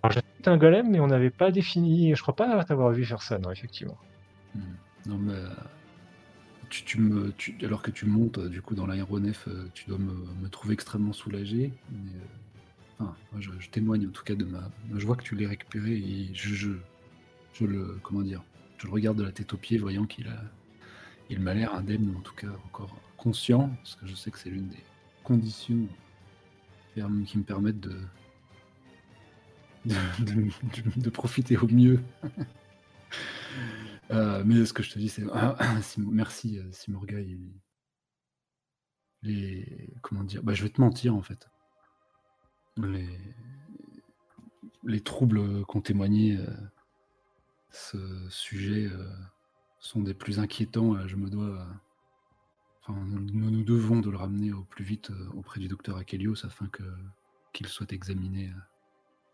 Alors 0.01 0.11
j'ai 0.11 0.21
un 0.49 0.57
golem, 0.57 0.89
mais 0.89 0.99
on 0.99 1.07
n'avait 1.07 1.29
pas 1.29 1.51
défini. 1.51 2.15
Je 2.15 2.21
crois 2.21 2.35
pas 2.35 2.63
t'avoir 2.63 2.91
vu 2.91 3.05
faire 3.05 3.21
ça, 3.21 3.37
non, 3.37 3.51
effectivement. 3.51 3.97
Hmm. 4.55 4.61
Non, 5.05 5.17
mais 5.17 5.33
euh, 5.33 5.49
tu, 6.69 6.99
me, 6.99 7.33
alors 7.63 7.81
que 7.81 7.91
tu 7.91 8.05
montes 8.05 8.37
euh, 8.37 8.49
du 8.49 8.61
coup 8.61 8.75
dans 8.75 8.87
l'aéronef, 8.87 9.47
euh, 9.47 9.69
tu 9.73 9.85
dois 9.87 9.97
me, 9.97 10.47
trouver 10.49 10.73
extrêmement 10.73 11.13
soulagé. 11.13 11.71
Enfin, 12.99 13.15
je, 13.39 13.69
témoigne 13.69 14.07
en 14.07 14.11
tout 14.11 14.23
cas 14.23 14.35
de 14.35 14.45
ma. 14.45 14.69
Je 14.95 15.05
vois 15.05 15.15
que 15.15 15.23
tu 15.23 15.35
l'as 15.35 15.49
récupéré 15.49 15.91
et 15.91 16.29
je, 16.33 16.53
je, 17.53 17.65
le, 17.65 17.99
comment 18.01 18.21
dire, 18.21 18.41
je 18.77 18.87
le 18.87 18.93
regarde 18.93 19.17
de 19.17 19.23
la 19.23 19.31
tête 19.31 19.53
aux 19.53 19.57
pieds, 19.57 19.77
voyant 19.77 20.05
qu'il 20.05 20.27
a, 20.27 20.41
il 21.29 21.39
m'a 21.39 21.53
l'air 21.53 21.73
indemne, 21.75 22.13
en 22.17 22.21
tout 22.21 22.35
cas 22.35 22.47
encore 22.65 22.95
conscient, 23.17 23.69
parce 23.77 23.95
que 23.95 24.07
je 24.07 24.15
sais 24.15 24.31
que 24.31 24.39
c'est 24.39 24.49
l'une 24.49 24.67
des 24.67 24.83
conditions 25.23 25.87
qui 26.95 27.37
me 27.37 27.43
permettent 27.43 27.79
de, 27.79 27.97
de, 29.86 31.09
profiter 31.09 31.57
au 31.57 31.67
mieux 31.67 31.99
Euh, 34.11 34.43
mais 34.45 34.65
ce 34.65 34.73
que 34.73 34.84
je 34.84 34.91
te 34.91 34.99
dis, 34.99 35.09
c'est 35.09 35.23
merci 35.97 36.59
euh, 36.59 36.71
Simorga. 36.71 37.19
Il, 37.19 37.51
les 39.21 39.93
comment 40.01 40.23
dire 40.23 40.43
bah, 40.43 40.53
je 40.53 40.63
vais 40.63 40.69
te 40.69 40.81
mentir 40.81 41.15
en 41.15 41.21
fait. 41.21 41.49
Les, 42.77 43.07
les 44.84 45.01
troubles 45.01 45.65
qu'ont 45.65 45.81
témoigné 45.81 46.38
euh, 46.38 46.47
ce 47.71 47.97
sujet 48.29 48.89
sont 49.79 50.01
des 50.01 50.13
plus 50.13 50.39
inquiétants. 50.39 51.07
Je 51.07 51.15
me 51.15 51.29
dois, 51.29 51.65
enfin, 52.81 52.99
nous, 53.07 53.49
nous 53.49 53.63
devons 53.63 53.99
de 53.99 54.09
le 54.09 54.17
ramener 54.17 54.51
au 54.51 54.63
plus 54.63 54.84
vite 54.84 55.11
auprès 55.34 55.59
du 55.59 55.67
docteur 55.67 55.97
Akelios 55.97 56.45
afin 56.45 56.69
qu'il 57.53 57.67
soit 57.67 57.93
examiné 57.93 58.51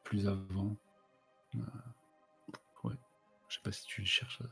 plus 0.10 0.28
avant. 0.28 0.76
ouais. 2.84 2.96
Je 3.48 3.56
sais 3.56 3.62
pas 3.64 3.72
si 3.72 3.86
tu 3.86 4.04
cherches 4.06 4.42
à 4.42 4.50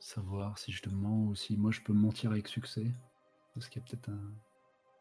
savoir 0.00 0.58
si 0.58 0.72
je 0.72 0.80
te 0.80 0.88
mens 0.88 1.26
ou 1.26 1.34
si 1.34 1.56
moi 1.58 1.70
je 1.70 1.82
peux 1.82 1.92
mentir 1.92 2.30
avec 2.30 2.48
succès. 2.48 2.86
Parce 3.54 3.68
qu'il 3.68 3.82
y 3.82 3.84
a 3.84 3.88
peut-être 3.88 4.08
un, 4.08 4.32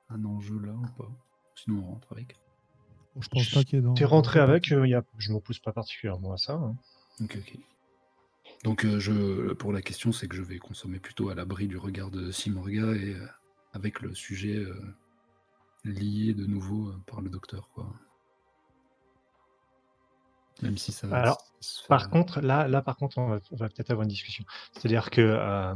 un 0.09 0.25
enjeu 0.25 0.59
là 0.59 0.73
ou 0.73 0.87
pas? 0.97 1.09
Sinon 1.55 1.81
on 1.83 1.91
rentre 1.93 2.11
avec. 2.11 2.37
Bon, 3.15 3.21
je 3.21 3.29
pense 3.29 3.49
pas 3.51 3.63
qu'il 3.63 3.75
y 3.75 3.79
ait 3.79 3.81
dans. 3.81 3.93
T'es 3.93 4.03
rentré 4.05 4.39
avec, 4.39 4.71
euh, 4.73 4.85
y 4.85 4.95
a... 4.95 5.03
je 5.17 5.31
m'oppose 5.31 5.59
pas 5.59 5.71
particulièrement 5.71 6.33
à 6.33 6.37
ça. 6.37 6.53
hein. 6.55 6.75
Ok, 7.21 7.37
ok. 7.39 7.57
Donc 8.65 8.83
euh, 8.85 8.99
je, 8.99 9.53
pour 9.53 9.71
la 9.71 9.81
question, 9.81 10.11
c'est 10.11 10.27
que 10.27 10.35
je 10.35 10.41
vais 10.43 10.57
consommer 10.57 10.99
plutôt 10.99 11.29
à 11.29 11.35
l'abri 11.35 11.67
du 11.67 11.77
regard 11.77 12.11
de 12.11 12.31
Simorga 12.31 12.95
et 12.95 13.13
euh, 13.13 13.27
avec 13.71 14.01
le 14.01 14.13
sujet 14.13 14.57
euh, 14.57 14.95
lié 15.85 16.33
de 16.33 16.45
nouveau 16.45 16.89
euh, 16.89 16.97
par 17.05 17.21
le 17.21 17.29
docteur, 17.29 17.69
quoi. 17.69 17.93
Même 20.61 20.77
si 20.77 20.91
ça 20.91 21.07
Alors, 21.15 21.37
Par 21.87 22.09
contre, 22.09 22.41
là, 22.41 22.67
là, 22.67 22.81
par 22.81 22.95
contre, 22.97 23.17
on 23.17 23.27
va, 23.51 23.69
peut-être 23.69 23.91
avoir 23.91 24.03
une 24.03 24.09
discussion. 24.09 24.43
C'est-à-dire 24.73 25.09
que, 25.09 25.21
euh, 25.21 25.75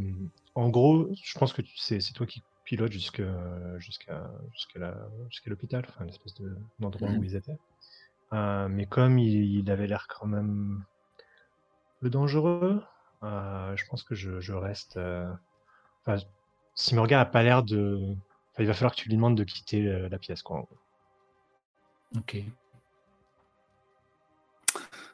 en 0.55 0.69
gros, 0.69 1.09
je 1.13 1.37
pense 1.37 1.53
que 1.53 1.61
c'est 1.75 1.99
toi 2.13 2.25
qui 2.25 2.43
pilotes 2.63 2.91
jusqu'à 2.91 4.31
jusqu'à 4.51 5.49
l'hôpital, 5.49 5.85
enfin 5.89 6.05
l'espèce 6.05 6.35
de- 6.35 6.55
d'endroit 6.79 7.09
Mhm. 7.09 7.19
où 7.19 7.23
ils 7.23 7.35
étaient. 7.35 7.57
Euh, 8.33 8.67
mais 8.69 8.85
comme 8.85 9.19
il, 9.19 9.59
il 9.59 9.69
avait 9.71 9.87
l'air 9.87 10.07
quand 10.07 10.25
même 10.27 10.83
peu 11.99 12.09
dangereux, 12.09 12.81
euh, 13.23 13.75
je 13.75 13.85
pense 13.87 14.03
que 14.03 14.15
je, 14.15 14.39
je 14.39 14.53
reste. 14.53 14.97
Enfin, 16.05 16.23
si 16.75 16.95
Morgan 16.95 17.19
a 17.19 17.25
pas 17.25 17.43
l'air 17.43 17.63
de, 17.63 17.99
enfin, 18.53 18.63
il 18.63 18.67
va 18.67 18.73
falloir 18.73 18.95
que 18.95 19.01
tu 19.01 19.09
lui 19.09 19.15
demandes 19.15 19.37
de 19.37 19.43
quitter 19.43 19.83
la 20.09 20.17
pièce, 20.17 20.41
quoi. 20.41 20.65
Ok. 22.17 22.37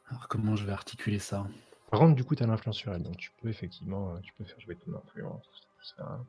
Alors 0.09 0.27
comment 0.27 0.55
je 0.55 0.65
vais 0.65 0.71
articuler 0.73 1.19
ça? 1.19 1.47
Par 1.89 1.99
contre, 1.99 2.15
du 2.15 2.23
coup, 2.23 2.35
tu 2.35 2.43
as 2.43 2.47
l'influence 2.47 2.77
sur 2.77 2.93
elle, 2.93 3.03
donc 3.03 3.17
tu 3.17 3.31
peux 3.41 3.49
effectivement, 3.49 4.15
euh, 4.15 4.19
tu 4.19 4.33
peux 4.33 4.43
faire 4.43 4.59
jouer 4.59 4.75
ton 4.75 4.93
influence. 4.95 5.45
tout 5.45 5.85
ça. 5.95 6.25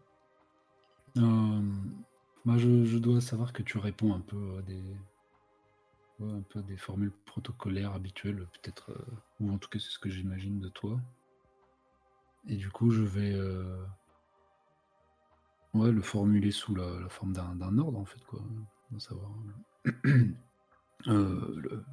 Euh, 1.18 1.62
moi, 2.45 2.57
je, 2.59 2.85
je 2.85 2.99
dois 2.99 3.20
savoir 3.20 3.53
que 3.53 3.62
tu 3.62 3.79
réponds 3.79 4.14
un 4.14 4.20
peu 4.20 4.59
à 4.59 4.62
des, 4.62 4.97
ouais, 6.20 6.31
un 6.33 6.43
peu 6.43 6.61
à 6.61 6.62
des 6.62 6.76
formules 6.76 7.12
protocolaires 7.24 7.93
habituelles, 7.93 8.47
peut-être, 8.53 8.91
euh, 8.93 9.16
ou 9.41 9.51
en 9.53 9.59
tout 9.59 9.68
cas 9.68 9.79
c'est 9.81 9.91
ce 9.91 9.99
que 9.99 10.11
j'imagine 10.11 10.61
de 10.61 10.68
toi. 10.68 11.01
Et 12.49 12.57
du 12.57 12.68
coup, 12.70 12.91
je 12.91 13.03
vais 13.03 13.33
euh, 13.33 13.76
ouais, 15.74 15.91
le 15.93 16.03
formuler 16.03 16.51
sous 16.51 16.74
la, 16.74 17.01
la 17.01 17.09
forme 17.09 17.33
d'un 17.33 17.79
ordre, 17.79 17.99
en 17.99 18.05
fait, 18.05 18.22
quoi. 18.24 18.41
À 18.95 19.01
savoir. 19.01 19.31
le- 21.07 21.85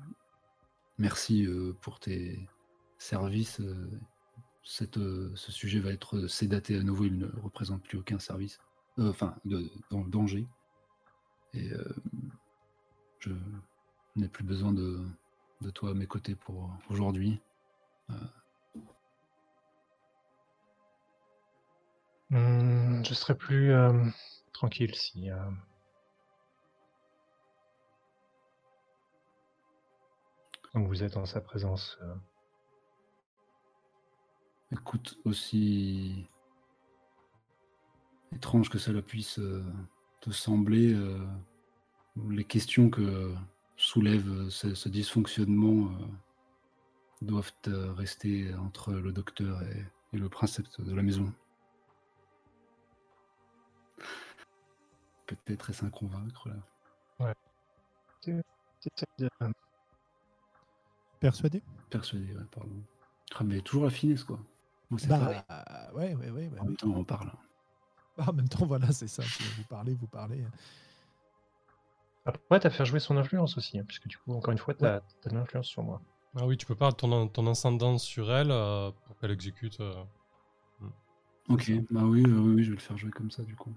Merci 0.98 1.46
euh, 1.46 1.74
pour 1.82 2.00
tes 2.00 2.48
services. 2.98 3.60
euh, 3.60 4.00
euh, 4.98 5.32
ce 5.36 5.52
sujet 5.52 5.80
va 5.80 5.92
être 5.92 6.28
sédaté 6.28 6.78
à 6.78 6.84
nouveau, 6.84 7.06
il 7.06 7.18
ne 7.18 7.28
représente 7.42 7.84
plus 7.84 7.98
aucun 7.98 8.18
service 8.20 8.60
enfin, 8.98 9.36
dans 9.46 10.04
le 10.04 10.10
danger. 10.10 10.48
Et 11.54 11.70
je 13.20 13.32
n'ai 14.16 14.28
plus 14.28 14.44
besoin 14.44 14.74
de, 14.74 15.06
toi 15.74 15.92
à 15.92 15.94
mes 15.94 16.08
côtés 16.08 16.36
pour 16.36 16.70
aujourd'hui. 16.90 17.40
Hmm, 22.30 23.04
je 23.04 23.14
serais 23.14 23.36
plus 23.38 23.74
tranquille 24.54 24.96
si. 24.96 25.30
Donc 30.76 30.88
vous 30.88 31.04
êtes 31.04 31.16
en 31.18 31.26
sa 31.26 31.42
présence. 31.42 31.98
euh. 32.02 32.16
Écoute, 34.72 35.18
aussi 35.24 36.28
étrange 38.34 38.70
que 38.70 38.78
cela 38.78 39.02
puisse 39.02 39.40
euh, 39.40 39.64
te 40.20 40.32
sembler, 40.32 40.94
euh, 40.94 41.26
les 42.30 42.44
questions 42.44 42.90
que 42.90 43.34
soulève 43.78 44.50
ce, 44.50 44.76
ce 44.76 44.90
dysfonctionnement 44.90 45.92
doivent 47.22 47.54
rester 47.96 48.54
entre 48.56 48.92
le 48.92 49.14
docteur 49.14 49.62
et, 49.64 49.86
et 50.14 50.18
le 50.18 50.28
principe 50.28 50.68
de 50.80 50.94
la 50.94 51.02
maison. 51.04 51.34
Peut-être 55.26 55.70
est-ce 55.70 55.86
à 55.86 55.90
convaincre 55.90 56.50
là. 56.50 56.56
De- 59.20 59.30
Persuadé 61.20 61.62
Persuadé, 61.90 62.34
ouais, 62.34 62.44
pardon. 62.52 62.76
Ah, 63.36 63.44
mais 63.44 63.62
toujours 63.62 63.86
la 63.86 63.90
finesse, 63.90 64.24
quoi. 64.24 64.40
Moi, 64.90 65.00
c'est 65.00 65.08
pareil. 65.08 65.42
Bah, 65.50 65.92
ouais, 65.96 66.14
ouais, 66.16 66.30
ouais. 66.30 66.48
bah 66.50 66.58
En 66.62 66.66
même 66.66 66.78
temps, 66.78 66.94
on 66.96 67.04
parle. 67.04 67.32
Bah, 68.18 68.26
en 68.28 68.34
même 68.34 68.48
temps, 68.50 68.66
voilà, 68.66 68.92
c'est 68.92 69.08
ça. 69.08 69.24
Vous 69.58 69.64
parlez, 69.64 69.94
vous 69.94 70.08
parlez. 70.08 70.44
Après, 72.26 72.60
t'as 72.60 72.70
fait 72.70 72.86
jouer 72.86 73.00
son 73.00 73.18
influence 73.18 73.58
aussi, 73.58 73.78
hein, 73.78 73.84
puisque 73.88 74.08
du 74.08 74.18
coup, 74.18 74.34
encore 74.34 74.52
une 74.52 74.58
fois, 74.58 74.74
t'as 74.74 75.02
as 75.26 75.30
de 75.30 75.36
l'influence 75.36 75.68
sur 75.68 75.84
moi. 75.84 76.02
Ah 76.36 76.46
oui, 76.46 76.58
tu 76.58 76.66
peux 76.66 76.76
pas 76.76 76.92
ton, 76.92 77.28
ton 77.28 77.48
ascendance 77.48 78.04
sur 78.04 78.32
elle 78.32 78.52
euh, 78.52 78.92
pour 79.06 79.18
qu'elle 79.18 79.32
exécute. 79.32 79.80
euh. 79.80 79.94
Ok, 81.48 81.72
bah 81.92 82.02
oui, 82.04 82.24
euh, 82.26 82.40
oui, 82.40 82.56
oui, 82.56 82.64
je 82.64 82.70
vais 82.72 82.76
le 82.76 82.82
faire 82.82 82.98
jouer 82.98 83.12
comme 83.12 83.30
ça, 83.32 83.44
du 83.44 83.56
coup. 83.56 83.74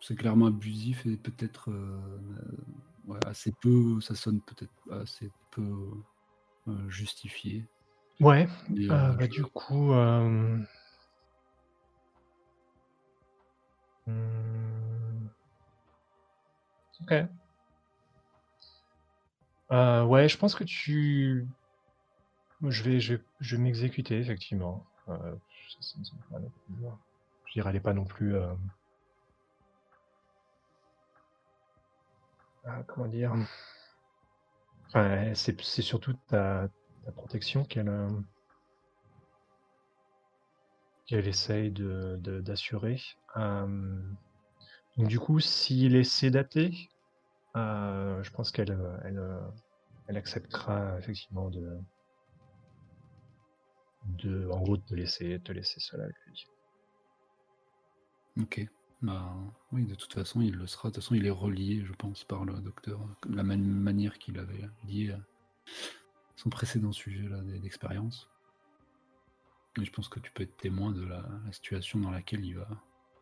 C'est 0.00 0.16
clairement 0.16 0.46
abusif 0.46 1.06
et 1.06 1.16
peut-être 1.16 1.70
euh, 1.70 2.00
euh, 2.00 3.12
ouais, 3.12 3.20
assez 3.26 3.52
peu, 3.60 4.00
ça 4.00 4.16
sonne 4.16 4.40
peut-être 4.40 4.72
assez 4.90 5.30
peu 5.52 5.62
euh, 6.68 6.88
justifié. 6.90 7.66
Ouais, 8.20 8.46
Mais, 8.70 8.90
euh, 8.90 9.12
bah, 9.12 9.26
du 9.26 9.42
coup. 9.44 9.92
euh, 9.92 10.58
hmm, 14.06 15.26
Ok. 17.02 17.12
Ouais, 19.70 20.28
je 20.28 20.36
pense 20.36 20.54
que 20.54 20.64
tu. 20.64 21.46
Je 22.68 22.82
vais, 22.84 23.00
je 23.00 23.16
je 23.40 23.56
vais 23.56 23.62
m'exécuter, 23.62 24.18
effectivement. 24.18 24.86
Je 27.46 27.52
dirais, 27.54 27.70
elle 27.70 27.76
est 27.76 27.80
pas 27.80 27.92
non 27.94 28.04
plus. 28.04 28.36
ah, 32.64 32.82
comment 32.86 33.08
dire? 33.08 33.34
C'est 35.34 35.82
surtout 35.82 36.12
ta, 36.28 36.68
protection 37.16 37.64
qu'elle 37.64 37.88
euh, 37.88 38.10
essaye 41.10 41.70
de, 41.70 42.16
de- 42.20 42.40
d'assurer. 42.40 43.00
Euh, 43.36 44.02
donc 44.96 45.08
du 45.08 45.18
coup, 45.18 45.40
s'il 45.40 45.96
est 45.96 46.04
sédaté, 46.04 46.90
euh, 47.56 48.22
je 48.22 48.30
pense 48.30 48.50
qu'elle 48.50 48.78
elle, 49.04 49.22
elle 50.08 50.16
acceptera 50.16 50.98
effectivement 50.98 51.48
de, 51.48 51.78
de 54.04 54.48
en 54.50 54.60
gros 54.60 54.76
de 54.76 54.82
te 54.82 54.94
laisser 54.94 55.40
te 55.42 55.52
laisser 55.52 55.80
seul 55.80 56.02
avec 56.02 56.16
lui. 56.26 56.44
Ok. 58.40 58.66
Bah, 59.02 59.34
oui, 59.72 59.84
de 59.84 59.94
toute 59.96 60.12
façon, 60.12 60.40
il 60.40 60.54
le 60.54 60.66
sera. 60.66 60.88
De 60.88 60.94
toute 60.94 61.02
façon, 61.02 61.14
il 61.14 61.26
est 61.26 61.30
relié, 61.30 61.84
je 61.84 61.92
pense, 61.92 62.24
par 62.24 62.44
le 62.44 62.54
docteur. 62.60 63.00
De 63.26 63.34
la 63.36 63.42
même 63.42 63.64
manière 63.64 64.18
qu'il 64.18 64.38
avait 64.38 64.68
lié 64.84 65.10
à 65.12 65.18
son 66.36 66.50
précédent 66.50 66.92
sujet 66.92 67.28
d'expérience. 67.60 68.28
Et 69.80 69.84
je 69.84 69.90
pense 69.90 70.08
que 70.08 70.20
tu 70.20 70.30
peux 70.32 70.44
être 70.44 70.56
témoin 70.56 70.92
de 70.92 71.04
la, 71.04 71.24
la 71.44 71.52
situation 71.52 71.98
dans 71.98 72.10
laquelle 72.10 72.44
il 72.44 72.56
va. 72.56 72.68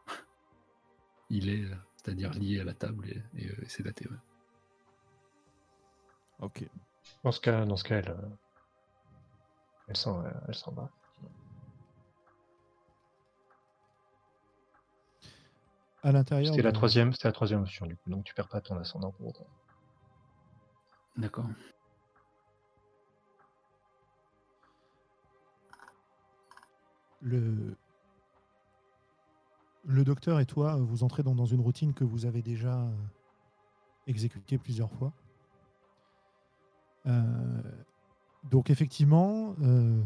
il 1.31 1.49
est, 1.49 1.65
euh, 1.65 1.77
c'est-à-dire 1.97 2.33
lié 2.35 2.61
à 2.61 2.65
la 2.65 2.75
table 2.75 3.09
et, 3.09 3.23
et, 3.37 3.49
euh, 3.51 3.63
et 3.63 3.69
sédaté. 3.69 4.07
ouais. 4.09 4.17
Ok. 6.41 6.65
Dans 7.25 7.33
ce 7.33 7.41
cas, 7.41 7.65
dans 7.65 7.77
ce 7.77 7.85
cas, 7.85 7.97
elle, 7.99 8.11
euh, 8.11 8.29
elle 9.89 9.97
s'en 9.97 10.25
elle 10.49 10.55
s'en 10.55 10.73
va. 10.73 10.91
À 16.03 16.13
l'intérieur. 16.13 16.53
C'était 16.53 16.63
la 16.63 16.73
troisième, 16.73 17.13
c'était 17.13 17.29
la 17.29 17.33
troisième 17.33 17.61
option 17.61 17.87
du 17.87 17.97
coup, 17.97 18.09
donc 18.09 18.25
tu 18.25 18.35
perds 18.35 18.49
pas 18.49 18.61
ton 18.61 18.77
ascendant 18.79 19.13
pour 19.13 19.29
autant. 19.29 19.47
D'accord. 21.17 21.47
le 27.21 27.77
le 29.85 30.05
docteur 30.05 30.41
et 30.41 30.47
toi, 30.47 30.77
vous 30.77 31.05
entrez 31.05 31.23
dans, 31.23 31.35
dans 31.35 31.47
une 31.47 31.61
routine 31.61 31.95
que 31.95 32.05
vous 32.05 32.27
avez 32.27 32.43
déjà 32.43 32.83
euh, 32.83 32.91
exécutée 34.07 34.59
plusieurs 34.59 34.93
fois. 34.93 35.13
Euh, 37.07 37.63
donc 38.51 38.69
effectivement, 38.69 39.55
euh, 39.63 40.03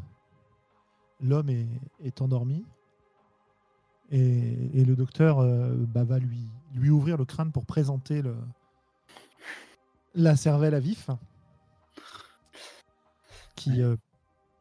l'homme 1.21 1.51
est, 1.51 1.67
est 2.01 2.23
endormi 2.23 2.65
et, 4.11 4.81
et 4.81 4.85
le 4.85 4.97
docteur 4.97 5.39
euh, 5.39 5.75
bah, 5.89 6.05
va 6.05 6.19
lui, 6.19 6.51
lui 6.75 6.91
ouvrir 6.91 7.17
le 7.17 7.25
crâne 7.25 7.53
pour 7.53 7.67
présenter 7.67 8.23
le, 8.23 8.37
la 10.15 10.37
cervelle 10.37 10.75
à 10.75 10.81
vif, 10.81 11.11
qui, 13.57 13.83
euh, 13.83 13.97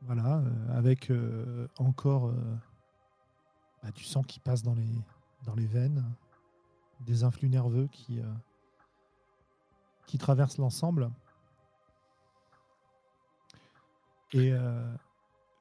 voilà, 0.02 0.38
euh, 0.38 0.78
avec 0.78 1.12
encore 1.78 2.34
bah, 3.82 3.92
du 3.92 4.04
sang 4.04 4.24
qui 4.24 4.40
passe 4.40 4.64
dans 4.64 4.76
les, 4.76 5.02
dans 5.46 5.56
les 5.56 5.68
veines, 5.68 6.04
des 7.02 7.24
influx 7.24 7.50
nerveux 7.50 7.88
qui, 7.92 8.22
qui 10.06 10.18
traversent 10.18 10.58
l'ensemble. 10.58 11.10
Et 14.34 14.52
euh, 14.52 14.96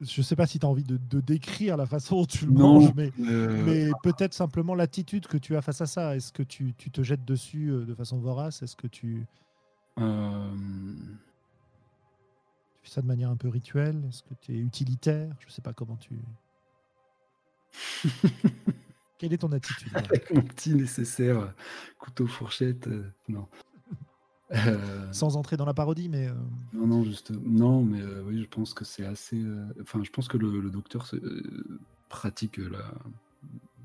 je 0.03 0.21
ne 0.21 0.25
sais 0.25 0.37
pas 0.37 0.47
si 0.47 0.59
tu 0.59 0.67
as 0.67 0.69
envie 0.69 0.83
de, 0.83 0.97
de 0.97 1.21
décrire 1.21 1.77
la 1.77 1.87
façon 1.87 2.17
dont 2.17 2.27
tu 2.27 2.47
le 2.47 2.53
manges, 2.53 2.93
mais, 2.95 3.13
euh, 3.21 3.63
mais 3.65 3.91
peut-être 4.03 4.35
simplement 4.35 4.75
l'attitude 4.75 5.27
que 5.27 5.37
tu 5.37 5.57
as 5.57 5.63
face 5.63 5.81
à 5.81 5.87
ça. 5.87 6.17
Est-ce 6.17 6.33
que 6.33 6.43
tu, 6.43 6.75
tu 6.77 6.91
te 6.91 7.03
jettes 7.03 7.25
dessus 7.25 7.71
euh, 7.71 7.85
de 7.85 7.95
façon 7.95 8.19
vorace? 8.19 8.63
Est-ce 8.63 8.77
que 8.77 8.89
tu, 8.89 9.25
euh, 9.99 10.55
tu 12.75 12.81
fais 12.83 12.91
ça 12.91 13.03
de 13.03 13.07
manière 13.07 13.31
un 13.31 13.37
peu 13.37 13.49
rituelle? 13.49 14.03
Est-ce 14.09 14.23
que 14.23 14.35
tu 14.41 14.57
es 14.57 14.59
utilitaire? 14.59 15.35
Je 15.41 15.47
ne 15.47 15.51
sais 15.51 15.63
pas 15.63 15.73
comment 15.73 15.97
tu... 15.97 16.19
Quelle 19.19 19.33
est 19.33 19.39
ton 19.39 19.53
attitude 19.53 19.97
avec 19.97 20.35
mon 20.35 20.43
petit 20.43 20.75
nécessaire 20.75 21.55
couteau 21.99 22.27
fourchette, 22.27 22.89
euh, 22.89 23.09
non. 23.29 23.47
Euh, 24.55 25.13
Sans 25.13 25.37
entrer 25.37 25.57
dans 25.57 25.65
la 25.65 25.75
parodie, 25.75 26.09
mais... 26.09 26.29
euh, 26.29 26.35
Non, 26.73 26.87
non, 26.87 27.05
juste. 27.05 27.31
Non, 27.31 27.83
mais 27.83 28.01
euh, 28.01 28.23
oui, 28.25 28.43
je 28.43 28.49
pense 28.49 28.75
que 28.75 28.85
c'est 28.85 29.05
assez. 29.07 29.43
Enfin, 29.81 30.03
je 30.05 30.11
pense 30.11 30.29
que 30.29 30.37
le, 30.37 30.61
le 30.61 30.71
docteur 30.71 31.11
pratique 32.09 32.59
la 32.59 32.93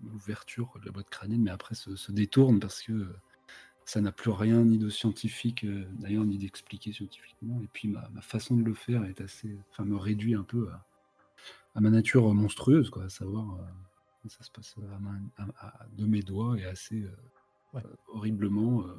l'ouverture 0.03 0.71
de 0.79 0.85
la 0.85 0.91
boîte 0.91 1.09
crânienne, 1.09 1.41
mais 1.41 1.51
après 1.51 1.75
se, 1.75 1.95
se 1.95 2.11
détourne 2.11 2.59
parce 2.59 2.81
que 2.81 3.07
ça 3.85 3.99
n'a 4.01 4.11
plus 4.11 4.31
rien 4.31 4.63
ni 4.63 4.77
de 4.77 4.89
scientifique, 4.89 5.65
d'ailleurs, 5.99 6.25
ni 6.25 6.37
d'expliqué 6.37 6.91
scientifiquement. 6.91 7.61
Et 7.63 7.67
puis 7.71 7.87
ma, 7.87 8.07
ma 8.09 8.21
façon 8.21 8.55
de 8.57 8.63
le 8.63 8.73
faire 8.73 9.03
est 9.05 9.21
assez. 9.21 9.57
Enfin, 9.71 9.85
me 9.85 9.95
réduit 9.97 10.35
un 10.35 10.43
peu 10.43 10.69
à, 10.69 10.85
à 11.75 11.81
ma 11.81 11.89
nature 11.89 12.33
monstrueuse, 12.33 12.89
quoi, 12.89 13.05
à 13.05 13.09
savoir. 13.09 13.55
euh, 13.55 13.63
ça 14.29 14.43
se 14.43 14.51
passe 14.51 14.75
à, 14.93 14.99
main- 14.99 15.21
à- 15.37 15.67
à- 15.67 15.87
de 15.97 16.05
mes 16.05 16.21
doigts 16.21 16.57
et 16.59 16.65
assez 16.65 17.03
euh, 17.03 17.11
Ouais. 17.73 17.83
horriblement. 18.09 18.81
euh, 18.81 18.93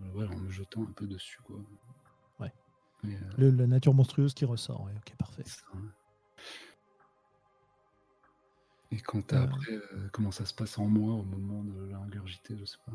en 0.00 0.36
me 0.38 0.50
jetant 0.50 0.82
un 0.82 0.92
peu 0.92 1.06
dessus, 1.06 1.38
quoi. 1.44 1.56
Ouais. 2.40 2.52
Mais, 3.02 3.14
euh, 3.16 3.20
le- 3.38 3.50
la 3.50 3.66
nature 3.66 3.94
monstrueuse 3.94 4.34
qui 4.34 4.44
ressort. 4.44 4.82
ouais, 4.82 4.92
ok, 4.96 5.16
parfait. 5.16 5.42
ça. 5.44 5.62
Et 8.90 9.00
quant 9.00 9.22
à 9.30 9.36
Euh. 9.36 9.44
après, 9.44 9.72
euh, 9.72 10.08
comment 10.12 10.30
ça 10.30 10.44
se 10.44 10.52
passe 10.54 10.78
en 10.78 10.86
moi 10.86 11.14
au 11.14 11.22
moment 11.22 11.64
de 11.64 11.86
la 11.90 11.98
ingurgiter, 11.98 12.56
je 12.58 12.64
sais 12.64 12.76
pas. 12.84 12.92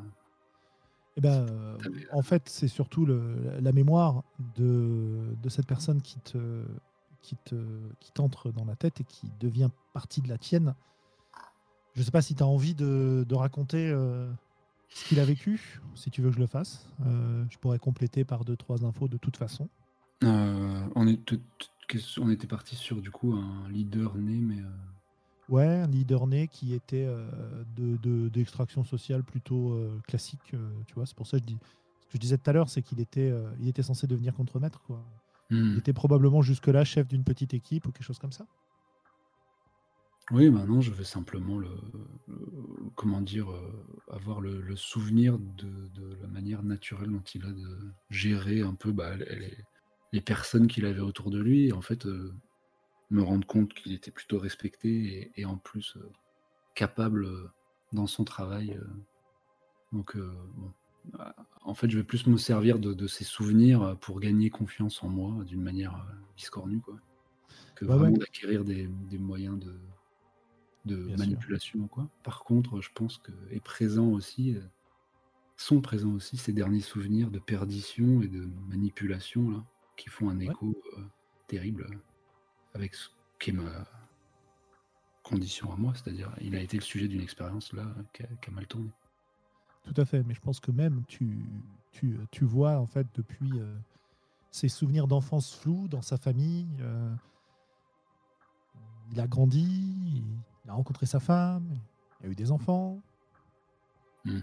Eh 1.15 1.21
ben, 1.21 1.47
euh, 1.49 1.77
en 2.11 2.21
fait, 2.21 2.47
c'est 2.47 2.67
surtout 2.67 3.05
le- 3.05 3.59
la 3.59 3.71
mémoire 3.71 4.23
de, 4.55 5.35
de 5.41 5.49
cette 5.49 5.65
personne 5.65 6.01
qui 6.01 6.19
te 6.19 6.63
qui 7.23 7.35
te 7.37 7.55
qui 7.99 8.11
t'entre 8.11 8.51
dans 8.51 8.63
la 8.63 8.75
tête 8.75 9.01
et 9.01 9.03
qui 9.03 9.31
devient 9.39 9.71
partie 9.93 10.21
de 10.21 10.29
la 10.29 10.37
tienne. 10.37 10.75
Je 11.95 12.03
sais 12.03 12.11
pas 12.11 12.21
si 12.21 12.35
tu 12.35 12.43
as 12.43 12.45
envie 12.47 12.75
de, 12.75 13.25
de 13.27 13.35
raconter 13.35 13.89
euh, 13.89 14.31
ce 14.89 15.05
qu'il 15.05 15.19
a 15.19 15.25
vécu, 15.25 15.79
si 15.95 16.09
tu 16.11 16.21
veux 16.21 16.29
que 16.29 16.35
je 16.35 16.41
le 16.41 16.47
fasse. 16.47 16.87
Euh, 17.05 17.43
je 17.49 17.57
pourrais 17.57 17.79
compléter 17.79 18.23
par 18.23 18.45
deux 18.45 18.55
trois 18.55 18.83
infos 18.85 19.07
de 19.07 19.17
toute 19.17 19.37
façon. 19.37 19.69
Euh, 20.23 20.87
on, 20.95 21.07
est, 21.07 21.19
était 22.31 22.47
parti 22.47 22.75
sur 22.75 23.01
du 23.01 23.11
coup 23.11 23.33
un 23.33 23.69
leader 23.69 24.15
né, 24.15 24.35
mais 24.37 24.59
euh, 24.59 24.69
Ouais, 25.49 25.65
un 25.67 25.87
leader 25.87 26.27
né 26.27 26.47
qui 26.47 26.73
était 26.73 27.05
euh, 27.07 27.29
de, 27.77 27.97
de- 27.97 28.27
d'extraction 28.29 28.83
sociale 28.83 29.23
plutôt 29.23 29.79
classique, 30.07 30.39
tu 30.87 30.93
vois. 30.95 31.05
C'est 31.05 31.15
pour 31.15 31.27
ça 31.27 31.37
que 31.37 31.43
je 31.43 31.47
dis. 31.47 31.57
Ce 32.01 32.05
que 32.07 32.13
je 32.13 32.19
disais 32.19 32.37
tout 32.37 32.49
à 32.49 32.53
l'heure, 32.53 32.69
c'est 32.69 32.81
qu'il 32.81 32.99
était, 33.01 33.33
il 33.59 33.67
était 33.67 33.83
censé 33.83 34.07
devenir 34.07 34.33
contremaître, 34.33 34.81
quoi. 34.83 35.03
hmm. 35.49 35.73
Il 35.73 35.77
était 35.77 35.93
probablement 35.93 36.41
jusque-là 36.41 36.83
chef 36.85 37.07
d'une 37.07 37.23
petite 37.23 37.53
équipe 37.53 37.85
ou 37.85 37.91
quelque 37.91 38.03
chose 38.05 38.19
comme 38.19 38.31
ça. 38.31 38.45
Oui, 40.31 40.49
maintenant 40.49 40.81
je 40.81 40.91
vais 40.91 41.03
simplement 41.05 41.57
le, 41.57 41.69
le- 42.27 42.89
comment 42.95 43.21
dire, 43.21 43.49
euh, 43.51 43.71
avoir 44.11 44.41
le, 44.41 44.61
le 44.61 44.75
souvenir 44.75 45.37
de, 45.39 45.87
de 45.95 46.17
la 46.21 46.27
manière 46.27 46.63
naturelle 46.63 47.11
dont 47.11 47.21
il 47.33 47.45
a 47.45 47.51
de 47.51 47.77
gérer 48.09 48.61
un 48.61 48.73
peu 48.75 48.91
bah, 48.91 49.15
les, 49.15 49.35
les- 49.39 49.57
les 50.13 50.21
personnes 50.21 50.67
qu'il 50.67 50.85
avait 50.85 51.01
autour 51.01 51.29
de 51.31 51.39
lui. 51.39 51.67
Et 51.67 51.73
en 51.73 51.81
fait, 51.81 52.05
euh, 52.05 52.33
me 53.11 53.21
rendre 53.23 53.47
compte 53.47 53.73
qu'il 53.73 53.93
était 53.93 54.11
plutôt 54.11 54.39
respecté 54.39 54.89
et, 55.37 55.41
et 55.41 55.45
en 55.45 55.57
plus 55.57 55.95
euh, 55.97 56.09
capable 56.75 57.25
euh, 57.25 57.49
dans 57.93 58.07
son 58.07 58.23
travail. 58.25 58.73
euh. 58.73 58.85
donc, 59.91 60.15
euh, 60.15 60.31
bon. 60.55 60.73
En 61.61 61.73
fait, 61.73 61.89
je 61.89 61.97
vais 61.97 62.03
plus 62.03 62.27
me 62.27 62.37
servir 62.37 62.79
de, 62.79 62.93
de 62.93 63.07
ces 63.07 63.23
souvenirs 63.23 63.81
euh, 63.81 63.95
pour 63.95 64.19
gagner 64.19 64.49
confiance 64.49 65.01
en 65.03 65.09
moi 65.09 65.43
d'une 65.45 65.61
manière 65.63 65.95
euh, 65.95 66.13
biscornue, 66.35 66.81
quoi. 66.81 66.95
Que 67.75 67.85
Ouais, 67.85 67.93
vraiment 67.95 68.11
ouais. 68.13 68.19
d'acquérir 68.19 68.65
des, 68.65 68.87
des 68.87 69.17
moyens 69.17 69.59
de, 69.59 69.73
de 70.87 70.97
Bien 71.07 71.17
sûr. 71.17 71.41
manipulation, 71.47 71.87
quoi. 71.89 72.11
Par 72.23 72.43
contre, 72.45 72.81
je 72.81 72.91
pense 72.95 73.19
que 73.19 73.33
est 73.51 73.61
présent 73.61 74.09
aussi, 74.11 74.55
euh, 74.55 74.61
sont 75.57 75.81
présents 75.81 76.13
aussi 76.13 76.37
ces 76.37 76.53
derniers 76.53 76.81
souvenirs 76.81 77.31
de 77.31 77.39
perdition 77.39 78.21
et 78.21 78.27
de 78.29 78.45
manipulation 78.45 79.51
là, 79.51 79.65
qui 79.97 80.09
font 80.09 80.29
un 80.29 80.39
Ouais. 80.45 80.55
écho 80.55 80.75
euh, 80.97 81.05
terrible 81.47 81.87
euh, 81.91 81.97
avec 82.73 82.95
ce 82.95 83.09
qui 83.39 83.51
est 83.51 83.53
ma 83.53 83.87
condition 85.21 85.71
à 85.71 85.75
moi, 85.75 85.93
c'est-à-dire 85.93 86.35
il 86.41 86.55
a 86.55 86.61
été 86.61 86.75
le 86.77 86.81
sujet 86.83 87.07
d'une 87.07 87.21
expérience 87.21 87.71
là 87.73 87.93
qui 88.13 88.23
a, 88.23 88.27
qui 88.41 88.49
a 88.49 88.51
mal 88.53 88.65
tourné. 88.67 88.91
Tout 89.83 89.93
à 89.97 90.05
fait, 90.05 90.23
mais 90.23 90.33
je 90.33 90.41
pense 90.41 90.59
que 90.59 90.71
même 90.71 91.05
tu, 91.07 91.63
tu, 91.91 92.19
tu 92.31 92.45
vois 92.45 92.77
en 92.79 92.85
fait 92.87 93.07
depuis 93.15 93.57
euh, 93.59 93.79
ses 94.51 94.69
souvenirs 94.69 95.07
d'enfance 95.07 95.55
flous 95.55 95.87
dans 95.89 96.01
sa 96.03 96.17
famille. 96.17 96.77
euh, 96.81 97.15
il 99.09 99.19
a 99.19 99.27
grandi, 99.27 99.61
il 100.15 100.43
a 100.69 100.73
rencontré 100.73 101.05
sa 101.05 101.19
femme, 101.19 101.65
il 102.21 102.27
a 102.27 102.29
eu 102.31 102.35
des 102.35 102.51
enfants. 102.51 102.99
Mm. 104.25 104.39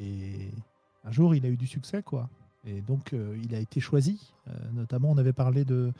Et 0.00 0.50
un 1.04 1.10
jour, 1.10 1.34
il 1.34 1.44
a 1.46 1.48
eu 1.48 1.56
du 1.56 1.66
succès, 1.66 2.02
quoi. 2.02 2.28
Et 2.64 2.80
donc, 2.80 3.12
euh, 3.12 3.38
il 3.42 3.54
a 3.54 3.58
été 3.58 3.80
choisi. 3.80 4.32
Euh, 4.48 4.52
notamment, 4.72 5.10
on 5.10 5.18
avait 5.18 5.32
parlé 5.32 5.64
de. 5.64 5.92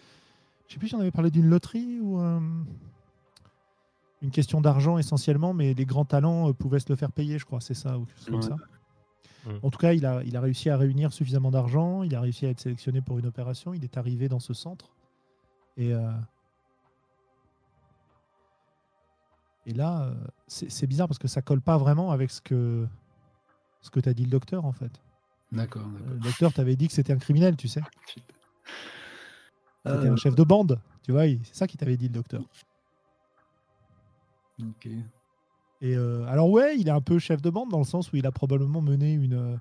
Je 0.66 0.72
sais 0.72 0.78
plus 0.78 0.88
si 0.88 0.94
on 0.94 1.00
avait 1.00 1.10
parlé 1.10 1.30
d'une 1.30 1.46
loterie 1.46 2.00
ou 2.00 2.20
euh, 2.20 2.40
une 4.22 4.30
question 4.30 4.62
d'argent 4.62 4.96
essentiellement, 4.96 5.52
mais 5.52 5.74
les 5.74 5.84
grands 5.84 6.06
talents 6.06 6.48
euh, 6.48 6.52
pouvaient 6.54 6.80
se 6.80 6.88
le 6.88 6.96
faire 6.96 7.12
payer, 7.12 7.38
je 7.38 7.44
crois. 7.44 7.60
C'est 7.60 7.74
ça, 7.74 7.98
ou 7.98 8.06
quelque 8.06 8.18
chose 8.18 8.26
comme 8.26 8.36
Ouais. 8.36 8.42
ça. 8.42 8.56
Mm. 9.50 9.58
En 9.62 9.70
tout 9.70 9.78
cas, 9.78 9.92
il 9.92 10.06
a, 10.06 10.22
il 10.24 10.36
a 10.36 10.40
réussi 10.40 10.70
à 10.70 10.78
réunir 10.78 11.12
suffisamment 11.12 11.50
d'argent. 11.50 12.02
Il 12.02 12.14
a 12.14 12.20
réussi 12.20 12.46
à 12.46 12.50
être 12.50 12.60
sélectionné 12.60 13.02
pour 13.02 13.18
une 13.18 13.26
opération. 13.26 13.74
Il 13.74 13.84
est 13.84 13.98
arrivé 13.98 14.28
dans 14.28 14.40
ce 14.40 14.54
centre. 14.54 14.94
Et, 15.76 15.92
et 19.66 19.72
là, 19.72 20.02
euh, 20.04 20.14
c'est 20.46 20.86
bizarre 20.86 21.08
parce 21.08 21.18
que 21.18 21.28
ça 21.28 21.42
colle 21.42 21.60
pas 21.60 21.78
vraiment 21.78 22.10
avec 22.10 22.30
ce 22.30 22.40
que, 22.40 22.86
ce 23.80 23.90
que 23.90 24.00
t'as 24.00 24.12
dit 24.12 24.24
le 24.24 24.30
docteur, 24.30 24.64
en 24.64 24.72
fait. 24.72 24.92
D'accord, 25.52 25.82
Euh, 25.82 25.90
d'accord. 25.98 26.12
Le 26.14 26.18
docteur 26.20 26.52
t'avait 26.52 26.76
dit 26.76 26.88
que 26.88 26.92
c'était 26.94 27.12
un 27.12 27.18
criminel, 27.18 27.56
tu 27.56 27.68
sais. 27.68 27.82
Shit. 28.06 28.24
C'était 29.86 30.06
Euh, 30.06 30.12
un 30.12 30.16
chef 30.16 30.34
de 30.34 30.42
bande. 30.44 30.80
Tu 31.02 31.12
vois, 31.12 31.24
c'est 31.42 31.54
ça 31.54 31.66
qu'il 31.66 31.78
t'avait 31.78 31.96
dit, 31.96 32.08
le 32.08 32.14
docteur. 32.14 32.42
ok. 34.60 34.86
Et 35.80 35.96
euh, 35.96 36.24
alors 36.26 36.48
ouais, 36.50 36.76
il 36.78 36.88
est 36.88 36.92
un 36.92 37.00
peu 37.02 37.18
chef 37.18 37.42
de 37.42 37.50
bande 37.50 37.70
dans 37.70 37.78
le 37.78 37.84
sens 37.84 38.10
où 38.12 38.16
il 38.16 38.26
a 38.26 38.32
probablement 38.32 38.80
mené 38.80 39.12
une 39.12 39.34
euh, 39.34 39.56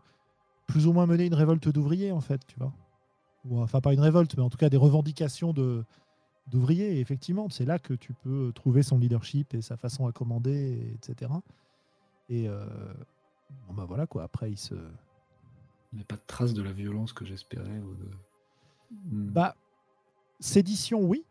plus 0.68 0.88
ou 0.88 0.94
moins 0.94 1.06
mené 1.06 1.26
une 1.26 1.34
révolte 1.34 1.68
d'ouvriers 1.68 2.12
en 2.14 2.22
fait, 2.22 2.46
tu 2.48 2.56
vois. 2.58 2.72
Ou, 3.46 3.62
enfin 3.62 3.82
pas 3.82 3.94
une 3.94 4.00
révolte, 4.00 4.38
mais 4.38 4.44
en 4.44 4.50
tout 4.50 4.58
cas 4.58 4.70
des 4.70 4.78
revendications 4.78 5.52
de 5.52 5.84
d'ouvriers. 6.48 7.00
Effectivement, 7.00 7.50
c'est 7.50 7.66
là 7.66 7.80
que 7.80 7.94
tu 7.94 8.14
peux 8.14 8.52
trouver 8.54 8.84
son 8.84 8.98
leadership 8.98 9.54
et 9.54 9.62
sa 9.62 9.78
façon 9.78 10.08
à 10.08 10.12
commander, 10.12 10.52
et 10.52 10.94
etc. 10.94 11.32
Et 12.30 12.48
euh, 12.48 12.66
bon 13.68 13.74
bah 13.74 13.86
voilà 13.86 14.08
quoi. 14.08 14.24
Après 14.24 14.52
il 14.52 14.58
se 14.58 14.76
Il 15.92 15.98
n'y 15.98 16.02
a 16.02 16.06
pas 16.06 16.16
de 16.16 16.24
trace 16.26 16.54
de 16.54 16.62
la 16.62 16.72
violence 16.72 17.14
que 17.14 17.26
j'espérais. 17.26 17.80
ou 17.80 17.96
de... 17.96 18.10
Hmm. 18.92 19.30
bah 19.32 19.56
sédition 20.40 21.02
oui. 21.02 21.26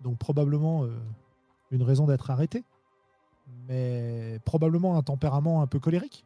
Donc 0.00 0.18
probablement 0.18 0.84
euh, 0.84 0.90
une 1.70 1.82
raison 1.82 2.06
d'être 2.06 2.30
arrêté, 2.30 2.64
mais 3.68 4.38
probablement 4.44 4.96
un 4.96 5.02
tempérament 5.02 5.62
un 5.62 5.66
peu 5.66 5.80
colérique, 5.80 6.24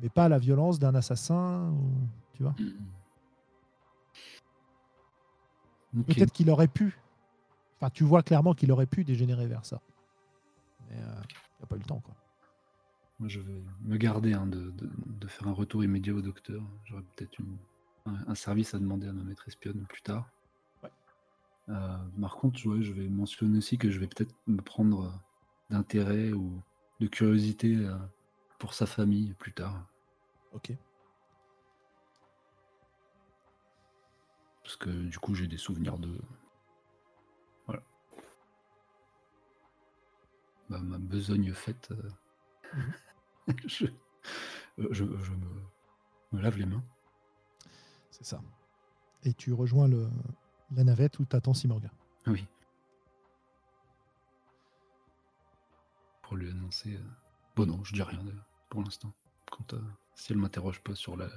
mais 0.00 0.08
pas 0.08 0.28
la 0.28 0.38
violence 0.38 0.78
d'un 0.78 0.94
assassin. 0.94 1.70
Ou, 1.70 1.90
tu 2.34 2.42
vois. 2.42 2.54
Hmm. 2.58 2.72
Peut-être 6.04 6.32
qu'il 6.32 6.50
aurait 6.50 6.68
pu. 6.68 6.98
Enfin, 7.78 7.90
tu 7.90 8.04
vois 8.04 8.22
clairement 8.22 8.54
qu'il 8.54 8.72
aurait 8.72 8.86
pu 8.86 9.04
dégénérer 9.04 9.46
vers 9.46 9.64
ça. 9.64 9.80
Mais 10.88 10.96
euh, 10.96 11.14
il 11.28 11.60
n'a 11.62 11.66
pas 11.66 11.76
eu 11.76 11.80
le 11.80 11.84
temps, 11.84 12.00
quoi. 12.00 12.14
Moi, 13.18 13.28
je 13.28 13.40
vais 13.40 13.62
me 13.82 13.96
garder 13.96 14.34
hein, 14.34 14.46
de, 14.46 14.70
de- 14.70 14.90
de 15.06 15.26
faire 15.26 15.48
un 15.48 15.52
retour 15.52 15.82
immédiat 15.82 16.14
au 16.14 16.20
docteur. 16.20 16.62
J'aurais 16.84 17.02
peut-être 17.16 17.38
un, 18.06 18.14
un 18.26 18.34
service 18.34 18.74
à 18.74 18.78
demander 18.78 19.08
à 19.08 19.12
ma 19.12 19.22
maître 19.24 19.48
espionne 19.48 19.86
plus 19.86 20.02
tard. 20.02 20.28
Ouais. 20.82 20.90
Euh, 21.70 21.96
par 22.20 22.36
contre, 22.36 22.66
ouais, 22.66 22.82
je 22.82 22.92
vais 22.92 23.08
mentionner 23.08 23.58
aussi 23.58 23.78
que 23.78 23.90
je 23.90 23.98
vais 23.98 24.06
peut-être 24.06 24.34
me 24.46 24.60
prendre 24.60 25.04
euh, 25.06 25.10
d'intérêt 25.70 26.32
ou 26.32 26.60
de 27.00 27.06
curiosité 27.06 27.74
euh, 27.76 27.96
pour 28.58 28.74
sa 28.74 28.86
famille 28.86 29.32
plus 29.38 29.52
tard. 29.52 29.86
Ok. 30.52 30.72
Parce 34.66 34.76
que 34.78 34.90
du 34.90 35.16
coup, 35.20 35.32
j'ai 35.36 35.46
des 35.46 35.58
souvenirs 35.58 35.96
de. 35.96 36.20
Voilà. 37.66 37.82
Bah, 40.68 40.80
ma 40.80 40.98
besogne 40.98 41.52
faite. 41.54 41.92
euh, 41.92 42.10
je, 43.66 43.86
euh, 43.86 44.88
je, 44.90 45.04
je 45.04 45.30
me, 45.30 45.46
me 46.32 46.40
lave 46.40 46.58
les 46.58 46.66
mains. 46.66 46.82
C'est 48.10 48.24
ça. 48.24 48.42
Et 49.22 49.34
tu 49.34 49.52
rejoins 49.52 49.86
le, 49.86 50.08
la 50.72 50.82
navette 50.82 51.20
où 51.20 51.24
t'attends 51.24 51.54
Simorga. 51.54 51.92
Oui. 52.26 52.44
Pour 56.22 56.34
lui 56.36 56.50
annoncer. 56.50 56.96
euh, 56.96 57.08
Bon, 57.54 57.66
non, 57.66 57.84
je 57.84 57.92
dis 57.94 58.02
rien 58.02 58.18
pour 58.68 58.82
l'instant. 58.82 59.12
Quand, 59.48 59.74
euh, 59.74 59.80
si 60.16 60.32
elle 60.32 60.38
m'interroge 60.38 60.80
pas 60.82 60.96
sur 60.96 61.16
la, 61.16 61.28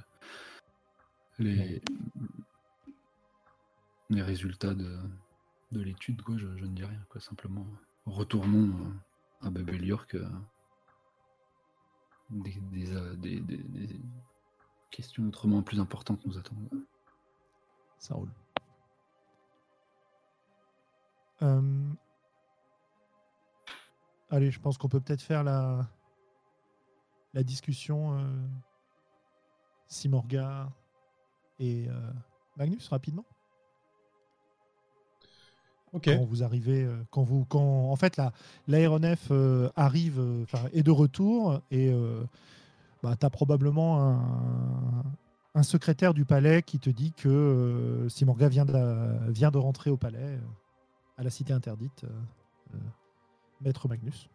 les, 1.38 1.80
les 4.10 4.22
résultats 4.22 4.74
de, 4.74 4.98
de 5.72 5.80
l'étude, 5.80 6.20
quoi, 6.22 6.36
je, 6.36 6.56
je 6.56 6.64
ne 6.64 6.74
dis 6.74 6.84
rien. 6.84 7.00
Quoi. 7.08 7.20
Simplement, 7.20 7.66
retournons 8.06 8.92
à 9.40 9.50
Babel 9.50 9.84
York. 9.84 10.14
euh, 10.14 10.28
des, 12.30 12.60
des, 12.70 12.94
euh, 12.94 13.16
des- 13.16 13.40
des- 13.40 13.56
des 13.64 14.00
questions 14.92 15.26
autrement 15.26 15.62
plus 15.62 15.80
importantes 15.80 16.24
nous 16.26 16.38
attendent. 16.38 16.68
Ça 17.98 18.14
roule. 18.14 18.30
Euh, 21.42 21.92
Allez, 24.32 24.52
je 24.52 24.60
pense 24.60 24.78
qu'on 24.78 24.88
peut 24.88 25.00
peut-être 25.00 25.22
faire 25.22 25.42
la, 25.42 25.88
la 27.34 27.42
discussion 27.42 28.16
euh, 28.16 28.46
Simorga 29.88 30.70
et 31.58 31.88
euh, 31.88 32.12
Magnus 32.56 32.86
rapidement. 32.88 33.24
Quand 35.92 36.24
vous 36.24 36.44
arrivez, 36.44 36.84
euh, 36.84 36.96
quand 37.10 37.24
vous, 37.24 37.44
quand 37.46 37.90
en 37.90 37.96
fait 37.96 38.16
la 38.16 38.32
l'aéronef 38.68 39.28
euh, 39.32 39.68
arrive, 39.74 40.20
euh, 40.20 40.44
est 40.72 40.84
de 40.84 40.90
retour 40.92 41.60
et 41.72 41.90
euh, 41.92 42.22
bah, 43.02 43.16
tu 43.18 43.26
as 43.26 43.30
probablement 43.30 44.00
un, 44.00 45.04
un 45.56 45.62
secrétaire 45.64 46.14
du 46.14 46.24
palais 46.24 46.62
qui 46.62 46.78
te 46.78 46.90
dit 46.90 47.12
que 47.12 47.28
euh, 47.28 48.08
Simorga 48.08 48.48
vient 48.48 48.64
de, 48.64 49.32
vient 49.32 49.50
de 49.50 49.58
rentrer 49.58 49.90
au 49.90 49.96
palais, 49.96 50.38
à 51.18 51.24
la 51.24 51.30
cité 51.30 51.52
interdite, 51.52 52.04
Maître 53.60 53.88
Magnus. 53.88 54.28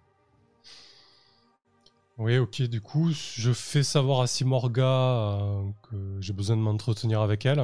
Oui, 2.17 2.37
ok. 2.37 2.63
Du 2.63 2.81
coup, 2.81 3.11
je 3.11 3.53
fais 3.53 3.83
savoir 3.83 4.21
à 4.21 4.27
Simorga 4.27 5.39
que 5.83 6.17
j'ai 6.19 6.33
besoin 6.33 6.57
de 6.57 6.61
m'entretenir 6.61 7.21
avec 7.21 7.45
elle. 7.45 7.63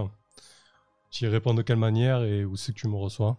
Tu 1.10 1.26
y 1.26 1.28
réponds 1.28 1.54
de 1.54 1.62
quelle 1.62 1.78
manière 1.78 2.24
et 2.24 2.46
où 2.46 2.56
c'est 2.56 2.74
que 2.74 2.80
tu 2.80 2.88
me 2.88 2.96
reçois 2.96 3.38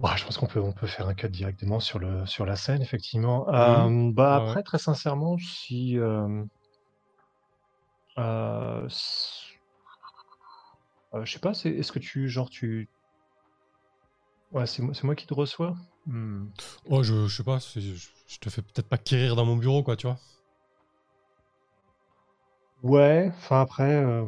Ouais, 0.00 0.16
je 0.16 0.24
pense 0.24 0.36
qu'on 0.38 0.46
peut, 0.46 0.60
on 0.60 0.72
peut 0.72 0.86
faire 0.88 1.06
un 1.08 1.14
cut 1.14 1.28
directement 1.28 1.78
sur, 1.78 1.98
le, 2.00 2.24
sur 2.26 2.44
la 2.46 2.56
scène, 2.56 2.80
effectivement. 2.82 3.48
Euh, 3.54 4.10
bah, 4.12 4.36
Ouais. 4.36 4.42
après, 4.48 4.62
très 4.62 4.78
sincèrement, 4.78 5.36
si. 5.38 5.98
euh, 5.98 6.44
euh, 8.18 8.86
s- 8.86 9.50
euh, 11.14 11.24
je 11.24 11.32
sais 11.32 11.38
pas, 11.38 11.54
c'est- 11.54 11.70
est-ce 11.70 11.92
que 11.92 11.98
tu. 11.98 12.28
Genre, 12.28 12.50
tu. 12.50 12.88
Ouais, 14.52 14.66
c'est 14.66 14.82
moi, 14.82 14.94
c'est 14.94 15.04
moi 15.04 15.14
qui 15.16 15.26
te 15.26 15.34
reçois? 15.34 15.76
Hmm. 16.06 16.46
Oh, 16.86 17.02
je, 17.02 17.26
je 17.26 17.36
sais 17.36 17.44
pas, 17.44 17.60
c'est- 17.60 17.80
je, 17.80 18.08
je 18.26 18.38
te 18.38 18.50
fais 18.50 18.62
peut-être 18.62 18.88
pas 18.88 18.98
quérir 18.98 19.36
dans 19.36 19.44
mon 19.44 19.56
bureau, 19.56 19.82
quoi, 19.82 19.96
tu 19.96 20.06
vois. 20.06 20.18
Ouais, 22.82 23.30
enfin 23.36 23.60
après. 23.62 23.94
euh, 23.94 24.24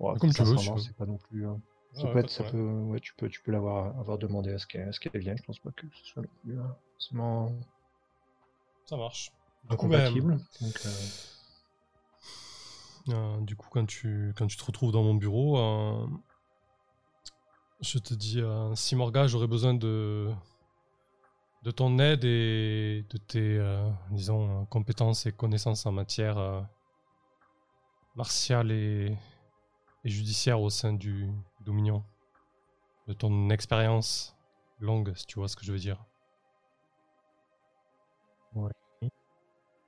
ouais, 0.00 0.14
Comme 0.20 0.32
tu 0.32 0.42
veux, 0.44 0.56
sincèrement, 0.56 0.74
tu 0.74 0.78
veux. 0.78 0.86
c'est 0.86 0.96
pas 0.96 1.06
non 1.06 1.18
plus. 1.18 1.46
euh, 1.46 1.54
ça 1.92 2.08
Ouais, 2.08 2.12
peut 2.12 2.18
être, 2.18 2.30
ça 2.30 2.44
peut, 2.44 2.58
ouais, 2.58 3.00
tu 3.00 3.14
peux, 3.14 3.28
tu 3.28 3.42
peux 3.42 3.52
l'avoir 3.52 3.98
avoir 3.98 4.18
demandé 4.18 4.50
à 4.52 4.58
ce 4.58 4.66
qu'elle 4.66 4.90
vienne. 5.20 5.36
Je 5.38 5.42
pense 5.42 5.58
pas 5.58 5.70
que 5.72 5.86
ce 5.92 6.04
soit 6.04 6.22
non 6.22 6.28
plus 6.42 6.56
forcément 6.96 7.52
Ça 8.86 8.96
marche. 8.96 9.30
Du 9.70 9.76
coup, 9.76 9.88
ben. 9.88 10.10
Donc, 10.60 10.80
euh, 10.86 10.90
Euh, 13.08 13.40
du 13.40 13.56
coup, 13.56 13.68
quand 13.70 13.86
tu, 13.86 14.32
quand 14.36 14.46
tu 14.46 14.56
te 14.56 14.64
retrouves 14.64 14.92
dans 14.92 15.02
mon 15.02 15.14
bureau, 15.14 15.58
euh, 15.58 16.06
je 17.80 17.98
te 17.98 18.14
dis, 18.14 18.40
euh, 18.40 18.74
Simorga, 18.74 19.26
j'aurais 19.26 19.46
besoin 19.46 19.74
de, 19.74 20.30
de 21.62 21.70
ton 21.70 21.98
aide 22.00 22.24
et 22.24 23.04
de 23.10 23.18
tes, 23.18 23.60
disons, 24.10 24.66
compétences 24.66 25.26
et 25.26 25.32
connaissances 25.32 25.86
en 25.86 25.92
matière 25.92 26.66
martiale 28.14 28.70
et, 28.70 29.16
et 30.04 30.08
judiciaire 30.10 30.60
au 30.60 30.70
sein 30.70 30.92
du 30.94 31.28
Dominion. 31.60 32.04
De 33.06 33.12
ton 33.12 33.50
expérience 33.50 34.36
longue, 34.80 35.14
si 35.16 35.26
tu 35.26 35.38
vois 35.38 35.48
ce 35.48 35.56
que 35.56 35.64
je 35.64 35.72
veux 35.72 35.78
dire. 35.78 36.04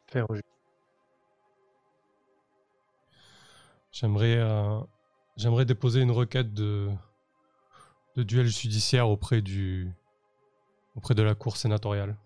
faire 0.08 0.26
J'aimerais 3.92 4.36
euh, 4.36 4.80
j'aimerais 5.36 5.64
déposer 5.64 6.00
une 6.00 6.10
requête 6.10 6.52
de, 6.54 6.90
de 8.16 8.22
duel 8.22 8.46
judiciaire 8.46 9.08
auprès 9.08 9.42
du 9.42 9.92
auprès 10.96 11.14
de 11.14 11.22
la 11.22 11.34
cour 11.34 11.56
sénatoriale. 11.56 12.16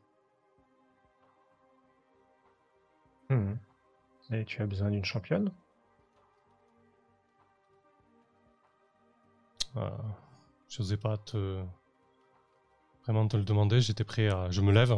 Mhm. 3.30 3.58
Et 4.30 4.44
tu 4.44 4.62
as 4.62 4.66
besoin 4.66 4.90
d'une 4.90 5.04
championne? 5.04 5.50
Euh, 9.76 9.90
J'osais 10.68 10.96
pas 10.96 11.16
te 11.18 11.62
vraiment 13.04 13.28
te 13.28 13.36
le 13.36 13.44
demander. 13.44 13.80
J'étais 13.80 14.04
prêt 14.04 14.28
à. 14.28 14.50
Je 14.50 14.60
me 14.60 14.72
lève, 14.72 14.94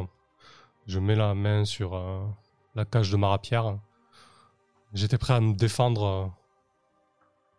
je 0.87 0.99
mets 0.99 1.15
la 1.17 1.35
main 1.35 1.65
sur 1.65 1.95
euh, 1.95 2.25
la 2.75 2.85
cage 2.85 3.11
de 3.11 3.17
ma 3.17 3.29
rapière. 3.29 3.79
J'étais 4.93 5.19
prêt 5.19 5.35
à 5.35 5.41
me 5.41 5.55
défendre 5.55 6.05
euh, 6.05 6.27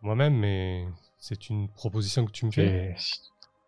moi-même, 0.02 0.36
mais 0.36 0.88
c'est 1.18 1.50
une 1.50 1.70
proposition 1.70 2.26
que 2.26 2.32
tu 2.32 2.46
me 2.46 2.52
fais. 2.52 2.96
Si, 2.98 3.20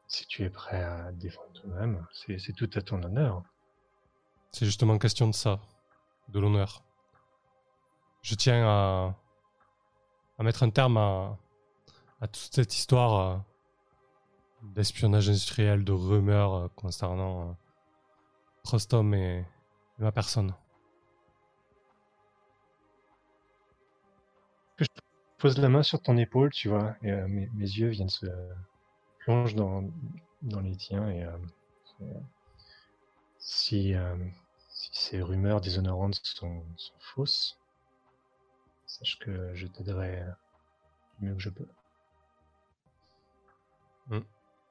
si 0.07 0.25
tu 0.27 0.43
es 0.43 0.49
prêt 0.49 0.81
à 0.81 1.11
te 1.11 1.17
défendre 1.17 1.51
toi-même, 1.53 2.07
c'est 2.11 2.39
c'est 2.39 2.53
tout 2.53 2.69
à 2.75 2.81
ton 2.81 3.03
honneur. 3.03 3.43
C'est 4.51 4.65
justement 4.65 4.97
question 4.97 5.27
de 5.27 5.35
ça, 5.35 5.59
de 6.29 6.39
l'honneur. 6.39 6.83
Je 8.23 8.33
tiens 8.35 8.65
à, 8.67 9.15
à 10.39 10.43
mettre 10.43 10.63
un 10.63 10.71
terme 10.71 10.97
à, 10.97 11.37
à 12.21 12.27
toute 12.27 12.53
cette 12.53 12.75
histoire 12.75 13.19
euh, 13.19 13.37
d'espionnage 14.63 15.29
industriel, 15.29 15.83
de 15.83 15.91
rumeurs 15.91 16.53
euh, 16.53 16.67
concernant 16.75 17.49
euh, 17.49 17.53
Prostom 18.63 19.13
et, 19.13 19.45
ma 19.97 20.11
personne. 20.11 20.53
Pose 25.37 25.57
la 25.57 25.69
main 25.69 25.83
sur 25.83 26.01
ton 26.01 26.17
épaule, 26.17 26.51
tu 26.51 26.67
vois, 26.67 26.95
et 27.01 27.11
mes, 27.11 27.47
yeux 27.55 27.87
viennent 27.87 28.09
se 28.09 28.25
plonger 29.19 29.55
dans, 29.55 29.89
dans 30.41 30.59
les 30.59 30.75
tiens. 30.75 31.09
Et 31.09 31.25
si, 33.37 33.93
si 34.67 34.89
ces 34.91 35.21
rumeurs 35.21 35.61
déshonorantes 35.61 36.19
sont, 36.23 36.61
sont 36.75 36.99
fausses, 36.99 37.57
sache 38.85 39.17
que 39.19 39.55
je 39.55 39.67
t'aiderai 39.67 40.25
du 41.19 41.27
mieux 41.27 41.35
que 41.35 41.41
je 41.41 41.49
peux. 41.49 41.67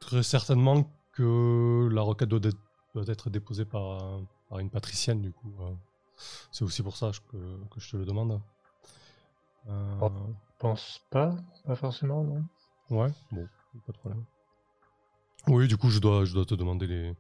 Très 0.01 0.23
certainement 0.23 0.85
que 1.13 1.89
la 1.91 2.03
requête 2.03 2.29
doit 2.29 2.41
être, 2.43 2.59
doit 2.95 3.07
être 3.09 3.31
déposée 3.31 3.65
par, 3.65 4.21
par 4.49 4.59
une 4.61 4.71
patricienne, 4.71 5.21
du 5.21 5.33
coup. 5.33 5.53
euh. 5.61 5.73
C'est 6.51 6.65
aussi 6.65 6.83
pour 6.83 6.97
ça 6.97 7.11
que, 7.31 7.37
que 7.71 7.81
je 7.81 7.91
te 7.91 7.97
le 7.97 8.05
demande. 8.05 8.41
Euh, 9.69 9.99
Oh. 10.01 10.11
Pense 10.59 11.01
pas, 11.11 11.37
pas 11.65 11.77
forcément, 11.77 12.25
non 12.25 12.43
Ouais, 12.91 13.13
bon, 13.31 13.47
pas 13.87 13.93
de 13.93 13.99
problème. 13.99 14.25
Oui, 15.47 15.69
du 15.69 15.77
coup, 15.77 15.89
je 15.91 16.01
dois, 16.01 16.25
je 16.25 16.35
dois 16.35 16.45
te 16.45 16.55
demander 16.55 16.87
les, 16.87 17.15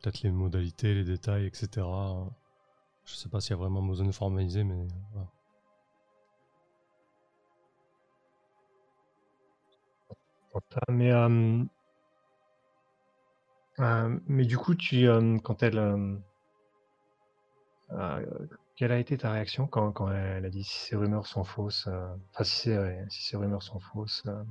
peut-être 0.00 0.22
les 0.22 0.30
modalités, 0.30 0.94
les 0.94 1.04
détails, 1.04 1.46
etc. 1.46 1.86
Je 3.04 3.14
sais 3.14 3.28
pas 3.28 3.40
s'il 3.40 3.50
y 3.50 3.54
a 3.54 3.56
vraiment 3.56 3.82
besoin 3.82 4.06
de 4.06 4.12
formaliser, 4.12 4.64
mais 4.64 4.88
voilà. 5.12 5.28
Pas, 10.70 10.92
Mais 10.92 11.12
euh, 11.12 11.64
Euh, 13.78 14.18
mais 14.26 14.44
du 14.44 14.58
coup, 14.58 14.74
tu, 14.74 15.08
euh, 15.08 15.38
quand 15.38 15.62
elle, 15.62 15.78
euh, 15.78 16.16
euh, 17.92 18.26
quelle 18.76 18.92
a 18.92 18.98
été 18.98 19.16
ta 19.16 19.32
réaction 19.32 19.66
quand, 19.66 19.90
quand 19.92 20.10
elle 20.12 20.44
a 20.44 20.50
dit 20.50 20.64
si 20.64 20.78
ces 20.80 20.96
rumeurs 20.96 21.26
sont 21.26 21.44
fausses, 21.44 21.86
euh, 21.86 22.08
enfin 22.34 22.44
si, 22.44 22.56
c'est- 22.62 23.06
si 23.08 23.22
ces 23.22 23.36
rumeurs 23.38 23.62
sont 23.62 23.80
fausses, 23.80 24.22
euh, 24.26 24.42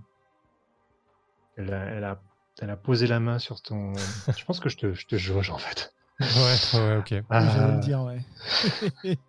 elle, 1.58 1.74
a, 1.74 1.86
elle, 1.86 2.04
a, 2.04 2.22
elle 2.62 2.70
a 2.72 2.78
posé 2.78 3.06
la 3.08 3.20
main 3.20 3.38
sur 3.40 3.62
ton. 3.62 3.94
je 4.36 4.46
pense 4.46 4.60
que 4.60 4.70
je 4.70 4.78
te, 4.78 4.94
je 4.94 5.06
te 5.06 5.16
jauge 5.16 5.52
en 5.52 5.58
fait. 5.60 5.94
Ouais, 6.20 6.80
ouais, 6.80 6.98
ok. 6.98 7.14
Ah, 7.30 7.42
le 7.42 7.82
dire, 7.82 8.02
ouais. 8.02 8.22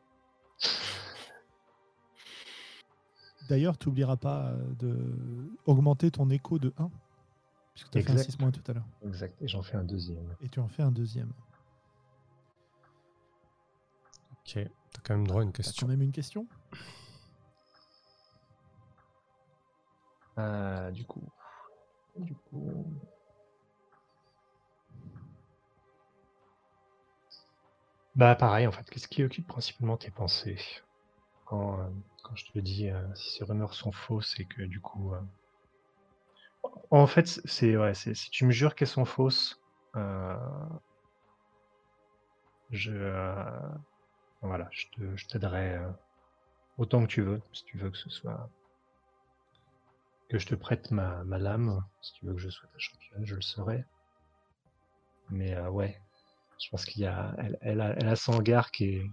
D'ailleurs, 3.51 3.77
tu 3.77 3.89
n'oublieras 3.89 4.17
pas 4.17 4.53
euh, 4.53 4.75
de 4.79 5.51
augmenter 5.67 6.09
ton 6.13 6.31
écho 6.31 6.61
de 6.61 6.73
1, 6.79 6.89
puisque 7.75 7.91
tu 7.91 7.99
as 7.99 8.03
fait 8.03 8.11
un 8.11 8.13
Exact. 8.13 8.31
6 8.31 8.39
moins 8.39 8.53
tout 8.53 8.63
à 8.71 8.75
l'heure. 8.75 8.87
exact. 9.05 9.43
Et 9.43 9.49
j'en 9.49 9.61
fais 9.61 9.77
un 9.77 9.83
deuxième. 9.83 10.37
Et 10.41 10.49
tu 10.49 10.61
en 10.61 10.69
fais 10.69 10.85
un 10.85 10.93
deuxième. 10.93 11.33
Ok, 14.33 14.55
t'as 14.55 15.01
quand 15.03 15.17
même 15.17 15.27
droit 15.27 15.41
à 15.41 15.45
une 15.45 15.51
question. 15.51 15.85
quand 15.85 15.91
même 15.91 16.01
une 16.03 16.13
question? 16.13 16.47
Ah, 20.37 20.93
du 20.93 21.05
coup, 21.05 21.29
du 22.19 22.37
coup. 22.37 22.87
Bah 28.15 28.37
pareil 28.37 28.67
en 28.69 28.73
fait. 28.73 28.89
Qu'est-ce 28.91 29.09
qui 29.09 29.25
occupe 29.25 29.49
principalement 29.49 29.97
tes 29.97 30.11
pensées? 30.13 30.59
Quand, 31.47 31.81
euh, 31.81 31.89
je 32.35 32.45
te 32.53 32.59
dis 32.59 32.89
euh, 32.91 33.03
si 33.15 33.39
ces 33.39 33.45
rumeurs 33.45 33.75
sont 33.75 33.93
fausses 33.93 34.39
et 34.41 34.47
que 34.47 34.63
du 34.63 34.81
coup. 34.81 35.15
euh, 35.15 35.21
En 36.91 37.07
fait, 37.07 37.41
c'est 37.45 37.77
ouais, 37.77 37.95
si 37.95 38.15
tu 38.31 38.45
me 38.45 38.51
jures 38.53 38.75
qu'elles 38.75 38.89
sont 38.89 39.05
fausses, 39.05 39.57
euh, 39.97 40.37
je 42.71 42.93
voilà, 44.43 44.69
je 44.73 44.87
te, 44.93 45.17
je 45.17 45.27
t'aiderai 45.29 45.79
autant 46.79 47.03
que 47.03 47.07
tu 47.13 47.23
veux, 47.23 47.41
si 47.53 47.65
tu 47.65 47.79
veux 47.79 47.91
que 47.91 47.99
ce 47.99 48.11
soit 48.11 48.51
que 50.31 50.39
je 50.39 50.47
te 50.47 50.55
prête 50.55 50.91
ma, 50.93 51.23
lame, 51.39 51.85
si 52.01 52.15
tu 52.15 52.25
veux 52.25 52.33
que 52.33 52.41
je 52.41 52.49
sois 52.49 52.69
ta 52.73 52.79
championne, 52.79 53.27
je 53.27 53.35
le 53.35 53.43
serai. 53.43 53.85
Mais 55.31 55.59
ouais, 55.69 55.97
je 56.59 56.69
pense 56.71 56.85
qu'il 56.85 57.03
y 57.03 57.07
a, 57.07 57.35
elle, 57.39 57.59
elle 57.63 57.81
a, 57.81 57.95
elle 57.99 58.09
a 58.09 58.17
qui 58.73 58.85
est, 58.85 59.07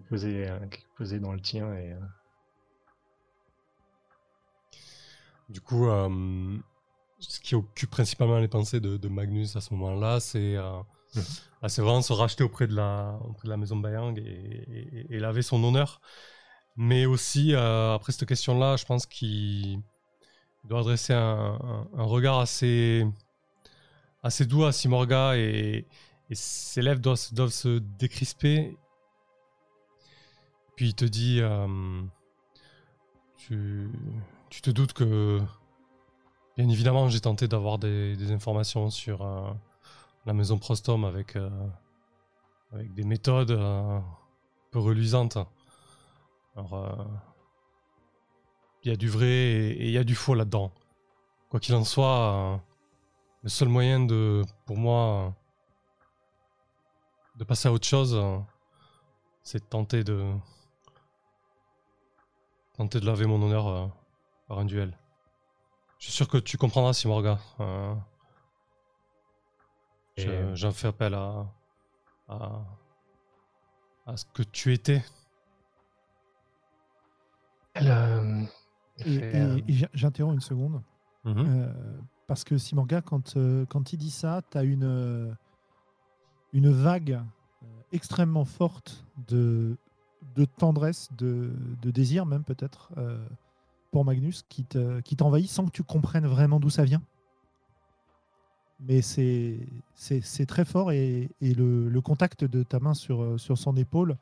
euh, 0.48 0.58
qui 0.66 1.18
dans 1.20 1.32
le 1.32 1.40
tien 1.40 1.72
et 1.74 1.92
euh, 1.92 1.98
Du 5.48 5.60
coup, 5.60 5.88
euh, 5.88 6.58
ce 7.18 7.40
qui 7.40 7.54
occupe 7.54 7.90
principalement 7.90 8.38
les 8.38 8.48
pensées 8.48 8.80
de, 8.80 8.96
de 8.96 9.08
Magnus 9.08 9.56
à 9.56 9.60
ce 9.60 9.74
moment-là, 9.74 10.20
c'est 10.20 10.56
euh, 10.56 10.72
Mhm. 11.14 11.22
ah, 11.62 11.68
vraiment 11.82 12.02
se 12.02 12.12
racheter 12.12 12.42
auprès 12.42 12.66
de 12.66 12.74
la, 12.74 13.16
auprès 13.24 13.46
de 13.46 13.50
la 13.50 13.56
maison 13.56 13.76
Bayang 13.76 14.18
et, 14.18 14.22
et- 14.22 15.14
et 15.14 15.18
laver 15.20 15.42
son 15.42 15.62
honneur. 15.62 16.00
Mais 16.76 17.06
aussi, 17.06 17.54
euh, 17.54 17.94
après 17.94 18.12
cette 18.12 18.28
question-là, 18.28 18.76
je 18.76 18.84
pense 18.84 19.06
qu'il 19.06 19.80
doit 20.64 20.80
adresser 20.80 21.12
un, 21.14 21.58
un- 21.62 21.88
un 21.96 22.04
regard 22.04 22.40
assez, 22.40 23.06
assez 24.22 24.46
doux 24.46 24.64
à 24.64 24.72
Simorga 24.72 25.36
et, 25.36 25.86
et 26.30 26.34
ses 26.34 26.82
lèvres 26.82 27.00
doivent, 27.00 27.32
doivent 27.32 27.50
se 27.50 27.78
décrisper. 27.78 28.76
Puis 30.76 30.88
il 30.88 30.94
te 30.94 31.04
dit 31.04 31.40
euh, 31.40 32.02
tu, 33.36 33.90
te 34.62 34.70
doutes 34.70 34.92
que, 34.92 35.40
bien 36.56 36.68
évidemment, 36.68 37.08
j'ai 37.08 37.20
tenté 37.20 37.46
d'avoir 37.46 37.78
des, 37.78 38.32
informations 38.32 38.90
sur 38.90 39.22
euh, 39.22 39.52
la 40.26 40.32
maison 40.32 40.58
Prostom 40.58 41.04
avec, 41.04 41.36
euh, 41.36 41.50
des 42.72 43.04
méthodes 43.04 43.52
un 43.52 44.04
peu 44.72 44.80
reluisantes. 44.80 45.38
Alors, 46.56 47.06
il 48.82 48.90
y 48.90 48.92
a 48.92 48.96
du 48.96 49.08
vrai 49.08 49.26
et 49.26 49.86
il 49.86 49.92
y 49.92 49.98
a 49.98 50.04
du 50.04 50.14
faux 50.14 50.34
là-dedans. 50.34 50.72
Quoi 51.50 51.60
qu'il 51.60 51.74
en 51.74 51.84
soit, 51.84 52.60
le 53.42 53.48
seul 53.48 53.68
moyen 53.68 54.00
de, 54.00 54.42
pour 54.66 54.76
moi, 54.76 55.34
de 57.36 57.44
passer 57.44 57.68
à 57.68 57.72
autre 57.72 57.86
chose, 57.86 58.20
c'est 59.44 59.60
de 59.60 59.68
tenter 59.68 60.02
de 60.02 60.34
tenter 62.74 63.00
de 63.00 63.06
laver 63.06 63.26
mon 63.26 63.40
honneur 63.42 63.66
euh, 63.68 63.86
par 64.48 64.58
un 64.58 64.64
duel. 64.64 64.96
Je 65.98 66.04
suis 66.06 66.12
sûr 66.12 66.28
que 66.28 66.38
tu 66.38 66.58
comprendras, 66.58 66.92
Simorga. 66.92 67.38
Euh, 67.60 67.94
je- 70.16 70.54
J'en 70.54 70.72
fais 70.72 70.88
appel 70.88 71.14
à, 71.14 71.46
à, 72.28 72.62
à 74.06 74.16
ce 74.16 74.24
que 74.26 74.42
tu 74.42 74.72
étais. 74.72 75.02
elle, 77.74 77.90
euh, 77.90 78.44
j'interromps 79.94 80.34
une 80.34 80.40
seconde. 80.40 80.82
Mhm. 81.24 81.44
Euh, 81.48 81.98
parce 82.26 82.44
que 82.44 82.58
Simorga, 82.58 83.00
quand, 83.02 83.36
euh, 83.36 83.64
quand 83.66 83.92
il 83.92 83.96
dit 83.98 84.10
ça, 84.10 84.42
tu 84.50 84.58
as 84.58 84.62
une, 84.62 85.36
une 86.52 86.70
vague 86.70 87.20
extrêmement 87.92 88.44
forte 88.44 89.04
de, 89.28 89.76
de 90.34 90.44
tendresse, 90.44 91.08
de, 91.12 91.52
désir 91.82 92.26
même 92.26 92.44
peut-être, 92.44 92.92
euh, 92.96 93.24
pour 93.90 94.04
Magnus, 94.04 94.44
qui 94.48 94.64
te- 94.64 95.00
t'envahit 95.14 95.48
sans 95.48 95.66
que 95.66 95.70
tu 95.70 95.82
comprennes 95.82 96.26
vraiment 96.26 96.60
d'où 96.60 96.70
ça 96.70 96.84
vient. 96.84 97.02
Mais 98.80 99.02
c'est 99.02 100.46
très 100.46 100.64
fort 100.64 100.92
et, 100.92 101.30
le, 101.40 102.00
contact 102.00 102.44
de 102.44 102.62
ta 102.62 102.80
main 102.80 102.94
sur, 102.94 103.22
euh, 103.22 103.38
sur 103.38 103.56
son 103.56 103.76
épaule 103.76 104.16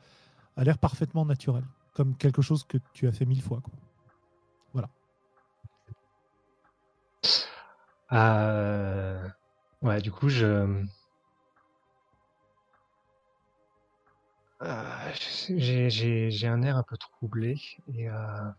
a 0.57 0.65
l'air 0.65 0.79
parfaitement 0.79 1.25
naturel, 1.25 1.65
comme 1.95 2.17
quelque 2.17 2.43
chose 2.43 2.65
que 2.65 2.79
tu 2.93 3.09
as 3.09 3.13
fait 3.13 3.25
mille 3.25 3.43
fois. 3.43 3.61
Quoi. 3.61 3.73
euh, 8.13 9.27
ouais, 9.81 10.01
du 10.01 10.13
coup, 10.13 10.29
je. 10.29 10.85
Euh, 14.63 15.13
j'ai- 15.57 16.31
j'ai 16.31 16.47
un 16.47 16.63
air 16.63 16.77
un 16.77 16.85
peu 16.85 16.97
troublé 16.97 17.61
et 17.89 18.09
euh, 18.09 18.51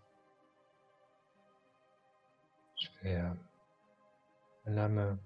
je 2.75 2.87
fais 2.99 3.15
euh, 3.15 3.29
l'âme 4.65 5.17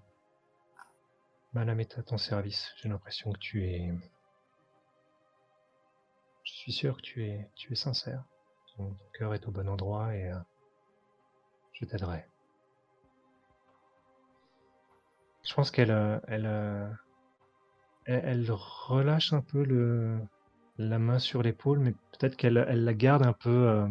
ma 1.53 1.65
lame 1.65 1.79
est 1.79 1.97
à 1.97 2.03
ton 2.03 2.17
service. 2.19 2.71
J'ai 2.77 2.89
l'impression 2.89 3.31
que 3.31 3.39
tu 3.39 3.65
es 3.65 3.91
je 6.43 6.51
suis 6.53 6.71
sûr 6.71 6.97
que 6.97 7.01
tu 7.01 7.23
es 7.25 7.49
tu 7.55 7.73
es 7.73 7.75
sincère. 7.75 8.23
Ton, 8.75 8.95
cœur 9.13 9.33
est 9.33 9.47
au 9.47 9.51
bon 9.51 9.67
endroit 9.67 10.15
et 10.15 10.29
euh, 10.31 10.37
je 11.73 11.85
t'aiderai. 11.85 12.23
Je 15.43 15.53
pense 15.55 15.71
qu'elle 15.71 15.89
euh, 15.89 16.19
euh, 16.29 16.93
elle 18.05 18.21
elle 18.25 18.51
relâche 18.51 19.33
un 19.33 19.41
peu 19.41 19.63
le 19.63 20.21
la 20.77 20.99
main 20.99 21.19
sur 21.19 21.41
l'épaule, 21.41 21.79
mais 21.79 21.91
peut-être 21.91 22.35
qu'elle 22.35 22.63
elle 22.67 22.83
la 22.83 22.93
garde 22.93 23.25
un 23.25 23.33
peu 23.33 23.67
euh, 23.67 23.87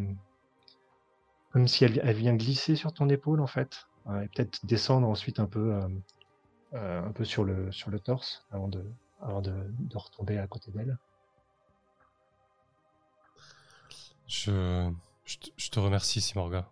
comme 1.50 1.68
si 1.68 1.84
elle, 1.84 2.14
vient 2.14 2.34
glisser 2.34 2.76
sur 2.76 2.92
ton 2.92 3.08
épaule 3.08 3.40
en 3.40 3.46
fait, 3.46 3.86
et 4.22 4.28
peut-être 4.28 4.64
descendre 4.66 5.08
ensuite 5.08 5.40
un 5.40 5.46
peu, 5.46 5.74
euh, 5.74 5.88
euh, 6.74 7.02
un 7.02 7.12
peu 7.12 7.24
sur 7.24 7.44
le 7.44 7.72
sur 7.72 7.90
le 7.90 7.98
torse 7.98 8.44
avant 8.50 8.68
de 8.68 8.84
avant 9.20 9.40
de, 9.40 9.54
de 9.78 9.96
retomber 9.96 10.38
à 10.38 10.46
côté 10.46 10.70
d'elle. 10.70 10.98
Je, 14.26 14.90
je, 15.24 15.70
te- 15.70 15.80
remercie, 15.80 16.20
Simorga. 16.20 16.68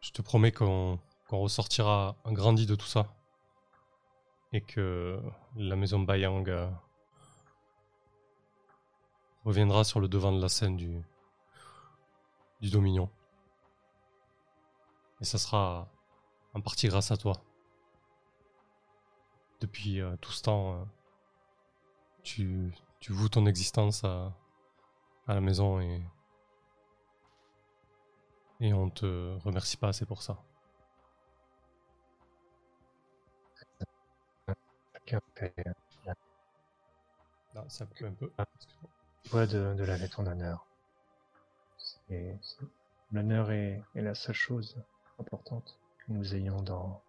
Je 0.00 0.10
te 0.10 0.22
promets 0.22 0.52
qu'on 0.52 0.98
qu'on 1.28 1.38
ressortira 1.38 2.16
grandi 2.26 2.66
de 2.66 2.74
tout 2.74 2.86
ça. 2.86 3.14
Et 4.52 4.60
que 4.60 5.18
la 5.56 5.76
maison 5.76 6.00
Bayang 6.00 6.48
reviendra 9.44 9.84
sur 9.84 10.00
le 10.00 10.08
devant 10.08 10.32
de 10.32 10.40
la 10.40 10.48
scène 10.48 10.76
du, 10.76 11.02
du 12.60 12.70
Dominion. 12.70 13.10
Et 15.20 15.24
ça 15.24 15.38
sera 15.38 15.88
en 16.54 16.60
partie 16.60 16.88
grâce 16.88 17.10
à 17.10 17.16
toi. 17.16 17.34
Depuis 19.60 20.00
euh, 20.00 20.16
tout 20.20 20.32
ce 20.32 20.42
temps, 20.42 20.74
euh, 20.74 20.84
tu, 22.22 22.72
tu 23.00 23.12
voues 23.12 23.28
ton 23.28 23.46
existence 23.46 24.04
à, 24.04 24.32
à 25.26 25.34
la 25.34 25.40
maison 25.40 25.80
et 25.80 26.02
et 28.60 28.72
on 28.74 28.90
te 28.90 29.36
remercie 29.40 29.76
pas 29.76 29.88
assez 29.88 30.06
pour 30.06 30.22
ça. 30.22 30.38
Non, 37.54 37.68
ça 37.68 37.86
coupe 37.86 38.02
un 38.02 38.12
peu. 38.12 38.30
Ah. 38.38 38.44
De, 39.32 39.74
de 39.74 39.84
laver 39.84 40.08
ton 40.08 40.26
honneur. 40.26 40.66
L'honneur 43.12 43.50
est, 43.52 43.82
la 43.94 44.14
seule 44.14 44.34
chose 44.34 44.76
importante 45.18 45.78
que 45.98 46.12
nous 46.12 46.34
ayons 46.34 46.62
dans 46.62 47.02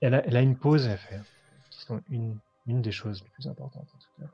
elle, 0.00 0.14
a, 0.14 0.42
une 0.42 0.56
pause, 0.56 0.86
elle 0.86 0.98
fait 0.98 1.20
c'est 1.70 1.92
une, 2.10 2.38
une 2.66 2.82
des 2.82 2.92
choses 2.92 3.22
les 3.22 3.30
plus 3.30 3.46
importantes 3.46 3.88
en 3.94 3.98
tout 3.98 4.20
cas. 4.20 4.28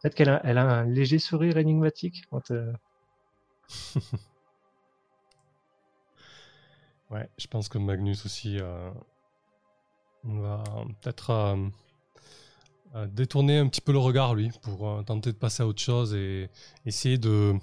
Peut-être 0.00 0.14
qu'elle 0.14 0.28
a, 0.30 0.62
un 0.62 0.84
léger 0.84 1.18
sourire 1.18 1.58
énigmatique 1.58 2.24
quand. 2.30 2.50
euh, 2.50 2.72
Ouais, 7.10 7.28
je 7.38 7.46
pense 7.46 7.70
que 7.70 7.78
Magnus 7.78 8.26
aussi 8.26 8.58
euh, 8.60 8.90
va 10.24 10.62
peut-être 11.00 11.30
euh, 11.30 11.68
détourner 13.06 13.58
un 13.58 13.68
petit 13.68 13.80
peu 13.80 13.92
le 13.92 13.98
regard, 13.98 14.34
lui, 14.34 14.50
pour 14.62 14.88
euh, 14.88 15.02
tenter 15.02 15.32
de 15.32 15.36
passer 15.36 15.62
à 15.62 15.66
autre 15.66 15.80
chose 15.80 16.14
et 16.14 16.50
essayer 16.86 17.18
de, 17.18 17.54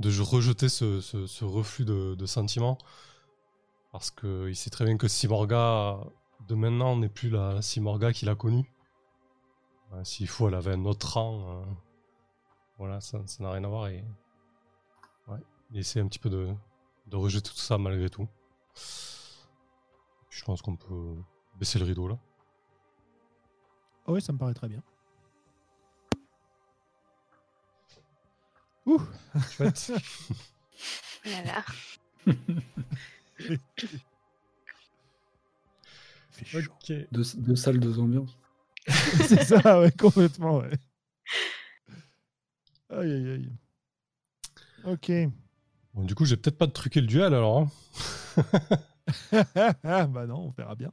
rejeter 0.00 0.68
ce, 0.68 1.44
reflux 1.44 1.84
de, 1.84 2.26
sentiments. 2.26 2.78
Parce 3.92 4.10
qu'il 4.10 4.54
sait 4.54 4.70
très 4.70 4.84
bien 4.84 4.96
que 4.96 5.08
Simorga, 5.08 5.98
de 6.48 6.54
maintenant, 6.54 6.96
n'est 6.96 7.08
plus 7.08 7.30
la 7.30 7.60
Simorga 7.62 8.12
qu'il 8.12 8.28
a 8.28 8.34
connue. 8.34 8.70
Euh, 9.92 10.04
S'il 10.04 10.28
faut, 10.28 10.48
elle 10.48 10.54
avait 10.54 10.72
un 10.72 10.84
autre 10.84 11.14
rang. 11.14 11.50
euh, 11.50 11.64
voilà, 12.78 13.00
ça 13.00 13.18
n'a 13.40 13.50
rien 13.50 13.64
à 13.64 13.68
voir. 13.68 13.88
Et 13.88 14.04
ouais, 15.28 15.38
il 15.70 15.78
essaie 15.78 16.00
un 16.00 16.06
petit 16.06 16.20
peu 16.20 16.30
de 16.30 17.16
rejeter 17.16 17.50
tout 17.50 17.56
ça 17.56 17.76
malgré 17.78 18.08
tout. 18.08 18.28
Je 20.30 20.44
pense 20.44 20.62
qu'on 20.62 20.76
peut 20.76 21.16
baisser 21.58 21.78
le 21.78 21.84
rideau 21.84 22.08
là. 22.08 22.18
Ah 24.10 24.12
oui, 24.12 24.20
ça 24.20 24.32
me 24.32 24.38
paraît 24.38 24.54
très 24.54 24.68
bien. 24.68 24.82
Ouh, 28.86 29.00
Chouette. 29.52 29.92
Voilà. 31.24 31.62
fait 36.30 36.44
chaud. 36.44 36.58
ok. 36.58 36.92
Deux, 37.12 37.22
deux 37.36 37.54
salles, 37.54 37.78
deux 37.78 38.00
ambiances. 38.00 38.36
C'est 38.88 39.44
ça, 39.44 39.80
ouais, 39.80 39.92
complètement, 39.92 40.58
ouais. 40.58 40.72
Aïe, 42.88 43.12
aïe, 43.12 43.30
aïe. 43.30 43.52
Ok. 44.86 45.12
Bon, 45.94 46.02
du 46.02 46.16
coup, 46.16 46.24
j'ai 46.24 46.36
peut-être 46.36 46.58
pas 46.58 46.66
de 46.66 46.72
truquer 46.72 47.00
le 47.00 47.06
duel 47.06 47.32
alors. 47.32 47.60
hein. 47.60 47.68
bah 50.08 50.26
non, 50.26 50.46
on 50.46 50.50
verra 50.50 50.74
bien. 50.74 50.90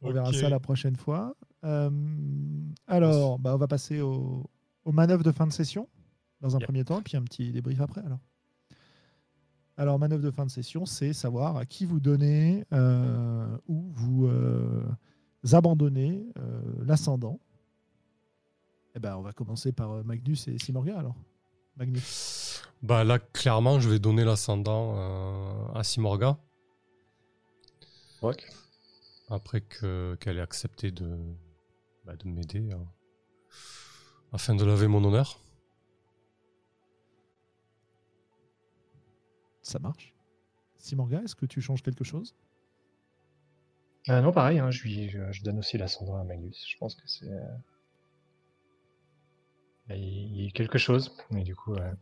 On 0.00 0.10
verra 0.10 0.32
ça 0.32 0.48
la 0.48 0.60
prochaine 0.60 0.96
fois. 0.96 1.34
Euh, 1.64 1.90
alors, 2.86 3.38
bah, 3.38 3.54
on 3.54 3.58
va 3.58 3.66
passer 3.68 4.00
au- 4.00 4.48
aux 4.84 4.92
manœuvres 4.92 5.24
de 5.24 5.32
fin 5.32 5.46
de 5.46 5.52
session 5.52 5.88
dans 6.40 6.54
un 6.56 6.58
Yep. 6.60 6.66
premier 6.68 6.84
temps, 6.84 7.02
puis 7.02 7.16
un 7.16 7.22
petit 7.22 7.52
débrief 7.52 7.80
après. 7.80 8.00
Alors, 8.02 8.20
alors 9.76 9.98
manœuvre 9.98 10.22
de 10.22 10.30
fin 10.30 10.46
de 10.46 10.50
session, 10.50 10.86
c'est 10.86 11.12
savoir 11.12 11.56
à 11.56 11.64
qui 11.66 11.84
vous 11.84 12.00
donnez 12.00 12.64
euh, 12.72 13.56
ou 13.68 13.90
vous 13.92 14.26
euh, 14.26 14.86
abandonnez 15.52 16.26
euh, 16.38 16.60
l'ascendant. 16.84 17.40
Eh 18.94 19.00
ben, 19.00 19.16
on 19.16 19.22
va 19.22 19.32
commencer 19.32 19.72
par 19.72 20.04
Magnus 20.04 20.48
et 20.48 20.58
Simorga 20.58 20.98
alors. 20.98 21.14
Magnus. 21.76 22.62
Bah 22.82 23.04
là, 23.04 23.18
clairement, 23.20 23.78
je 23.78 23.88
vais 23.88 23.98
donner 24.00 24.24
l'ascendant 24.24 24.94
euh, 24.96 25.72
à 25.74 25.84
Simorga. 25.84 26.38
Rock. 28.20 28.48
Après 29.28 29.60
que- 29.60 30.16
qu'elle 30.20 30.38
ait 30.38 30.42
accepté 30.42 30.90
de, 30.90 31.16
bah, 32.08 32.16
de 32.16 32.26
m'aider 32.26 32.70
euh, 32.72 32.76
afin 34.32 34.54
de 34.54 34.64
laver 34.64 34.88
mon 34.88 35.04
honneur. 35.04 35.38
Ça 39.60 39.78
marche. 39.78 40.14
Simorga, 40.78 41.20
est-ce 41.22 41.34
que 41.36 41.44
tu 41.44 41.60
changes 41.60 41.82
quelque 41.82 42.04
chose? 42.04 42.34
Ah 44.06 44.22
non, 44.22 44.32
pareil, 44.32 44.58
hein, 44.58 44.70
je, 44.70 44.82
lui, 44.84 45.10
je, 45.10 45.30
je 45.32 45.42
donne 45.42 45.58
aussi 45.58 45.76
l'ascendant 45.76 46.16
à 46.16 46.24
Magnus. 46.24 46.64
Je 46.66 46.78
pense 46.78 46.94
que 46.94 47.06
c'est. 47.06 47.30
euh, 47.30 47.58
Il 49.90 49.96
il 49.98 50.44
y 50.44 50.48
a 50.48 50.50
quelque 50.50 50.78
chose, 50.78 51.14
mais 51.30 51.42
du 51.42 51.54
coup, 51.54 51.74
ouais. 51.74 51.92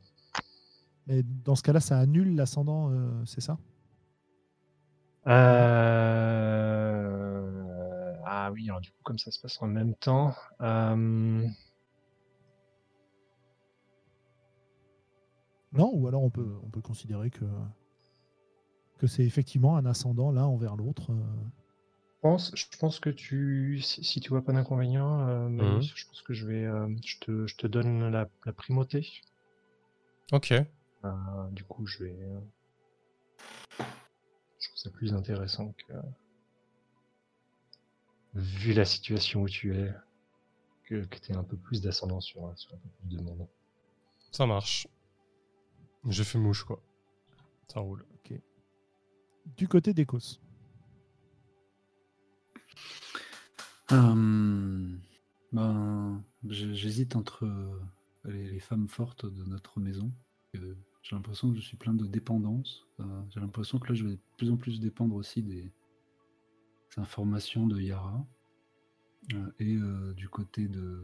Mais 1.09 1.25
dans 1.25 1.57
ce 1.57 1.65
cas-là, 1.65 1.81
ça 1.81 1.99
annule 1.99 2.37
l'ascendant, 2.37 2.93
euh, 2.93 3.25
c'est 3.25 3.41
ça? 3.41 3.59
Euh, 5.27 6.56
Ah 8.49 8.53
oui, 8.53 8.69
alors 8.69 8.81
du 8.81 8.91
coup, 8.93 9.03
comme 9.03 9.19
ça 9.19 9.33
se 9.33 9.41
passe 9.41 9.61
en 9.61 9.67
même 9.67 9.97
temps. 9.97 10.33
euh, 10.61 11.45
Non 15.73 15.91
Ou 15.95 16.07
alors 16.07 16.23
on 16.23 16.31
peut, 16.31 16.55
on 16.63 16.69
peut 16.69 16.81
considérer 16.81 17.29
que, 17.31 17.45
que 18.99 19.09
c'est 19.09 19.25
effectivement 19.25 19.77
un 19.77 19.85
ascendant 19.85 20.31
l'un 20.31 20.45
envers 20.45 20.77
l'autre. 20.77 21.11
euh. 21.11 21.17
Je 22.15 22.21
pense, 22.21 22.53
je 22.55 22.79
pense 22.79 23.01
que 23.01 23.11
tu, 23.11 23.81
si, 23.83 24.05
si 24.05 24.21
tu 24.21 24.29
vois 24.31 24.43
pas 24.45 24.53
d'inconvénient, 24.53 25.27
euh, 25.29 25.49
Magnus, 25.49 25.93
je 25.97 26.07
pense 26.07 26.23
que 26.23 26.33
je 26.33 26.47
vais, 26.47 26.65
euh, 26.65 26.89
je 27.05 27.19
te, 27.19 27.47
je 27.49 27.57
te 27.57 27.67
donne 27.67 28.09
la, 28.11 28.29
la 28.45 28.53
primauté. 28.53 29.09
Ok. 30.31 30.53
Euh, 30.53 30.67
du 31.51 31.65
coup, 31.65 31.85
je 31.87 32.05
vais, 32.05 32.17
je 33.79 34.69
trouve 34.69 34.77
ça 34.77 34.91
plus 34.91 35.13
intéressant 35.15 35.73
que, 35.89 35.93
vu 38.37 38.73
la 38.73 38.85
situation 38.85 39.43
où 39.43 39.49
tu 39.49 39.75
es, 39.75 39.93
que, 40.85 41.05
que 41.05 41.19
tu 41.19 41.33
aies 41.33 41.37
un 41.37 41.45
peu 41.45 41.57
plus 41.57 41.81
d'ascendant 41.81 42.21
sur, 42.21 42.53
sur 42.57 42.75
un 42.75 42.79
peu 42.79 42.89
plus 43.01 43.17
de 43.17 43.23
monde. 43.23 43.49
Ça 44.31 44.47
marche. 44.47 44.87
J'ai 46.09 46.25
fait 46.25 46.39
mouche, 46.39 46.65
quoi. 46.65 46.81
Ça 47.69 47.81
roule. 47.81 48.05
Du 49.57 49.69
côté 49.69 49.95
d'Écosse. 49.95 50.41
Euh, 53.93 54.97
ben, 55.53 56.25
j'hésite 56.49 57.15
entre 57.15 57.47
euh, 57.47 57.81
les, 58.25 58.51
les 58.51 58.59
femmes 58.59 58.89
fortes 58.89 59.25
de 59.25 59.45
notre 59.45 59.79
maison. 59.79 60.11
Euh, 60.57 60.75
J'ai 61.03 61.15
l'impression 61.15 61.51
que 61.51 61.57
je 61.57 61.61
suis 61.61 61.77
plein 61.77 61.95
de 61.95 62.05
dépendance. 62.07 62.85
Euh, 62.99 63.23
j'ai 63.31 63.39
l'impression 63.39 63.79
que 63.79 63.89
là, 63.89 63.95
je 63.95 64.05
vais 64.05 64.15
de 64.15 64.21
plus 64.37 64.51
en 64.51 64.57
plus 64.57 64.81
dépendre 64.81 65.15
aussi 65.15 65.43
des, 65.43 65.71
des 66.95 67.01
informations 67.03 67.67
de 67.67 67.81
Yara. 67.81 68.27
Euh, 69.35 69.51
et 69.59 69.77
euh, 69.77 70.13
du 70.15 70.29
côté 70.29 70.69
de, 70.69 71.03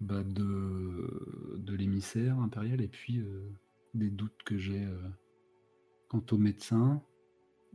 bah, 0.00 0.22
de, 0.22 1.56
de 1.58 1.74
l'émissaire 1.74 2.38
impérial. 2.38 2.80
Et 2.80 2.88
puis 2.88 3.18
euh, 3.18 3.50
des 3.94 4.10
doutes 4.10 4.42
que 4.44 4.56
j'ai 4.58 4.86
quant 6.08 6.24
au 6.30 6.38
médecin. 6.38 7.02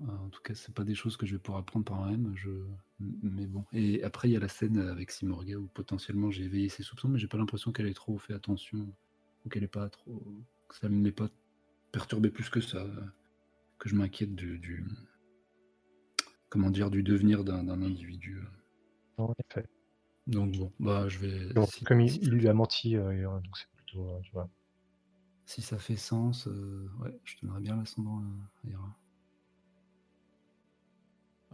En 0.07 0.29
tout 0.29 0.41
cas, 0.43 0.53
c'est 0.53 0.75
pas 0.75 0.83
des 0.83 0.93
choses 0.93 1.17
que 1.17 1.25
je 1.25 1.33
vais 1.33 1.39
pouvoir 1.39 1.61
apprendre 1.61 1.85
par 1.85 1.97
moi-même. 1.97 2.35
Mais 2.99 3.47
bon. 3.47 3.65
Et 3.73 4.03
après, 4.03 4.29
il 4.29 4.33
y 4.33 4.37
a 4.37 4.39
la 4.39 4.47
scène 4.47 4.77
avec 4.77 5.11
Simorga 5.11 5.57
où 5.57 5.67
potentiellement 5.67 6.29
j'ai 6.29 6.43
éveillé 6.43 6.69
ses 6.69 6.83
soupçons, 6.83 7.09
mais 7.09 7.17
j'ai 7.19 7.27
pas 7.27 7.37
l'impression 7.37 7.71
qu'elle 7.71 7.87
ait 7.87 7.93
trop 7.93 8.17
fait 8.19 8.33
attention 8.33 8.93
ou 9.45 9.49
qu'elle 9.49 9.67
pas 9.67 9.89
trop. 9.89 10.23
que 10.69 10.75
ça 10.75 10.87
ne 10.89 11.03
l'ait 11.03 11.11
pas 11.11 11.29
perturbé 11.91 12.29
plus 12.29 12.49
que 12.49 12.61
ça. 12.61 12.85
Que 13.79 13.89
je 13.89 13.95
m'inquiète 13.95 14.35
du- 14.35 14.85
Comment 16.49 16.69
dire, 16.71 16.89
du 16.89 17.03
devenir 17.03 17.43
d'un 17.43 17.67
individu. 17.69 18.41
En 19.17 19.33
effet. 19.49 19.67
Donc 20.27 20.57
bon, 20.57 20.73
bah 20.79 21.07
je 21.09 21.19
vais. 21.19 21.53
Donc, 21.53 21.69
si, 21.73 21.85
comme 21.85 22.01
il, 22.01 22.11
si- 22.11 22.19
il 22.21 22.31
lui 22.31 22.47
a 22.49 22.53
menti, 22.53 22.95
euh, 22.97 23.25
donc 23.41 23.57
c'est 23.57 23.69
plutôt, 23.75 24.09
euh, 24.09 24.21
tu 24.21 24.31
vois. 24.31 24.49
si 25.45 25.61
ça 25.63 25.79
fait 25.79 25.95
sens, 25.97 26.47
euh, 26.47 26.89
ouais, 26.99 27.19
je 27.25 27.35
donnerais 27.41 27.61
bien 27.61 27.77
l'ascendant 27.77 28.19
à 28.19 28.69
Yara. 28.69 28.97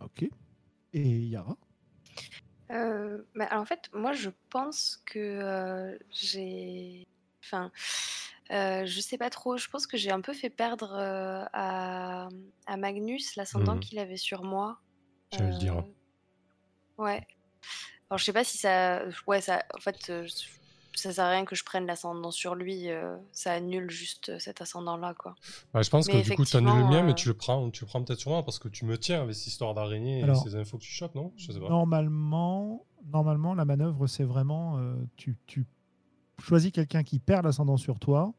Ok. 0.02 0.26
Et 0.94 1.20
Yara? 1.30 1.58
Euh, 2.72 3.24
bah, 3.36 3.46
alors, 3.50 3.64
en 3.64 3.66
fait, 3.66 3.90
moi, 3.94 4.14
je 4.14 4.30
pense 4.50 4.98
que 5.06 5.20
euh, 5.20 5.98
j'ai. 6.12 7.04
Enfin, 7.44 7.72
euh, 8.52 8.86
je 8.86 9.02
sais 9.02 9.18
pas 9.18 9.30
trop. 9.30 9.58
Je 9.58 9.70
pense 9.70 9.88
que 9.88 9.98
j'ai 9.98 10.12
un 10.12 10.22
peu 10.22 10.34
fait 10.34 10.50
perdre 10.52 10.94
euh, 10.94 11.46
à, 11.54 12.30
à 12.68 12.78
Magnus 12.78 13.36
l'ascendant 13.36 13.74
Mhm. 13.76 13.80
qu'il 13.80 14.00
avait 14.00 14.18
sur 14.18 14.44
moi. 14.44 14.83
J'allais 15.38 15.52
le 15.52 15.58
dire. 15.58 15.78
Euh, 15.78 15.82
Ouais. 16.98 17.26
Alors, 18.10 18.20
je 18.20 18.26
sais 18.26 18.34
pas 18.34 18.44
si 18.44 18.58
ça. 18.58 19.02
Ouais, 19.28 19.42
ça. 19.42 19.64
En 19.76 19.80
fait, 19.80 20.10
euh, 20.10 20.28
ça 20.94 21.12
sert 21.12 21.26
à 21.26 21.30
rien 21.32 21.46
que 21.46 21.56
je 21.56 21.64
prenne 21.64 21.88
l'ascendant 21.88 22.30
sur 22.32 22.54
lui. 22.56 22.90
euh, 22.90 23.18
ça 23.32 23.54
annule 23.54 23.90
juste 23.90 24.38
cet 24.38 24.62
ascendant-là, 24.62 25.16
quoi. 25.16 25.34
Ouais, 25.74 25.84
je 25.84 25.90
pense 25.90 26.08
Mais 26.08 26.22
que 26.22 26.30
du 26.30 26.36
coup, 26.36 26.46
tu 26.46 26.56
annules 26.56 26.78
le 26.78 26.86
mien, 26.86 27.02
mais 27.02 27.16
tu 27.16 27.28
le 27.28 27.34
prends, 27.34 27.72
tu 27.72 27.84
le 27.84 27.88
prends 27.88 28.04
peut-être 28.04 28.20
sur 28.20 28.30
moi 28.30 28.44
parce 28.44 28.60
que 28.60 28.68
tu 28.68 28.86
me 28.86 28.98
tiens 28.98 29.24
avec 29.24 29.34
cette 29.36 29.48
histoire 29.48 29.74
d'araignée 29.74 30.22
et 30.22 30.36
ces 30.36 30.56
infos 30.56 30.78
que 30.78 30.84
tu 30.84 30.92
chopes, 30.92 31.16
non? 31.16 31.34
Je 31.38 31.52
sais 31.52 31.60
pas. 31.60 31.70
Normalement, 31.70 32.86
normalement, 33.06 33.56
la 33.56 33.66
manœuvre, 33.66 34.06
c'est 34.08 34.24
vraiment 34.24 34.78
euh, 34.78 34.96
tu, 35.18 35.36
tu 35.48 35.66
choisis 36.40 36.72
quelqu'un 36.72 37.04
qui 37.04 37.20
perd 37.20 37.46
l'ascendant 37.46 37.78
sur 37.78 38.00
toi 38.00 38.34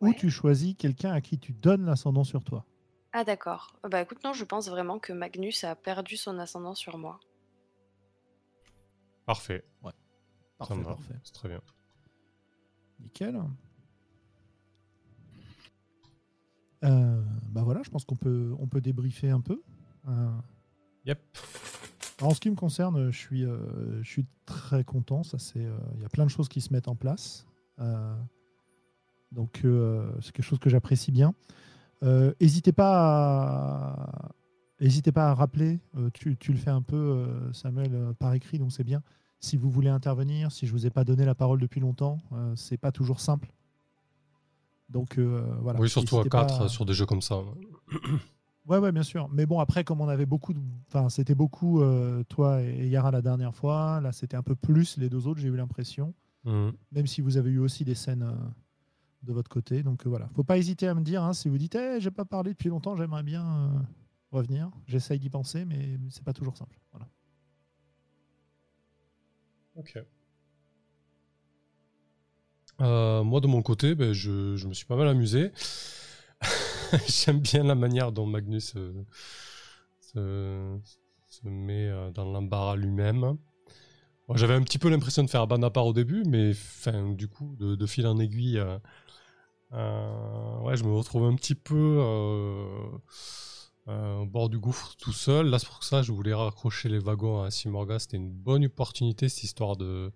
ou 0.00 0.12
tu 0.14 0.30
choisis 0.30 0.74
quelqu'un 0.76 1.12
à 1.12 1.20
qui 1.20 1.38
tu 1.38 1.52
donnes 1.52 1.84
l'ascendant 1.84 2.24
sur 2.24 2.42
toi. 2.42 2.64
Ah, 3.12 3.24
d'accord. 3.24 3.72
Bah, 3.88 4.00
écoute, 4.02 4.22
non, 4.24 4.32
je 4.32 4.44
pense 4.44 4.68
vraiment 4.68 4.98
que 4.98 5.12
Magnus 5.12 5.64
a 5.64 5.74
perdu 5.74 6.16
son 6.16 6.38
ascendant 6.38 6.74
sur 6.74 6.96
moi. 6.98 7.18
Parfait. 9.26 9.64
Ça 9.82 9.92
Parfait, 10.58 10.74
me 10.76 10.82
va. 10.84 10.90
parfait. 10.94 11.14
C'est 11.24 11.32
très 11.32 11.48
bien. 11.48 11.60
Nickel. 13.00 13.40
Euh, 16.84 17.22
bah 17.50 17.62
voilà, 17.62 17.82
je 17.82 17.90
pense 17.90 18.04
qu'on 18.04 18.16
peut, 18.16 18.54
on 18.58 18.66
peut 18.66 18.80
débriefer 18.80 19.30
un 19.30 19.40
peu. 19.40 19.62
Euh, 20.08 20.30
Yep. 21.06 21.18
En 22.20 22.34
ce 22.34 22.40
qui 22.40 22.50
me 22.50 22.56
concerne, 22.56 23.10
je 23.10 23.16
suis, 23.18 23.44
euh, 23.46 24.02
je 24.02 24.10
suis 24.10 24.26
très 24.44 24.84
content. 24.84 25.22
Ça, 25.22 25.38
c'est, 25.38 25.64
euh, 25.64 25.78
il 25.94 26.02
y 26.02 26.04
a 26.04 26.10
plein 26.10 26.24
de 26.26 26.30
choses 26.30 26.48
qui 26.48 26.60
se 26.60 26.72
mettent 26.74 26.88
en 26.88 26.94
place. 26.94 27.46
Euh, 27.78 28.14
donc, 29.32 29.62
euh, 29.64 30.12
c'est 30.20 30.32
quelque 30.32 30.44
chose 30.44 30.58
que 30.58 30.68
j'apprécie 30.68 31.10
bien. 31.12 31.34
Euh, 32.02 32.32
N'hésitez 32.40 32.72
pas, 32.72 33.94
à... 34.24 34.28
hésitez 34.80 35.12
pas 35.12 35.30
à 35.30 35.34
rappeler. 35.34 35.80
euh, 35.96 36.10
tu, 36.14 36.36
tu 36.36 36.52
le 36.52 36.58
fais 36.58 36.70
un 36.70 36.82
peu, 36.82 36.96
euh, 36.96 37.52
Samuel, 37.52 37.90
euh, 37.94 38.12
par 38.14 38.32
écrit, 38.34 38.58
donc 38.58 38.72
c'est 38.72 38.84
bien. 38.84 39.02
Si 39.40 39.56
vous 39.56 39.70
voulez 39.70 39.88
intervenir, 39.88 40.52
si 40.52 40.66
je 40.66 40.72
vous 40.72 40.86
ai 40.86 40.90
pas 40.90 41.04
donné 41.04 41.24
la 41.24 41.34
parole 41.34 41.60
depuis 41.60 41.80
longtemps, 41.80 42.18
euh, 42.32 42.54
c'est 42.56 42.76
pas 42.76 42.92
toujours 42.92 43.20
simple. 43.20 43.50
Donc 44.88 45.18
euh, 45.18 45.44
voilà. 45.60 45.80
oui, 45.80 45.88
surtout 45.88 46.16
à 46.16 46.18
N'hésitez 46.20 46.30
pas 46.30 46.46
4 46.46 46.68
sur 46.68 46.84
des 46.84 46.94
jeux 46.94 47.06
comme 47.06 47.22
ça. 47.22 47.36
Ouais, 48.68 48.78
ouais, 48.78 48.92
bien 48.92 49.02
sûr. 49.02 49.28
Mais 49.32 49.46
bon, 49.46 49.58
après, 49.58 49.82
comme 49.82 50.00
on 50.00 50.06
avait 50.08 50.26
beaucoup, 50.26 50.52
de... 50.52 50.60
enfin, 50.86 51.08
c'était 51.08 51.34
beaucoup 51.34 51.80
euh, 51.80 52.22
toi 52.24 52.62
et 52.62 52.86
Yara 52.88 53.10
la 53.10 53.22
dernière 53.22 53.52
fois. 53.54 54.00
Là, 54.00 54.12
c'était 54.12 54.36
un 54.36 54.42
peu 54.44 54.54
plus 54.54 54.96
les 54.98 55.08
deux 55.08 55.26
autres. 55.26 55.40
J'ai 55.40 55.48
eu 55.48 55.56
l'impression, 55.56 56.14
Mhm. 56.44 56.72
même 56.92 57.06
si 57.06 57.20
vous 57.20 57.36
avez 57.36 57.50
eu 57.50 57.58
aussi 57.58 57.84
des 57.84 57.96
scènes 57.96 58.22
euh, 58.22 58.34
de 59.22 59.32
votre 59.32 59.50
côté. 59.50 59.82
Donc 59.82 60.06
euh, 60.06 60.08
voilà, 60.08 60.28
faut 60.34 60.44
pas 60.44 60.58
hésiter 60.58 60.88
à 60.88 60.94
me 60.94 61.02
dire 61.02 61.22
hein, 61.22 61.32
si 61.32 61.48
vous 61.48 61.58
dites, 61.58 61.74
eh, 61.74 62.00
j'ai 62.00 62.10
pas 62.10 62.24
parlé 62.24 62.52
depuis 62.52 62.68
longtemps, 62.68 62.96
j'aimerais 62.96 63.22
bien 63.22 63.44
euh, 63.44 63.78
revenir. 64.32 64.70
J'essaye 64.86 65.18
d'y 65.18 65.30
penser, 65.30 65.64
mais 65.64 65.98
c'est 66.10 66.24
pas 66.24 66.32
toujours 66.32 66.56
simple. 66.56 66.78
Voilà. 66.92 67.08
Ok. 69.76 69.98
Euh, 72.80 73.22
moi, 73.22 73.40
de 73.40 73.46
mon 73.46 73.60
côté, 73.60 73.94
ben, 73.94 74.12
je, 74.12 74.66
me 74.66 74.72
suis 74.72 74.86
pas 74.86 74.96
mal 74.96 75.08
amusé. 75.08 75.52
J'aime 77.06 77.40
bien 77.40 77.62
la 77.62 77.74
manière 77.74 78.10
dont 78.10 78.24
Magnus 78.26 78.74
se, 80.00 80.78
met 81.44 81.90
dans 82.14 82.24
l'embarras 82.24 82.76
lui-même. 82.76 83.36
J'avais 84.34 84.54
un 84.54 84.62
petit 84.62 84.78
peu 84.78 84.88
l'impression 84.88 85.24
de 85.24 85.28
faire 85.28 85.46
Banapar 85.46 85.84
au 85.84 85.92
début, 85.92 86.22
mais 86.24 86.54
fin, 86.54 87.12
du 87.12 87.28
coup, 87.28 87.56
de, 87.58 87.86
fil 87.86 88.06
en 88.06 88.18
aiguille, 88.18 88.62
ouais, 89.72 90.76
je 90.76 90.84
me 90.84 90.92
retrouve 90.92 91.24
un 91.24 91.34
petit 91.34 91.54
peu 91.54 91.98
euh, 92.00 92.88
euh, 93.88 94.16
au 94.18 94.26
bord 94.26 94.48
du 94.48 94.58
gouffre 94.58 94.94
tout 94.98 95.12
seul. 95.12 95.46
Là, 95.46 95.58
c'est 95.58 95.68
pour 95.68 95.84
ça 95.84 96.02
je 96.02 96.12
voulais 96.12 96.34
raccrocher 96.34 96.88
les 96.88 96.98
wagons 96.98 97.42
à 97.42 97.50
Simorga. 97.50 97.98
C'était 97.98 98.16
une 98.16 98.32
bonne 98.32 98.64
opportunité, 98.64 99.28
cette 99.28 99.44
histoire 99.44 99.76
de, 99.76 100.12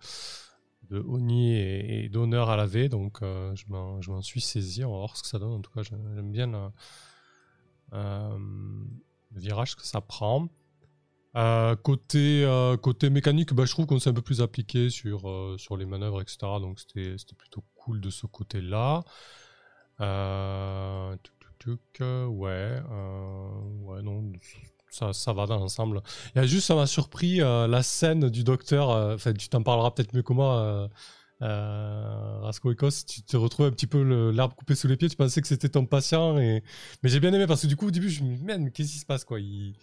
de 0.91 1.01
Oni 1.01 1.55
et, 1.55 2.09
d'honneur 2.09 2.51
à 2.51 2.57
laver. 2.57 2.89
Donc, 2.89 3.23
euh, 3.23 3.55
je 3.55 3.67
m'en 3.69 4.23
suis 4.23 4.41
saisi. 4.41 4.85
On 4.85 4.93
va 4.93 4.99
voir 4.99 5.17
ce 5.17 5.23
que 5.23 5.29
ça 5.29 5.39
donne. 5.39 5.53
En 5.53 5.61
tout 5.61 5.73
cas, 5.73 5.83
j'aime 5.83 6.31
bien 6.31 6.47
le, 6.49 6.69
euh, 7.93 8.39
virage 9.33 9.77
que 9.77 9.87
ça 9.87 10.01
prend. 10.01 10.49
Euh, 11.37 11.75
côté, 11.75 12.45
euh, 12.45 12.77
côté 12.77 13.11
mécanique, 13.11 13.53
bah, 13.55 13.65
je 13.65 13.71
trouve 13.73 13.87
qu'on 13.87 13.99
s'est 13.99 14.11
un 14.11 14.15
peu 14.15 14.23
plus 14.23 14.41
appliqué 14.41 14.89
sur, 14.89 15.29
euh, 15.29 15.57
sur 15.59 15.77
les 15.77 15.85
manœuvres, 15.85 16.21
etc. 16.21 16.39
Donc 16.61 16.79
c'était 16.79 17.17
plutôt 17.37 17.65
cool 17.75 18.01
de 18.01 18.11
ce 18.11 18.27
côté-là. 18.27 19.03
Euh, 20.01 21.17
tuc, 21.23 21.35
tuc, 21.59 21.81
euh, 22.01 22.27
ouais, 22.27 22.51
euh, 22.91 23.49
ouais, 23.83 24.03
non, 24.03 24.33
ça, 24.91 25.13
ça 25.13 25.33
va 25.33 25.47
dans 25.47 25.59
l'ensemble. 25.59 26.03
Il 26.35 26.39
y 26.39 26.45
a 26.45 26.47
juste, 26.47 26.67
ça 26.67 26.75
m'a 26.75 26.87
surpris 26.87 27.41
euh, 27.41 27.67
la 27.67 27.83
scène 27.83 28.29
du 28.31 28.45
docteur. 28.45 28.91
euh, 28.91 29.15
Enfin, 29.15 29.33
tu 29.33 29.49
t'en 29.49 29.63
parleras 29.63 29.91
peut-être 29.93 30.15
mieux 30.15 30.23
que 30.23 30.33
moi. 30.33 30.59
Euh, 30.61 30.89
euh, 31.43 32.51
Ecos, 32.65 33.05
tu 33.07 33.23
te 33.23 33.37
retrouves 33.37 33.67
un 33.67 33.71
petit 33.71 33.87
peu 33.87 34.03
l'arbre 34.31 34.55
coupé 34.57 34.75
sous 34.75 34.89
les 34.89 34.97
pieds. 34.97 35.09
Tu 35.09 35.17
pensais 35.17 35.41
que 35.41 35.49
c'était 35.49 35.69
ton 35.69 35.87
patient, 35.87 36.39
et... 36.39 36.63
mais 37.03 37.09
j'ai 37.11 37.21
bien 37.21 37.33
aimé 37.33 37.47
parce 37.47 37.63
que 37.63 37.67
du 37.67 37.77
coup, 37.77 37.89
au 37.89 37.91
début, 37.91 38.09
je 38.11 38.23
me 38.23 38.37
dis, 38.37 38.43
mais 38.45 38.71
qu'est-ce 38.71 38.93
qui 38.93 38.99
se 38.99 39.07
passe 39.07 39.25
quoi? 39.25 39.41
Il... 39.41 39.75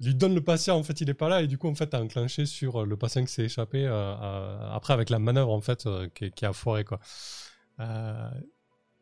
lui 0.00 0.14
donne 0.14 0.34
le 0.34 0.42
patient, 0.44 0.76
en 0.78 0.82
fait, 0.82 1.00
il 1.00 1.10
est 1.10 1.14
pas 1.14 1.28
là, 1.28 1.42
et 1.42 1.46
du 1.46 1.58
coup, 1.58 1.68
en 1.68 1.74
fait, 1.74 1.88
t'as 1.88 2.00
enclenché 2.02 2.46
sur 2.46 2.82
euh, 2.82 2.86
le 2.86 2.96
patient 2.96 3.24
qui 3.24 3.32
s'est 3.32 3.44
échappé 3.44 3.84
euh, 3.86 3.90
euh, 3.92 4.70
après 4.72 4.92
avec 4.92 5.10
la 5.10 5.18
manœuvre 5.18 5.52
en 5.52 5.60
fait 5.60 5.86
euh, 5.86 6.08
qui, 6.14 6.30
qui 6.30 6.46
a 6.46 6.52
foiré 6.52 6.84
quoi. 6.84 7.00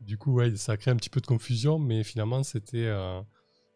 Du 0.01 0.17
coup, 0.17 0.39
ça 0.55 0.73
a 0.73 0.77
créé 0.77 0.93
un 0.93 0.97
petit 0.97 1.09
peu 1.09 1.21
de 1.21 1.25
confusion, 1.27 1.79
mais 1.79 2.03
finalement, 2.03 2.43
c'était 2.43 2.85
euh, 2.85 3.21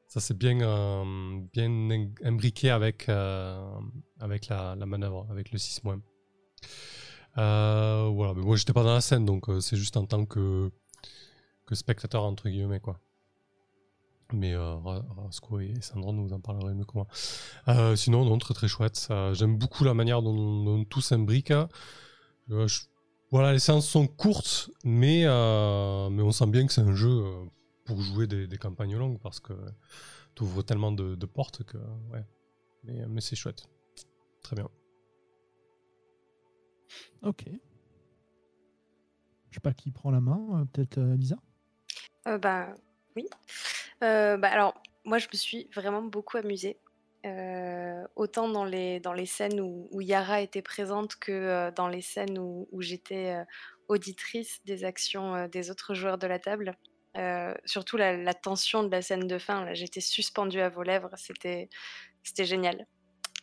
ça 0.07 0.19
s'est 0.19 0.34
bien 0.36 0.61
euh, 0.61 1.39
bien 1.53 1.69
im- 1.91 2.13
imbriqué 2.24 2.69
avec 2.69 3.09
euh, 3.09 3.63
avec 4.19 4.47
la, 4.47 4.76
manœuvre, 4.86 5.28
avec 5.32 5.51
le 5.51 5.57
6 5.57 5.82
Euh, 7.38 8.09
voilà, 8.13 8.34
mais 8.34 8.41
moi 8.41 8.55
j'étais 8.57 8.74
pas 8.74 8.84
dans 8.84 8.93
la 8.93 9.01
scène, 9.01 9.26
donc 9.26 9.47
c'est 9.61 9.78
juste 9.78 9.97
en 9.97 10.05
tant 10.05 10.26
que 10.26 10.72
que 11.65 11.76
spectateur 11.76 12.24
entre 12.24 12.49
guillemets 12.49 12.80
quoi. 12.80 12.99
Mais 14.34 14.55
Ra- 14.55 15.05
Rasco 15.17 15.59
et 15.59 15.74
Sandro 15.82 16.13
nous 16.13 16.32
en 16.32 16.39
parleraient 16.39 16.74
mieux 16.74 16.86
que 16.86 16.93
moi. 16.95 17.07
Sinon, 17.97 18.24
non, 18.26 18.38
très 18.38 18.53
très 18.53 18.67
chouette. 18.69 19.09
J'aime 19.34 19.57
beaucoup 19.57 19.84
la 19.84 19.93
manière 19.93 20.22
dont, 20.22 20.63
dont 20.63 20.86
tout 20.86 21.01
s'imbrique. 21.01 21.51
Je- 22.49 22.82
voilà, 23.32 23.54
les 23.54 23.60
séances 23.60 23.88
sont 23.88 24.08
courtes, 24.08 24.70
mais, 24.84 25.24
euh, 25.26 26.10
mais 26.10 26.22
on 26.22 26.32
sent 26.32 26.48
bien 26.48 26.66
que 26.68 26.74
c'est 26.74 26.82
un 26.82 26.94
jeu 26.96 27.10
euh, 27.10 27.46
pour 27.86 28.02
jouer 28.02 28.28
des, 28.28 28.48
des 28.48 28.58
campagnes 28.58 28.98
longues 28.98 29.20
parce 29.20 29.40
que 29.40 29.54
tu 30.36 30.44
ouvres 30.44 30.64
tellement 30.64 30.92
de, 30.92 31.16
de 31.16 31.26
portes 31.26 31.64
que. 31.64 31.78
Ouais. 32.12 32.26
Mais, 32.84 33.06
mais 33.08 33.22
c'est 33.22 33.36
chouette. 33.36 33.68
Très 34.44 34.56
bien. 34.56 34.68
Ok. 37.22 37.46
Je 39.50 39.56
sais 39.56 39.62
pas 39.62 39.74
qui 39.74 39.92
prend 39.92 40.12
la 40.12 40.22
main. 40.22 40.62
euh, 40.62 40.66
Peut-être 40.66 40.98
euh, 40.98 41.16
Lisa? 41.16 41.38
Euh, 42.28 42.38
bah 42.38 42.74
oui. 43.16 43.28
Euh, 44.04 44.38
bah, 44.38 44.50
alors, 44.50 44.74
moi, 45.06 45.18
je 45.20 45.28
me 45.32 45.38
suis 45.38 45.68
vraiment 45.76 46.02
beaucoup 46.02 46.38
amusée. 46.38 46.80
Euh, 47.26 48.07
autant 48.15 48.49
dans 48.49 48.65
les, 48.65 48.99
dans 48.99 49.13
les 49.13 49.28
scènes 49.28 49.61
où, 49.61 49.88
où 49.91 50.01
Yara 50.01 50.41
était 50.41 50.63
présente 50.63 51.15
que 51.17 51.32
euh, 51.32 51.72
dans 51.72 51.88
les 51.88 52.01
scènes 52.01 52.39
où, 52.39 52.67
où 52.72 52.82
j'étais 52.82 53.36
euh, 53.36 53.43
auditrice 53.88 54.63
des 54.65 54.84
actions 54.84 55.36
euh, 55.36 55.47
des 55.47 55.69
autres 55.69 55.93
joueurs 55.93 56.17
de 56.17 56.26
la 56.26 56.39
table. 56.39 56.76
Euh, 57.17 57.53
surtout 57.65 57.97
la, 57.97 58.17
la 58.17 58.34
tension 58.34 58.84
de 58.84 58.89
la 58.89 59.01
scène 59.01 59.28
de 59.28 59.38
fin, 59.38 59.65
là, 59.65 59.74
j'étais 59.74 60.01
suspendue 60.01 60.61
à 60.61 60.69
vos 60.69 60.82
lèvres, 60.82 61.11
c'était, 61.15 61.69
c'était 62.24 62.45
génial. 62.45 62.88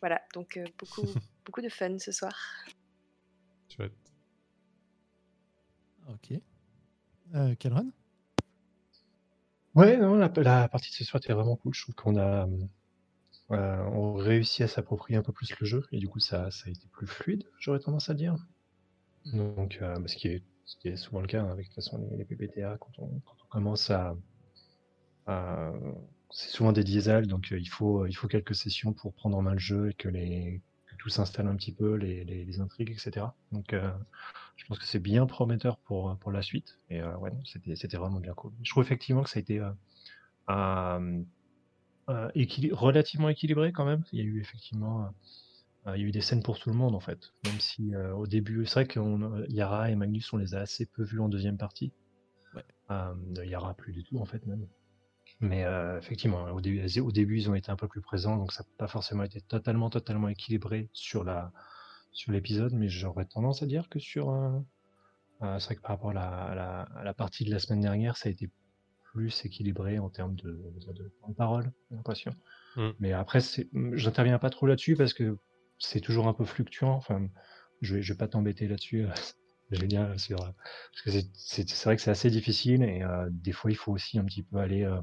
Voilà, 0.01 0.23
donc 0.35 0.57
euh, 0.57 0.65
beaucoup, 0.79 1.03
beaucoup 1.45 1.61
de 1.61 1.69
fun 1.69 1.99
ce 1.99 2.11
soir. 2.11 2.33
Chouette. 3.69 3.93
Ok. 6.09 6.33
Euh, 7.35 7.55
Ouais, 9.75 9.97
non, 9.97 10.17
la, 10.17 10.29
la 10.37 10.69
partie 10.69 10.91
de 10.91 10.97
ce 10.97 11.05
soir 11.05 11.21
était 11.23 11.35
vraiment 11.35 11.57
cool. 11.57 11.75
Je 11.75 11.83
trouve 11.83 11.95
qu'on 11.95 12.17
a 12.17 12.49
euh, 13.51 13.83
on 13.93 14.13
réussit 14.13 14.63
à 14.63 14.69
s'approprier 14.69 15.19
un 15.19 15.23
peu 15.23 15.33
plus 15.33 15.59
le 15.59 15.67
jeu 15.67 15.87
et 15.91 15.99
du 15.99 16.09
coup 16.09 16.21
ça, 16.21 16.51
ça 16.51 16.65
a 16.67 16.71
été 16.71 16.87
plus 16.93 17.07
fluide, 17.07 17.45
j'aurais 17.59 17.79
tendance 17.79 18.11
à 18.11 18.15
dire. 18.15 18.37
Donc, 19.33 19.79
euh, 19.81 19.97
ce, 20.07 20.17
qui 20.17 20.29
est, 20.29 20.43
ce 20.67 20.77
qui 20.77 20.89
est 20.89 20.97
souvent 20.97 21.21
le 21.21 21.27
cas 21.27 21.43
hein, 21.43 21.51
avec 21.51 21.67
de 21.67 21.75
toute 21.75 21.77
façon 21.77 21.99
les, 22.17 22.25
PPTA 22.25 22.77
quand 22.79 22.93
on, 22.99 23.21
commence 23.49 23.91
à, 23.91 24.15
c'est 26.31 26.51
souvent 26.51 26.73
des 26.73 26.85
diesels, 26.85 27.27
donc 27.27 27.53
euh, 27.53 27.59
il 27.59 27.69
faut 27.69 28.07
il 28.07 28.13
faut 28.13 28.29
quelques 28.29 28.55
sessions 28.55 28.93
pour 28.93 29.15
prendre 29.15 29.39
en 29.39 29.43
main 29.43 29.53
le 29.53 29.59
jeu 29.59 29.91
et 29.91 29.95
que 29.95 30.09
les 30.09 30.61
tout 30.99 31.09
s'installe 31.09 31.47
un 31.47 31.55
petit 31.55 31.73
peu, 31.73 31.95
les, 31.95 32.25
les, 32.25 32.61
intrigues, 32.61 32.91
etc. 32.91 33.27
Donc 33.53 33.73
euh, 33.73 33.89
je 34.57 34.67
pense 34.67 34.81
que 34.81 34.85
c'est 34.85 34.99
bien 34.99 35.27
prometteur 35.27 35.79
pour, 35.79 36.17
pour 36.19 36.33
la 36.33 36.43
suite. 36.43 36.81
Et 36.91 37.01
ouais, 37.01 37.31
c'était, 37.45 37.97
vraiment 37.97 38.19
bien 38.19 38.35
cool. 38.35 38.51
Je 38.65 38.71
trouve 38.71 38.83
effectivement 38.83 39.23
que 39.23 39.31
ça 39.31 39.39
a 39.39 39.41
été 39.41 39.63
euh, 42.09 42.31
relativement 42.73 43.29
équilibré 43.29 43.73
quand 43.73 43.85
même. 43.85 44.03
Il 44.13 44.19
y 44.19 44.23
a 44.23 44.25
eu 44.25 44.41
effectivement 44.41 45.13
euh, 45.87 45.97
il 45.97 46.03
y 46.03 46.05
a 46.05 46.09
eu 46.09 46.13
des 46.13 46.21
scènes 46.21 46.43
pour 46.43 46.59
tout 46.59 46.71
le 46.71 46.77
monde 46.77 46.95
en 46.95 47.01
fait. 47.01 47.33
Même 47.45 47.61
si 47.61 47.95
euh, 47.95 48.15
au 48.15 48.27
début, 48.27 48.65
c'est 48.67 48.75
vrai 48.75 48.87
que 48.87 49.01
Yara 49.51 49.91
et 49.91 49.97
Magnus, 49.97 50.33
on 50.33 50.37
les 50.37 50.55
a 50.55 50.61
assez 50.61 50.87
peu 50.87 51.03
vus 51.03 51.21
en 51.21 51.29
deuxième 51.29 51.59
partie. 51.59 51.93
Ouais. 52.55 52.65
Yara 53.47 53.75
plus 53.75 53.93
du 53.93 54.05
tout 54.05 54.19
en 54.19 54.25
fait 54.25 54.45
même. 54.47 54.67
Mais 55.41 55.65
effectivement, 55.99 56.47
au 56.47 56.61
début, 56.61 57.01
au 57.01 57.13
début, 57.13 57.39
ils 57.39 57.49
ont 57.49 57.55
été 57.55 57.71
un 57.71 57.77
peu 57.77 57.87
plus 57.87 58.01
présents, 58.01 58.37
donc 58.37 58.51
ça 58.51 58.65
n'a 58.65 58.69
pas 58.77 58.89
forcément 58.89 59.23
été 59.23 59.41
totalement, 59.41 59.89
totalement 59.89 60.29
équilibré 60.29 60.89
sur 60.93 61.23
la 61.23 61.53
sur 62.11 62.33
l'épisode, 62.33 62.73
mais 62.73 62.89
j'aurais 62.89 63.27
tendance 63.27 63.63
à 63.63 63.67
dire 63.67 63.89
que 63.89 64.01
sur 64.01 64.31
un, 64.31 64.65
c'est 65.41 65.67
vrai 65.67 65.77
que 65.77 65.83
par 65.83 65.93
rapport 65.93 66.11
à 66.11 66.15
la, 66.15 66.29
à 66.29 66.55
la, 66.55 66.83
à 66.83 67.05
la 67.05 67.15
partie 67.15 67.45
de 67.45 67.51
la 67.51 67.59
semaine 67.61 67.81
dernière, 67.81 68.17
ça 68.17 68.29
a 68.29 68.33
été 68.33 68.51
plus 69.19 69.45
équilibré 69.45 69.99
en 69.99 70.11
termes 70.11 70.37
de, 70.37 70.51
de, 70.87 70.93
de 70.93 71.09
temps 71.21 71.29
de 71.31 71.35
parole, 71.35 71.73
j'ai 71.91 71.97
l'impression. 71.97 72.33
Mm. 72.77 72.91
Mais 73.01 73.13
après, 73.13 73.41
j'interviens 73.95 74.39
pas 74.39 74.49
trop 74.51 74.67
là-dessus 74.69 74.95
parce 74.95 75.13
que 75.13 75.37
c'est 75.81 76.01
toujours 76.01 76.29
un 76.29 76.35
peu 76.35 76.45
fluctuant. 76.45 76.93
Enfin, 76.95 77.29
je 77.81 77.97
vais, 77.97 78.03
je 78.03 78.13
vais 78.13 78.17
pas 78.17 78.29
t'embêter 78.29 78.69
là-dessus. 78.69 79.07
Génial, 79.73 80.19
sur, 80.21 80.41
euh, 80.41 80.51
parce 80.93 81.03
que 81.05 81.11
c'est- 81.35 81.85
vrai 81.85 81.97
que 81.97 82.03
c'est 82.03 82.13
assez 82.13 82.31
difficile 82.31 82.83
et 82.85 83.03
euh, 83.03 83.29
des 83.31 83.53
fois, 83.53 83.71
il 83.73 83.75
faut 83.77 83.93
aussi 83.93 84.19
un 84.19 84.25
petit 84.25 84.43
peu 84.45 84.59
aller 84.59 84.85
euh, 84.85 85.01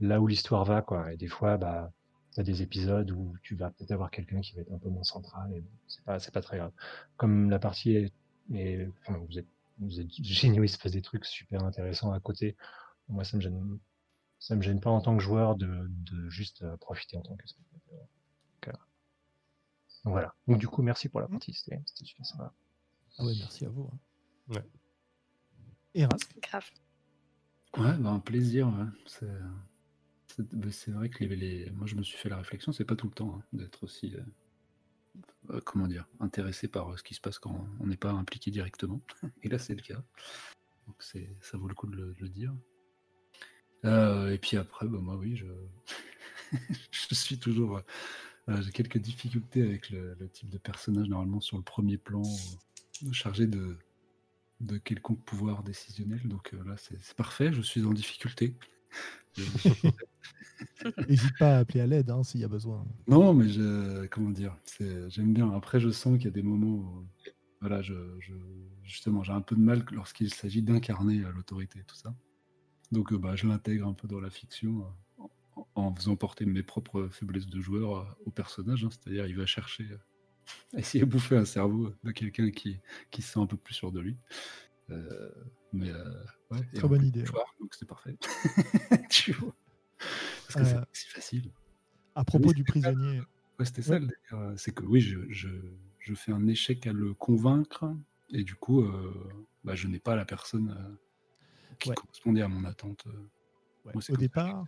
là 0.00 0.20
où 0.20 0.26
l'histoire 0.28 0.64
va, 0.64 0.82
quoi. 0.82 1.12
Et 1.12 1.16
des 1.16 1.26
fois, 1.28 1.56
bah, 1.58 1.92
t'as 2.34 2.44
des 2.44 2.62
épisodes 2.62 3.10
où 3.10 3.34
tu 3.42 3.56
vas 3.56 3.70
peut-être 3.70 3.90
avoir 3.90 4.10
quelqu'un 4.12 4.40
qui 4.40 4.54
va 4.54 4.62
être 4.62 4.72
un 4.72 4.78
peu 4.78 4.88
moins 4.88 5.02
central 5.04 5.52
et 5.52 5.64
c'est 5.88 6.04
pas, 6.04 6.18
c'est 6.20 6.32
pas 6.32 6.42
très 6.42 6.58
grave. 6.58 6.72
Comme 7.16 7.50
la 7.50 7.58
partie 7.58 7.96
est, 7.96 8.12
est- 8.54 8.88
enfin, 9.00 9.18
vous 9.28 9.38
êtes, 9.38 9.48
vous 9.80 10.00
êtes 10.00 10.10
géniaux, 10.22 10.64
il 10.64 10.68
se 10.68 10.78
passe 10.78 10.92
des 10.92 11.02
trucs 11.02 11.24
super 11.26 11.64
intéressants 11.64 12.12
à 12.12 12.20
côté. 12.20 12.56
Moi, 13.08 13.24
ça 13.24 13.36
me 13.36 13.42
gêne, 13.42 13.78
ça 14.38 14.54
me 14.56 14.62
gêne 14.62 14.80
pas 14.80 14.90
en 14.90 15.00
tant 15.00 15.16
que 15.16 15.22
joueur 15.22 15.56
de, 15.56 15.86
de 15.88 16.28
juste 16.28 16.62
euh, 16.62 16.76
profiter 16.76 17.16
en 17.16 17.22
tant 17.22 17.36
que 17.36 17.46
spectateur. 17.48 17.98
Donc, 17.98 18.68
euh, 18.68 18.72
donc 20.04 20.12
voilà. 20.12 20.34
Donc 20.46 20.58
du 20.58 20.68
coup, 20.68 20.82
merci 20.82 21.08
pour 21.08 21.20
la 21.20 21.28
partie, 21.28 21.52
c'était 21.54 21.80
c'était 21.86 22.04
super 22.04 22.26
sympa. 22.26 22.52
Ah 23.18 23.24
ouais, 23.24 23.32
merci 23.38 23.64
à 23.64 23.68
vous. 23.70 23.90
hein. 23.92 23.98
Ouais. 24.54 24.64
Et 25.94 26.04
Rask 26.04 26.34
Grave. 26.40 26.70
Ouais, 27.76 27.96
bah, 27.98 28.10
un 28.10 28.20
plaisir. 28.20 28.68
ouais. 28.68 28.84
C'est 29.06 29.26
c'est- 30.28 30.54
bah, 30.54 30.68
c'est 30.70 30.90
vrai 30.92 31.08
que 31.08 31.24
les, 31.24 31.34
les- 31.36 31.70
moi, 31.70 31.86
je 31.86 31.94
me 31.96 32.02
suis 32.02 32.16
fait 32.18 32.28
la 32.28 32.36
réflexion, 32.36 32.70
c'est 32.72 32.84
pas 32.84 32.96
tout 32.96 33.06
le 33.08 33.14
temps 33.14 33.36
hein, 33.38 33.42
d'être 33.52 33.82
aussi, 33.84 34.14
euh, 34.14 34.22
euh, 35.50 35.60
comment 35.64 35.86
dire, 35.88 36.06
intéressé 36.20 36.68
par 36.68 36.92
euh, 36.92 36.96
ce 36.96 37.02
qui 37.02 37.14
se 37.14 37.20
passe 37.20 37.38
quand 37.38 37.66
on 37.80 37.86
n'est 37.86 37.96
pas 37.96 38.12
impliqué 38.12 38.50
directement. 38.50 39.00
Et 39.42 39.48
là, 39.48 39.58
c'est 39.58 39.74
le 39.74 39.82
cas. 39.82 40.02
Donc, 40.86 41.02
c'est, 41.02 41.34
ça 41.40 41.56
vaut 41.58 41.68
le 41.68 41.74
coup 41.74 41.86
de 41.88 41.96
le, 41.96 42.14
de 42.14 42.20
le 42.20 42.28
dire. 42.28 42.54
Euh, 43.84 44.32
et 44.32 44.38
puis 44.38 44.56
après, 44.56 44.86
bah, 44.88 44.98
moi, 45.00 45.16
oui, 45.16 45.36
je, 45.36 45.46
je 46.90 47.14
suis 47.14 47.38
toujours. 47.38 47.78
euh, 47.78 47.82
euh, 48.48 48.62
j'ai 48.62 48.72
quelques 48.72 48.98
difficultés 48.98 49.62
avec 49.62 49.90
le, 49.90 50.16
le 50.18 50.28
type 50.28 50.48
de 50.48 50.58
personnage, 50.58 51.08
normalement, 51.08 51.40
sur 51.40 51.56
le 51.58 51.62
premier 51.62 51.98
plan, 51.98 52.22
euh, 52.22 53.12
chargé 53.12 53.46
de, 53.46 53.76
de 54.60 54.78
quelconque 54.78 55.22
pouvoir 55.24 55.62
décisionnel. 55.62 56.20
Donc 56.26 56.54
euh, 56.54 56.64
là, 56.64 56.76
c'est 56.76 57.14
parfait, 57.14 57.52
je 57.52 57.60
suis 57.60 57.84
en 57.84 57.92
difficulté. 57.92 58.54
N'hésite 61.08 61.36
pas 61.38 61.56
à 61.56 61.58
appeler 61.60 61.80
à 61.80 61.86
l'aide 61.86 62.10
hein, 62.10 62.24
s'il 62.24 62.40
y 62.40 62.44
a 62.44 62.48
besoin. 62.48 62.84
non, 63.06 63.32
mais 63.34 63.48
je, 63.48 64.06
comment 64.06 64.30
dire, 64.30 64.56
c'est- 64.64 65.08
j'aime 65.10 65.32
bien. 65.32 65.52
Après, 65.52 65.78
je 65.78 65.90
sens 65.90 66.16
qu'il 66.16 66.24
y 66.24 66.28
a 66.28 66.32
des 66.32 66.42
moments 66.42 66.74
où, 66.76 67.06
voilà, 67.60 67.82
je, 67.82 67.94
je- 68.20 68.32
justement, 68.82 69.22
j'ai 69.22 69.32
un 69.32 69.40
peu 69.40 69.54
de 69.56 69.60
mal 69.60 69.84
lorsqu'il 69.92 70.32
s'agit 70.32 70.62
d'incarner 70.62 71.18
l'autorité 71.34 71.80
et 71.80 71.84
tout 71.84 71.96
ça. 71.96 72.14
Donc, 72.92 73.12
euh, 73.12 73.18
bah, 73.18 73.36
je 73.36 73.46
l'intègre 73.46 73.86
un 73.86 73.92
peu 73.94 74.08
dans 74.08 74.20
la 74.20 74.30
fiction 74.30 74.86
euh, 75.18 75.24
en, 75.56 75.66
en 75.74 75.94
faisant 75.94 76.16
porter 76.16 76.46
mes 76.46 76.62
propres 76.62 77.08
faiblesses 77.10 77.46
de 77.46 77.60
joueur 77.60 77.98
euh, 77.98 78.04
au 78.26 78.30
personnage. 78.30 78.84
hein. 78.84 78.88
C'est-à-dire, 78.90 79.26
il 79.26 79.36
va 79.36 79.46
chercher, 79.46 79.84
euh, 79.90 79.98
essayer 80.78 81.04
de 81.04 81.10
bouffer 81.10 81.36
un 81.36 81.44
cerveau 81.44 81.92
de 82.04 82.10
quelqu'un 82.12 82.50
qui, 82.50 82.78
qui 83.10 83.22
se 83.22 83.32
sent 83.32 83.40
un 83.40 83.46
peu 83.46 83.56
plus 83.56 83.74
sûr 83.74 83.92
de 83.92 84.00
lui. 84.00 84.16
Euh, 84.90 85.30
mais 85.72 85.90
euh, 85.90 86.24
ouais, 86.50 86.60
Très 86.74 86.88
bonne 86.88 87.04
idée, 87.04 87.24
donc 87.60 87.74
c'est 87.74 87.86
parfait. 87.86 88.16
tu 89.10 89.32
vois. 89.32 89.54
Parce 90.46 90.54
que 90.54 90.64
c'est 90.64 90.76
Euh, 90.76 90.84
si 90.92 91.08
facile. 91.08 91.52
À 92.14 92.24
propos 92.24 92.48
Oui, 92.48 92.54
du 92.54 92.62
c'est 92.62 92.72
prisonnier, 92.80 93.20
Ouais, 93.58 93.64
c'était 93.66 93.82
ça 93.82 93.98
Ouais. 93.98 94.54
C'est 94.56 94.72
que 94.72 94.84
oui, 94.84 95.00
je, 95.00 95.18
je, 95.28 95.48
je 95.98 96.14
fais 96.14 96.32
un 96.32 96.46
échec 96.46 96.86
à 96.86 96.92
le 96.92 97.12
convaincre, 97.12 97.84
et 98.30 98.44
du 98.44 98.54
coup, 98.54 98.82
bah, 99.64 99.74
je 99.74 99.88
n'ai 99.88 99.98
pas 99.98 100.16
la 100.16 100.24
personne 100.24 100.96
qui 101.78 101.88
Ouais. 101.90 101.94
correspondait 101.94 102.42
à 102.42 102.48
mon 102.48 102.64
attente. 102.64 103.04
euh. 103.06 103.10
Ouais, 103.84 103.92
Moi, 103.94 104.02
c'est 104.02 104.12
au 104.12 104.16
départ. 104.16 104.64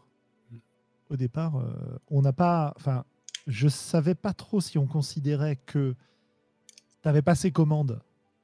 Mm. 0.51 0.57
au 1.11 1.17
départ, 1.17 1.57
euh, 1.57 1.73
on 2.09 2.23
n'a 2.23 2.33
pas. 2.33 2.73
Enfin, 2.77 3.05
je 3.47 3.69
savais 3.69 4.15
pas 4.15 4.33
trop 4.33 4.61
si 4.61 4.79
on 4.79 4.87
considérait 4.87 5.57
que 5.57 5.95
tu 7.03 7.09
avais 7.09 7.23
passé 7.23 7.51
commande 7.51 8.01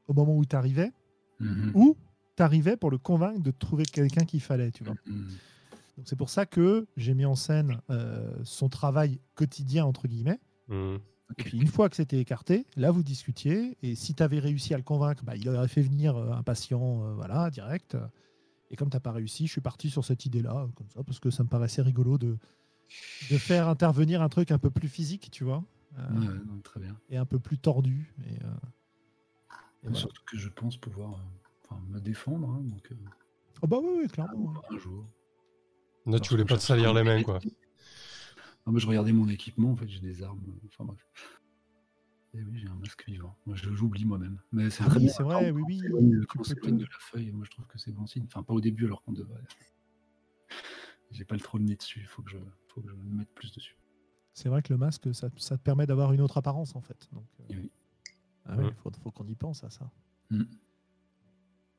au 0.09 0.15
moment 0.15 0.37
où 0.37 0.45
tu 0.45 0.57
arrivais, 0.57 0.93
Mhm. 1.41 1.73
ou 1.75 1.97
tu 2.37 2.43
arrivais 2.43 2.77
pour 2.77 2.91
le 2.91 2.99
convaincre 2.99 3.41
de 3.41 3.51
trouver 3.51 3.85
quelqu'un 3.85 4.25
qu'il 4.25 4.41
fallait, 4.41 4.71
tu 4.71 4.85
vois. 4.85 4.95
Mhm. 5.07 5.29
Donc 5.97 6.07
c'est 6.09 6.17
pour 6.17 6.29
ça 6.31 6.45
que 6.45 6.87
j'ai 6.97 7.15
mis 7.15 7.25
en 7.25 7.35
scène 7.37 7.81
euh, 7.91 8.31
son 8.45 8.69
travail 8.69 9.19
quotidien 9.35 9.85
entre 9.87 10.09
guillemets. 10.09 10.41
Mhm. 10.69 10.99
Et 11.39 11.43
puis 11.43 11.59
une 11.59 11.67
fois 11.69 11.89
que 11.89 11.97
c'était 11.97 12.19
écarté, 12.21 12.67
là 12.77 12.91
vous 12.91 13.03
discutiez. 13.03 13.77
Et 13.83 13.95
si 13.95 14.15
tu 14.15 14.23
avais 14.23 14.39
réussi 14.39 14.75
à 14.75 14.77
le 14.77 14.83
convaincre, 14.83 15.25
bah, 15.25 15.35
il 15.37 15.49
aurait 15.49 15.69
fait 15.69 15.83
venir 15.83 16.17
un 16.17 16.43
patient, 16.43 17.03
euh, 17.03 17.15
voilà, 17.15 17.51
direct. 17.51 17.97
Et 18.71 18.77
comme 18.77 18.91
t'as 18.91 19.01
pas 19.01 19.13
réussi, 19.13 19.47
je 19.47 19.53
suis 19.53 19.61
parti 19.61 19.91
sur 19.91 20.05
cette 20.05 20.27
idée-là, 20.27 20.69
comme 20.75 20.89
ça, 20.91 21.03
parce 21.05 21.21
que 21.21 21.31
ça 21.31 21.43
me 21.45 21.49
paraissait 21.49 21.83
rigolo 21.83 22.19
de, 22.19 22.37
de 23.31 23.39
faire 23.39 23.69
intervenir 23.69 24.23
un 24.23 24.29
truc 24.29 24.51
un 24.51 24.59
peu 24.59 24.71
plus 24.71 24.89
physique, 24.89 25.31
tu 25.31 25.45
vois, 25.45 25.65
euh, 25.99 26.09
Ouais, 26.21 26.27
ouais, 26.29 26.35
non, 26.47 26.61
très 26.63 26.81
bien. 26.81 26.97
et 27.09 27.17
un 27.17 27.27
peu 27.27 27.39
plus 27.39 27.59
tordu. 27.59 28.13
Et, 28.27 28.43
euh, 28.43 28.49
et 29.83 29.89
voilà. 29.89 29.99
Surtout 29.99 30.23
que 30.27 30.37
je 30.37 30.49
pense 30.49 30.77
pouvoir 30.77 31.13
euh, 31.13 31.17
enfin, 31.65 31.81
me 31.89 32.01
défendre. 32.01 32.49
hein, 32.51 32.61
donc, 32.63 32.91
euh, 32.91 32.97
Oh 33.63 33.67
bah 33.67 33.79
oui, 33.83 34.01
oui, 34.03 34.09
clairement. 34.09 34.53
un 34.71 34.79
jour. 34.79 35.07
Là, 36.07 36.19
tu 36.21 36.31
voulais 36.31 36.45
pas 36.45 36.57
te 36.59 36.63
salir 36.63 36.93
les 36.93 37.03
mains, 37.03 37.23
quoi. 37.23 37.39
Non, 38.67 38.73
mais 38.73 38.81
je 38.81 38.87
regardais 38.87 39.13
mon 39.13 39.29
équipement, 39.29 39.71
en 39.73 39.77
fait, 39.77 39.89
j'ai 39.89 40.01
des 40.01 40.23
armes. 40.23 40.41
Enfin 40.67 40.85
bref. 40.85 41.01
Et 42.37 42.43
oui, 42.43 42.59
j'ai 42.59 42.69
un 42.69 42.75
masque 42.75 43.05
vivant. 43.07 43.35
Moi, 43.47 43.57
je 43.57 43.73
j'oublie 43.73 44.05
moi-même. 44.05 44.39
Mais 44.53 44.69
c'est 44.69 44.85
Ah 44.85 44.89
oui, 44.95 45.09
c'est 45.09 45.23
vrai, 45.23 45.51
oui, 45.51 45.81
on 45.91 45.95
oui, 45.95 46.27
Quand 46.29 46.41
on 46.41 46.45
s'éloigne 46.45 46.77
te- 46.77 46.81
de 46.83 46.85
la 46.85 46.99
feuille, 46.99 47.33
moi, 47.33 47.45
je 47.47 47.51
trouve 47.51 47.67
que 47.67 47.79
c'est 47.79 47.93
bon 47.93 48.07
signe. 48.07 48.25
Enfin, 48.27 48.43
pas 48.43 48.53
au 48.53 48.61
début, 48.61 48.85
alors 48.85 49.03
qu'on 49.03 49.13
devrait. 49.13 49.41
J'ai 51.13 51.25
pas 51.25 51.35
le 51.37 51.41
trop 51.41 51.57
le 51.59 51.65
nez 51.65 51.77
dessus. 51.77 52.01
Il 52.01 52.07
faut 52.07 52.23
que 52.23 52.31
je, 52.31 52.37
faut 52.69 52.83
que 52.83 52.89
je 52.89 52.95
me 52.95 53.17
mette 53.19 53.31
plus 53.35 53.53
dessus. 53.55 53.77
C'est 54.35 54.51
vrai 54.51 54.61
que 54.63 54.73
le 54.73 54.77
masque, 54.77 55.15
ça, 55.15 55.31
ça 55.39 55.57
te 55.57 55.63
permet 55.63 55.87
d'avoir 55.87 56.13
une 56.13 56.21
autre 56.21 56.37
apparence 56.37 56.77
en 56.77 56.83
fait. 56.83 57.09
Donc, 57.13 57.27
euh, 57.41 57.45
Et 57.55 57.57
oui. 57.57 57.71
ah 58.45 58.57
ouais, 58.57 58.73
faut, 58.83 58.91
faut 59.03 59.11
qu'on 59.11 59.27
y 59.27 59.35
pense 59.35 59.65
à 59.65 59.71
ça. 59.71 59.91
Mm. 60.31 60.43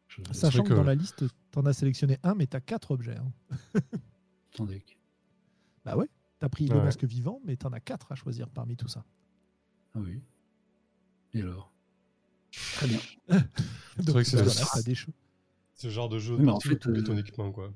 Je... 0.08 0.22
Sachant 0.32 0.64
que 0.64 0.70
que- 0.70 0.74
dans 0.74 0.84
la 0.84 0.96
liste, 0.96 1.26
t'en 1.52 1.66
as 1.68 1.74
sélectionné 1.74 2.18
un, 2.24 2.34
mais 2.34 2.48
t'as 2.48 2.62
quatre 2.62 2.90
objets. 2.92 3.18
hein. 3.18 3.32
Attendez. 4.54 4.84
Bah 5.86 5.96
ouais, 5.96 6.10
t'as 6.40 6.50
pris 6.50 6.68
le 6.68 6.78
Ouais. 6.78 6.84
masque 6.84 7.04
vivant, 7.04 7.42
mais 7.46 7.58
t'en 7.58 7.72
as 7.74 7.80
quatre 7.80 8.12
à 8.12 8.16
choisir 8.16 8.50
parmi 8.50 8.76
tout 8.76 8.88
ça. 8.88 9.06
Ah 9.94 10.00
oui. 10.00 10.22
Et 11.34 11.42
alors? 11.42 11.72
Très 12.52 12.88
bien. 12.88 13.00
Donc 13.98 14.10
vrai 14.12 14.24
que 14.24 14.30
c'est 14.30 14.38
voilà, 14.38 14.52
choses. 14.96 15.14
C'est 15.76 15.88
le 15.88 15.94
genre 15.94 16.10
de 16.10 16.20
jeu 16.20 16.36
Oui, 16.36 16.42
de 16.42 16.46
mais 16.46 16.52
en 16.52 16.60
fait, 16.60 16.88
euh, 16.88 17.20
équipement, 17.20 17.52
quoi. 17.52 17.74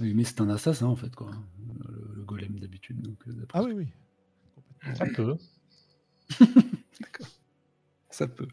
Oui, 0.00 0.12
mais 0.14 0.24
c'est 0.24 0.40
un 0.40 0.50
assassin, 0.50 0.86
en 0.86 0.96
fait, 0.96 1.14
quoi. 1.14 1.30
Le, 1.88 2.12
le 2.16 2.24
golem 2.24 2.58
d'habitude. 2.58 3.00
Donc, 3.00 3.16
euh, 3.28 3.46
Ah 3.52 3.62
ce 3.62 3.66
oui, 3.66 3.72
oui. 3.72 3.88
Ça 4.96 5.06
peut. 5.06 5.36
Ça 8.10 8.26
peut. 8.26 8.48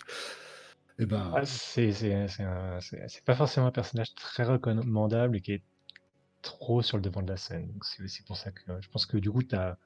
Eh 1.00 1.06
ben, 1.06 1.32
Ah, 1.36 1.46
c'est 1.46 1.92
c'est- 1.94 2.28
c'est 2.28 2.44
un- 2.44 2.80
c'est- 2.82 3.08
c'est 3.10 3.24
pas 3.26 3.36
forcément 3.36 3.68
un 3.68 3.72
personnage 3.72 4.14
très 4.16 4.44
recommandable 4.44 5.38
et 5.38 5.42
qui 5.42 5.54
est 5.54 5.64
trop 6.44 6.82
sur 6.84 6.98
le 6.98 7.04
devant 7.04 7.22
de 7.24 7.30
la 7.30 7.38
scène. 7.38 7.68
Donc 7.72 7.86
C'est 7.86 8.04
aussi 8.04 8.24
pour 8.24 8.38
ça 8.38 8.52
que 8.52 8.62
je 8.82 8.90
pense 8.90 9.06
que 9.08 9.18
du 9.18 9.32
coup, 9.32 9.44
as 9.56 9.78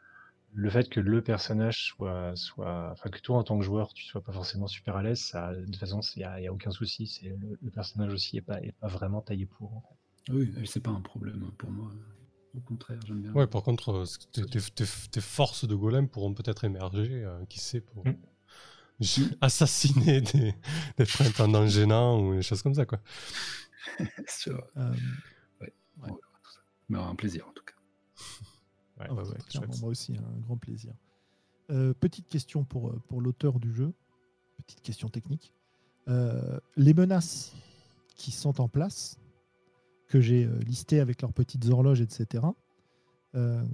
le 0.55 0.69
fait 0.69 0.89
que 0.89 0.99
le 0.99 1.21
personnage 1.23 1.83
soit, 1.87 2.35
soit, 2.35 2.89
enfin 2.91 3.09
que 3.09 3.19
toi 3.19 3.37
en 3.37 3.43
tant 3.43 3.57
que 3.59 3.65
joueur, 3.65 3.93
tu 3.93 4.05
sois 4.05 4.21
pas 4.21 4.31
forcément 4.31 4.67
super 4.67 4.95
à 4.95 5.03
l'aise, 5.03 5.19
ça, 5.21 5.53
de 5.53 5.65
toute 5.65 5.75
façon, 5.77 5.99
il 6.15 6.21
y 6.21 6.23
a, 6.23 6.39
y 6.41 6.47
a 6.47 6.53
aucun 6.53 6.71
souci. 6.71 7.07
C'est 7.07 7.29
le, 7.29 7.57
le 7.61 7.71
personnage 7.71 8.13
aussi 8.13 8.37
est 8.37 8.41
pas, 8.41 8.61
est 8.61 8.73
pas 8.79 8.87
vraiment 8.87 9.21
taillé 9.21 9.45
pour. 9.45 9.73
en 9.77 9.81
fait. 9.81 10.33
oui, 10.33 10.51
c'est 10.65 10.79
pas 10.81 10.91
un 10.91 11.01
problème 11.01 11.51
pour 11.57 11.69
moi. 11.71 11.91
Au 12.55 12.61
contraire, 12.61 12.99
j'aime 13.05 13.21
bien. 13.21 13.33
Ouais, 13.33 13.47
par 13.47 13.63
contre, 13.63 13.89
euh, 13.91 14.05
tes, 14.31 14.45
tes- 14.45 14.61
tes- 14.61 14.85
tes 15.11 15.21
forces 15.21 15.65
de 15.67 15.75
golem 15.75 16.07
pourront 16.07 16.33
peut-être 16.33 16.63
émerger, 16.63 17.23
euh, 17.23 17.43
qui 17.49 17.59
sait, 17.59 17.81
pour 17.81 18.05
Mm. 18.05 18.11
ju- 19.01 19.23
assassiner 19.41 20.21
des, 20.21 20.55
des 20.97 21.05
prétendants 21.05 21.67
gênants 21.67 22.19
ou 22.21 22.35
des 22.35 22.41
choses 22.43 22.61
comme 22.61 22.75
ça, 22.75 22.85
quoi. 22.85 22.99
Sûr. 24.27 24.67
Euh, 24.77 24.93
Ouais, 25.61 25.73
on 26.01 26.15
verra 26.15 26.39
tout 26.43 26.51
ça. 26.51 26.61
Mais 26.89 26.99
un 26.99 27.15
plaisir, 27.15 27.47
en 27.47 27.51
tout 27.53 27.63
cas. 27.63 27.74
Ouais, 28.99 29.07
ah 29.09 29.13
ouais, 29.13 29.23
clairement, 29.49 29.67
chouette. 29.67 29.81
moi 29.81 29.89
aussi, 29.89 30.17
un 30.17 30.39
grand 30.39 30.57
plaisir. 30.57 30.93
Euh, 31.71 31.93
petite 31.93 32.27
question 32.27 32.63
pour, 32.63 32.89
euh, 32.89 33.01
pour 33.07 33.21
l'auteur 33.21 33.59
du 33.59 33.73
jeu, 33.73 33.93
petite 34.57 34.81
question 34.81 35.09
technique. 35.09 35.53
Euh, 36.07 36.59
les 36.75 36.93
menaces 36.93 37.53
qui 38.15 38.31
sont 38.31 38.61
en 38.61 38.69
place, 38.69 39.19
que 40.07 40.21
j'ai 40.21 40.47
listées 40.65 40.99
avec 40.99 41.21
leurs 41.21 41.33
petites 41.33 41.65
horloges, 41.67 42.01
etc., 42.01 42.45
euh, 43.33 43.65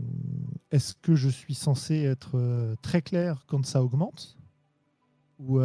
est-ce 0.71 0.95
que 0.95 1.13
je 1.13 1.29
suis 1.29 1.53
censé 1.53 1.97
être 1.97 2.75
très 2.81 3.01
clair 3.01 3.43
quand 3.45 3.63
ça 3.65 3.83
augmente 3.83 4.37
Ou 5.37 5.59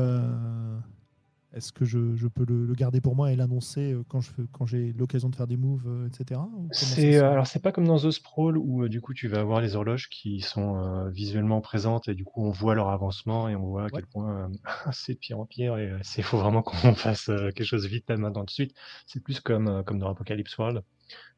est-ce 1.57 1.73
que 1.73 1.85
je, 1.85 2.15
je 2.17 2.29
peux 2.29 2.45
le, 2.47 2.67
le 2.67 2.75
garder 2.75 3.01
pour 3.01 3.17
moi 3.17 3.33
et 3.33 3.37
l'annoncer 3.37 3.93
euh, 3.93 4.05
quand 4.09 4.21
je 4.21 4.31
fais- 4.31 4.43
quand 4.53 4.67
j'ai 4.67 4.93
l'occasion 4.93 5.29
de 5.31 5.37
faire 5.37 5.47
des 5.47 5.57
moves, 5.57 5.87
euh, 5.89 6.09
etc. 6.09 6.41
C'est 6.73 7.17
euh, 7.17 7.31
alors 7.31 7.47
c'est 7.47 7.61
pas 7.63 7.73
comme 7.73 7.87
dans 7.87 7.99
The 7.99 8.11
Sprawl 8.11 8.59
où 8.59 8.89
du 8.89 9.01
coup 9.01 9.15
tu 9.15 9.29
vas 9.29 9.41
avoir 9.41 9.61
les 9.61 9.77
horloges 9.77 10.09
qui 10.09 10.41
sont 10.41 10.77
euh, 10.77 11.11
visuellement 11.11 11.61
présentes 11.61 12.09
et 12.09 12.15
du 12.15 12.25
coup 12.25 12.45
on 12.45 12.51
voit 12.51 12.75
leur 12.75 12.89
avancement 12.91 13.49
et 13.49 13.57
on 13.57 13.67
voit 13.67 13.85
à 13.85 13.91
quel 13.91 14.07
point 14.07 14.49
euh, 14.49 14.49
c'est 14.93 15.15
de 15.15 15.19
pire 15.19 15.39
en 15.41 15.47
pire 15.47 15.79
et 15.79 15.93
c'est 16.03 16.23
faut 16.23 16.39
vraiment 16.39 16.63
qu'on 16.63 16.95
fasse 16.95 17.29
euh, 17.29 17.51
quelque 17.53 17.65
chose 17.65 17.87
vite 17.87 18.09
là 18.11 18.17
maintenant 18.17 18.41
tout 18.43 18.47
de 18.47 18.51
suite. 18.51 18.75
C'est 19.07 19.23
plus 19.23 19.41
comme 19.41 19.83
comme 19.85 19.99
dans 19.99 20.11
Apocalypse 20.11 20.57
World. 20.59 20.83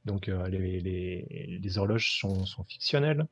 Donc 0.05 0.29
les, 0.29 0.81
les, 0.81 1.59
les 1.61 1.79
horloges 1.79 2.19
sont, 2.19 2.47
sont 2.47 2.65
fictionnelles. 2.65 3.27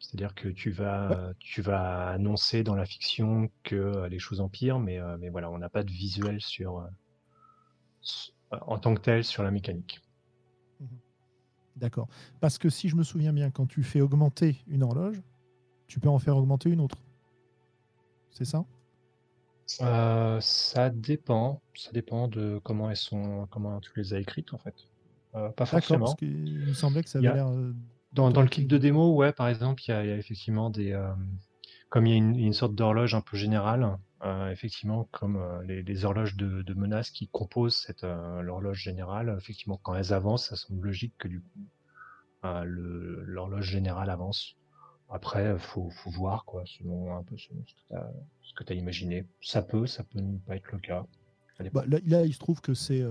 C'est-à-dire 0.00 0.34
que 0.34 0.48
tu 0.48 0.70
vas, 0.70 1.32
tu 1.38 1.60
vas 1.60 2.08
annoncer 2.08 2.64
dans 2.64 2.74
la 2.74 2.86
fiction 2.86 3.50
que 3.62 3.76
euh, 3.76 4.08
les 4.08 4.18
choses 4.18 4.40
empirent, 4.40 4.80
mais, 4.80 4.98
euh, 4.98 5.16
mais 5.20 5.28
voilà, 5.28 5.50
on 5.50 5.58
n'a 5.58 5.68
pas 5.68 5.82
de 5.82 5.90
visuel 5.90 6.40
sur, 6.40 6.78
euh, 6.78 8.56
en 8.62 8.78
tant 8.78 8.94
que 8.94 9.00
tel 9.00 9.22
sur 9.22 9.42
la 9.42 9.50
mécanique. 9.50 10.00
D'accord. 11.76 12.08
Parce 12.40 12.58
que 12.58 12.70
si 12.70 12.88
je 12.88 12.96
me 12.96 13.02
souviens 13.02 13.32
bien, 13.32 13.50
quand 13.50 13.66
tu 13.66 13.82
fais 13.82 14.00
augmenter 14.00 14.56
une 14.66 14.82
horloge, 14.82 15.20
tu 15.86 16.00
peux 16.00 16.08
en 16.08 16.18
faire 16.18 16.36
augmenter 16.36 16.70
une 16.70 16.80
autre. 16.80 16.98
C'est 18.30 18.44
ça? 18.44 18.64
Euh, 19.82 20.40
ça 20.40 20.90
dépend, 20.90 21.60
ça 21.74 21.92
dépend 21.92 22.26
de 22.26 22.58
comment 22.64 22.90
elles 22.90 22.96
sont, 22.96 23.46
comment 23.50 23.80
tu 23.80 23.90
les 23.96 24.14
as 24.14 24.18
écrites 24.18 24.52
en 24.52 24.58
fait. 24.58 24.74
Euh, 25.36 25.50
pas 25.50 25.66
forcément. 25.66 26.06
parce 26.06 26.16
qu'il 26.16 26.66
me 26.66 26.72
semblait 26.72 27.02
que 27.02 27.08
ça 27.08 27.20
Il 27.20 27.28
avait 27.28 27.36
l'air. 27.36 27.50
Dans, 28.12 28.30
dans 28.30 28.42
le 28.42 28.48
kit 28.48 28.64
de 28.66 28.78
démo, 28.78 29.14
ouais, 29.14 29.32
par 29.32 29.48
exemple, 29.48 29.82
il 29.86 29.90
y 29.90 29.94
a, 29.94 30.04
il 30.04 30.08
y 30.08 30.12
a 30.12 30.16
effectivement 30.16 30.70
des, 30.70 30.92
euh, 30.92 31.12
comme 31.88 32.06
il 32.06 32.10
y 32.10 32.14
a 32.14 32.16
une, 32.16 32.36
une 32.36 32.52
sorte 32.52 32.74
d'horloge 32.74 33.14
un 33.14 33.20
peu 33.20 33.36
générale, 33.36 33.98
euh, 34.24 34.50
effectivement, 34.50 35.08
comme 35.12 35.36
euh, 35.36 35.62
les, 35.64 35.82
les 35.82 36.04
horloges 36.04 36.36
de, 36.36 36.62
de 36.62 36.74
menace 36.74 37.10
qui 37.10 37.28
composent 37.28 37.76
cette 37.76 38.02
l'horloge 38.02 38.82
générale, 38.82 39.34
effectivement, 39.38 39.78
quand 39.82 39.94
elles 39.94 40.12
avancent, 40.12 40.48
ça 40.48 40.56
semble 40.56 40.86
logique 40.86 41.14
que 41.18 41.28
du 41.28 41.40
coup, 41.40 41.60
l'horloge 42.42 43.66
générale 43.66 44.10
avance. 44.10 44.56
Après, 45.12 45.58
faut, 45.58 45.90
faut 45.90 46.10
voir 46.10 46.44
quoi, 46.44 46.62
selon 46.66 47.16
un 47.16 47.22
peu 47.24 47.36
selon 47.36 47.62
ce 47.66 48.54
que 48.54 48.64
tu 48.64 48.72
as, 48.72 48.76
imaginé. 48.76 49.26
Ça 49.40 49.60
peut, 49.60 49.86
ça 49.86 50.04
peut 50.04 50.20
ne 50.20 50.38
pas 50.38 50.56
être 50.56 50.70
le 50.70 50.78
cas. 50.78 51.04
Bah, 51.72 51.84
là, 51.86 51.98
là, 52.06 52.24
il 52.24 52.32
se 52.32 52.38
trouve 52.38 52.60
que 52.60 52.74
c'est 52.74 53.04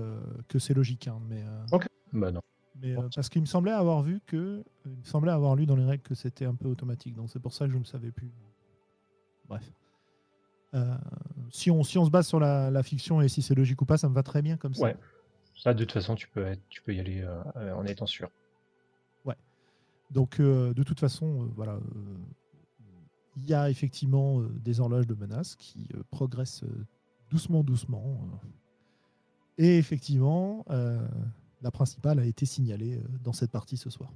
que 0.48 0.58
c'est 0.58 0.74
logique, 0.74 1.08
hein, 1.08 1.20
mais, 1.28 1.42
euh, 1.42 1.78
Bah 2.12 2.32
non. 2.32 2.40
Mais 2.76 2.96
euh, 2.96 3.08
parce 3.14 3.28
qu'il 3.28 3.40
me 3.40 3.46
semblait 3.46 3.72
avoir 3.72 4.02
vu 4.02 4.20
que 4.26 4.64
il 4.86 4.96
me 4.98 5.04
semblait 5.04 5.32
avoir 5.32 5.56
lu 5.56 5.66
dans 5.66 5.76
les 5.76 5.84
règles 5.84 6.02
que 6.02 6.14
c'était 6.14 6.44
un 6.44 6.54
peu 6.54 6.68
automatique, 6.68 7.14
donc 7.14 7.30
c'est 7.30 7.40
pour 7.40 7.52
ça 7.52 7.66
que 7.66 7.72
je 7.72 7.78
ne 7.78 7.84
savais 7.84 8.12
plus. 8.12 8.30
Bref. 9.48 9.72
Euh, 10.74 10.96
si 11.50 11.70
on 11.70 11.82
si 11.82 11.98
on 11.98 12.04
se 12.04 12.10
base 12.10 12.28
sur 12.28 12.38
la, 12.38 12.70
la 12.70 12.82
fiction 12.82 13.20
et 13.20 13.28
si 13.28 13.42
c'est 13.42 13.54
logique 13.54 13.82
ou 13.82 13.86
pas, 13.86 13.98
ça 13.98 14.08
me 14.08 14.14
va 14.14 14.22
très 14.22 14.42
bien 14.42 14.56
comme 14.56 14.74
ça. 14.74 14.84
Ouais. 14.84 14.96
Ça, 15.56 15.74
de 15.74 15.84
toute 15.84 15.92
façon, 15.92 16.14
tu 16.14 16.28
peux 16.28 16.44
être, 16.46 16.62
tu 16.68 16.80
peux 16.82 16.94
y 16.94 17.00
aller 17.00 17.20
euh, 17.22 17.42
euh, 17.56 17.74
en 17.74 17.84
étant 17.84 18.06
sûr. 18.06 18.30
Donc, 20.12 20.40
euh, 20.40 20.74
de 20.74 20.82
toute 20.82 20.98
façon, 20.98 21.44
euh, 21.44 21.46
voilà, 21.54 21.74
euh, 21.74 21.80
il 23.36 23.46
y 23.46 23.54
a 23.54 23.70
effectivement 23.70 24.40
euh, 24.40 24.48
des 24.58 24.80
horloges 24.80 25.06
de 25.06 25.14
menace 25.14 25.54
qui 25.54 25.86
euh, 25.94 26.02
progressent 26.10 26.64
euh, 26.64 26.84
doucement, 27.30 27.62
doucement. 27.62 28.28
euh. 28.42 28.46
et 29.58 29.78
effectivement, 29.78 30.64
euh, 30.70 31.06
la 31.62 31.70
principale 31.70 32.18
a 32.18 32.24
été 32.24 32.46
signalée 32.46 32.96
euh, 32.98 33.02
dans 33.22 33.32
cette 33.32 33.50
partie 33.52 33.76
ce 33.76 33.90
soir. 33.90 34.10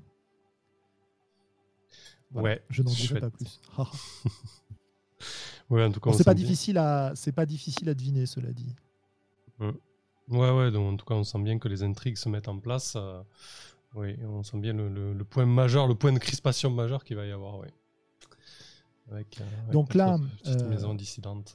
Voilà, 2.31 2.49
Ouais, 2.57 2.65
je 2.71 2.83
n'en 2.83 2.91
dirai 2.91 3.21
pas 3.21 3.31
plus. 3.31 3.61
Ouais, 5.71 5.83
en 5.83 5.91
tout 5.91 6.01
cas, 6.01 6.11
Bon, 6.11 6.17
c'est 6.17 6.25
pas 6.25 6.35
difficile 6.35 6.77
à, 6.77 7.13
c'est 7.15 7.33
pas 7.33 7.47
difficile 7.47 7.89
à 7.89 7.95
deviner, 7.95 8.27
cela 8.27 8.53
dit. 8.53 8.75
Ouais, 9.59 10.51
ouais, 10.51 10.71
donc 10.71 10.93
en 10.93 10.97
tout 10.97 11.07
cas, 11.07 11.15
on 11.15 11.25
sent 11.25 11.41
bien 11.43 11.59
que 11.59 11.69
les 11.69 11.83
intrigues 11.83 12.17
se 12.19 12.29
mettent 12.29 12.49
en 12.49 12.59
place. 12.59 12.95
euh, 12.97 13.23
oui, 13.95 14.17
on 14.25 14.43
sent 14.43 14.59
bien 14.59 14.75
le, 14.75 14.89
le- 14.91 15.15
le 15.15 15.25
point 15.25 15.47
majeur, 15.47 15.87
le 15.87 15.95
point 15.95 16.13
de 16.13 16.19
crispation 16.19 16.69
majeur 16.71 17.05
qu'il 17.05 17.17
va 17.17 17.25
y 17.25 17.31
avoir, 17.31 17.59
oui. 17.59 17.69
Avec, 19.11 19.41
euh, 19.41 19.45
avec 19.61 19.71
Donc 19.71 19.95
là, 19.95 20.19
petite 20.43 20.63
euh, 20.63 20.69
maison 20.69 20.95
dissidente. 20.95 21.55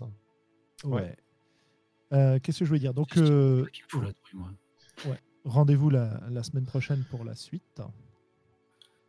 Ouais. 0.83 1.15
Euh, 2.13 2.39
Qu'est-ce 2.39 2.59
que 2.59 2.65
je 2.65 2.69
voulais 2.69 2.79
dire? 2.79 2.93
Donc, 2.95 3.09
Qu'est-ce 3.09 3.21
rendez-vous 5.45 5.89
la, 5.89 6.19
la 6.29 6.43
semaine 6.43 6.65
prochaine 6.65 7.03
pour 7.09 7.23
la 7.23 7.35
suite. 7.35 7.81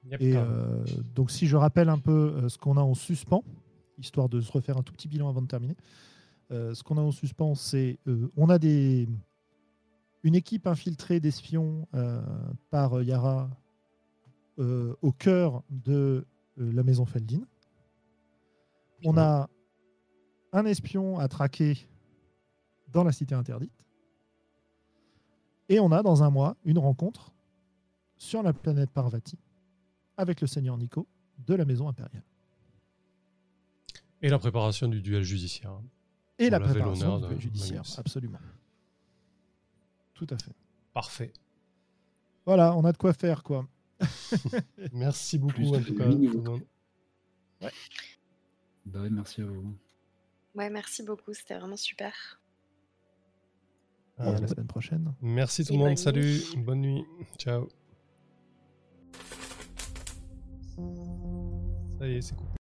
Yep. 0.04 0.20
Et 0.22 0.36
euh, 0.36 0.84
donc, 1.14 1.30
si 1.30 1.46
je 1.46 1.56
rappelle 1.56 1.88
un 1.88 1.98
peu 1.98 2.10
euh, 2.34 2.48
ce 2.48 2.56
qu'on 2.58 2.76
a 2.76 2.80
en 2.80 2.94
suspens, 2.94 3.44
histoire 3.98 4.28
de 4.28 4.40
se 4.40 4.50
refaire 4.50 4.78
un 4.78 4.82
tout 4.82 4.92
petit 4.92 5.08
bilan 5.08 5.28
avant 5.28 5.42
de 5.42 5.46
terminer, 5.46 5.76
euh, 6.50 6.74
ce 6.74 6.82
qu'on 6.82 6.96
a 6.96 7.02
en 7.02 7.10
suspens, 7.10 7.54
c'est 7.54 7.98
euh, 8.06 8.30
on 8.36 8.48
a 8.48 8.58
des, 8.58 9.08
une 10.22 10.34
équipe 10.34 10.66
infiltrée 10.66 11.20
d'espions 11.20 11.86
par 12.70 13.02
Yara 13.02 13.50
au 14.58 15.12
cœur 15.12 15.62
de 15.70 16.26
la 16.56 16.82
maison 16.82 17.06
Feldin. 17.06 17.40
On 19.04 19.16
a 19.16 19.48
un 20.52 20.66
espion 20.66 21.18
à 21.18 21.28
traquer 21.28 21.88
dans 22.88 23.02
la 23.02 23.12
cité 23.12 23.34
interdite. 23.34 23.72
Et 25.70 25.80
on 25.80 25.90
a 25.92 26.02
dans 26.02 26.22
un 26.22 26.30
mois 26.30 26.56
une 26.64 26.78
rencontre 26.78 27.32
sur 28.16 28.42
la 28.42 28.52
planète 28.52 28.90
Parvati 28.90 29.38
avec 30.16 30.40
le 30.42 30.46
seigneur 30.46 30.76
Nico 30.76 31.06
de 31.38 31.54
la 31.54 31.64
maison 31.64 31.88
impériale. 31.88 32.24
Et 34.20 34.28
la 34.28 34.38
préparation 34.38 34.88
du 34.88 35.00
duel 35.00 35.22
judiciaire. 35.22 35.80
Et 36.38 36.48
On 36.48 36.50
la 36.50 36.60
préparation 36.60 37.18
du 37.20 37.26
duel 37.28 37.40
judiciaire, 37.40 37.82
Magnus. 37.82 37.98
absolument. 37.98 38.40
Tout 40.12 40.26
à 40.28 40.36
fait. 40.36 40.52
Parfait. 40.92 41.32
Voilà, 42.44 42.74
on 42.76 42.84
a 42.84 42.92
de 42.92 42.98
quoi 42.98 43.12
faire, 43.14 43.42
quoi. 43.42 43.66
Merci 44.92 45.38
beaucoup, 45.38 45.54
Plus 45.54 45.68
en 45.74 45.82
tout 45.82 45.94
cas. 45.94 46.06
minutes. 46.06 46.32
tout 46.32 46.38
le 46.38 46.50
monde. 46.50 46.62
Bah 48.86 49.02
ouais, 49.02 49.10
merci 49.10 49.42
à 49.42 49.44
vous. 49.46 49.76
Ouais, 50.54 50.70
merci 50.70 51.02
beaucoup, 51.02 51.32
c'était 51.34 51.56
vraiment 51.58 51.76
super. 51.76 52.39
Et 54.20 54.28
à 54.28 54.40
la 54.40 54.46
semaine 54.46 54.66
prochaine. 54.66 55.14
Merci 55.22 55.64
tout 55.64 55.72
le 55.72 55.78
monde. 55.78 55.88
bonne 55.88 55.96
Salut. 55.96 56.42
Bonne 56.56 56.80
nuit. 56.80 57.04
Ciao. 57.38 57.68
Ça 61.98 62.06
y 62.06 62.16
est, 62.16 62.20
c'est 62.22 62.34
coupé. 62.34 62.49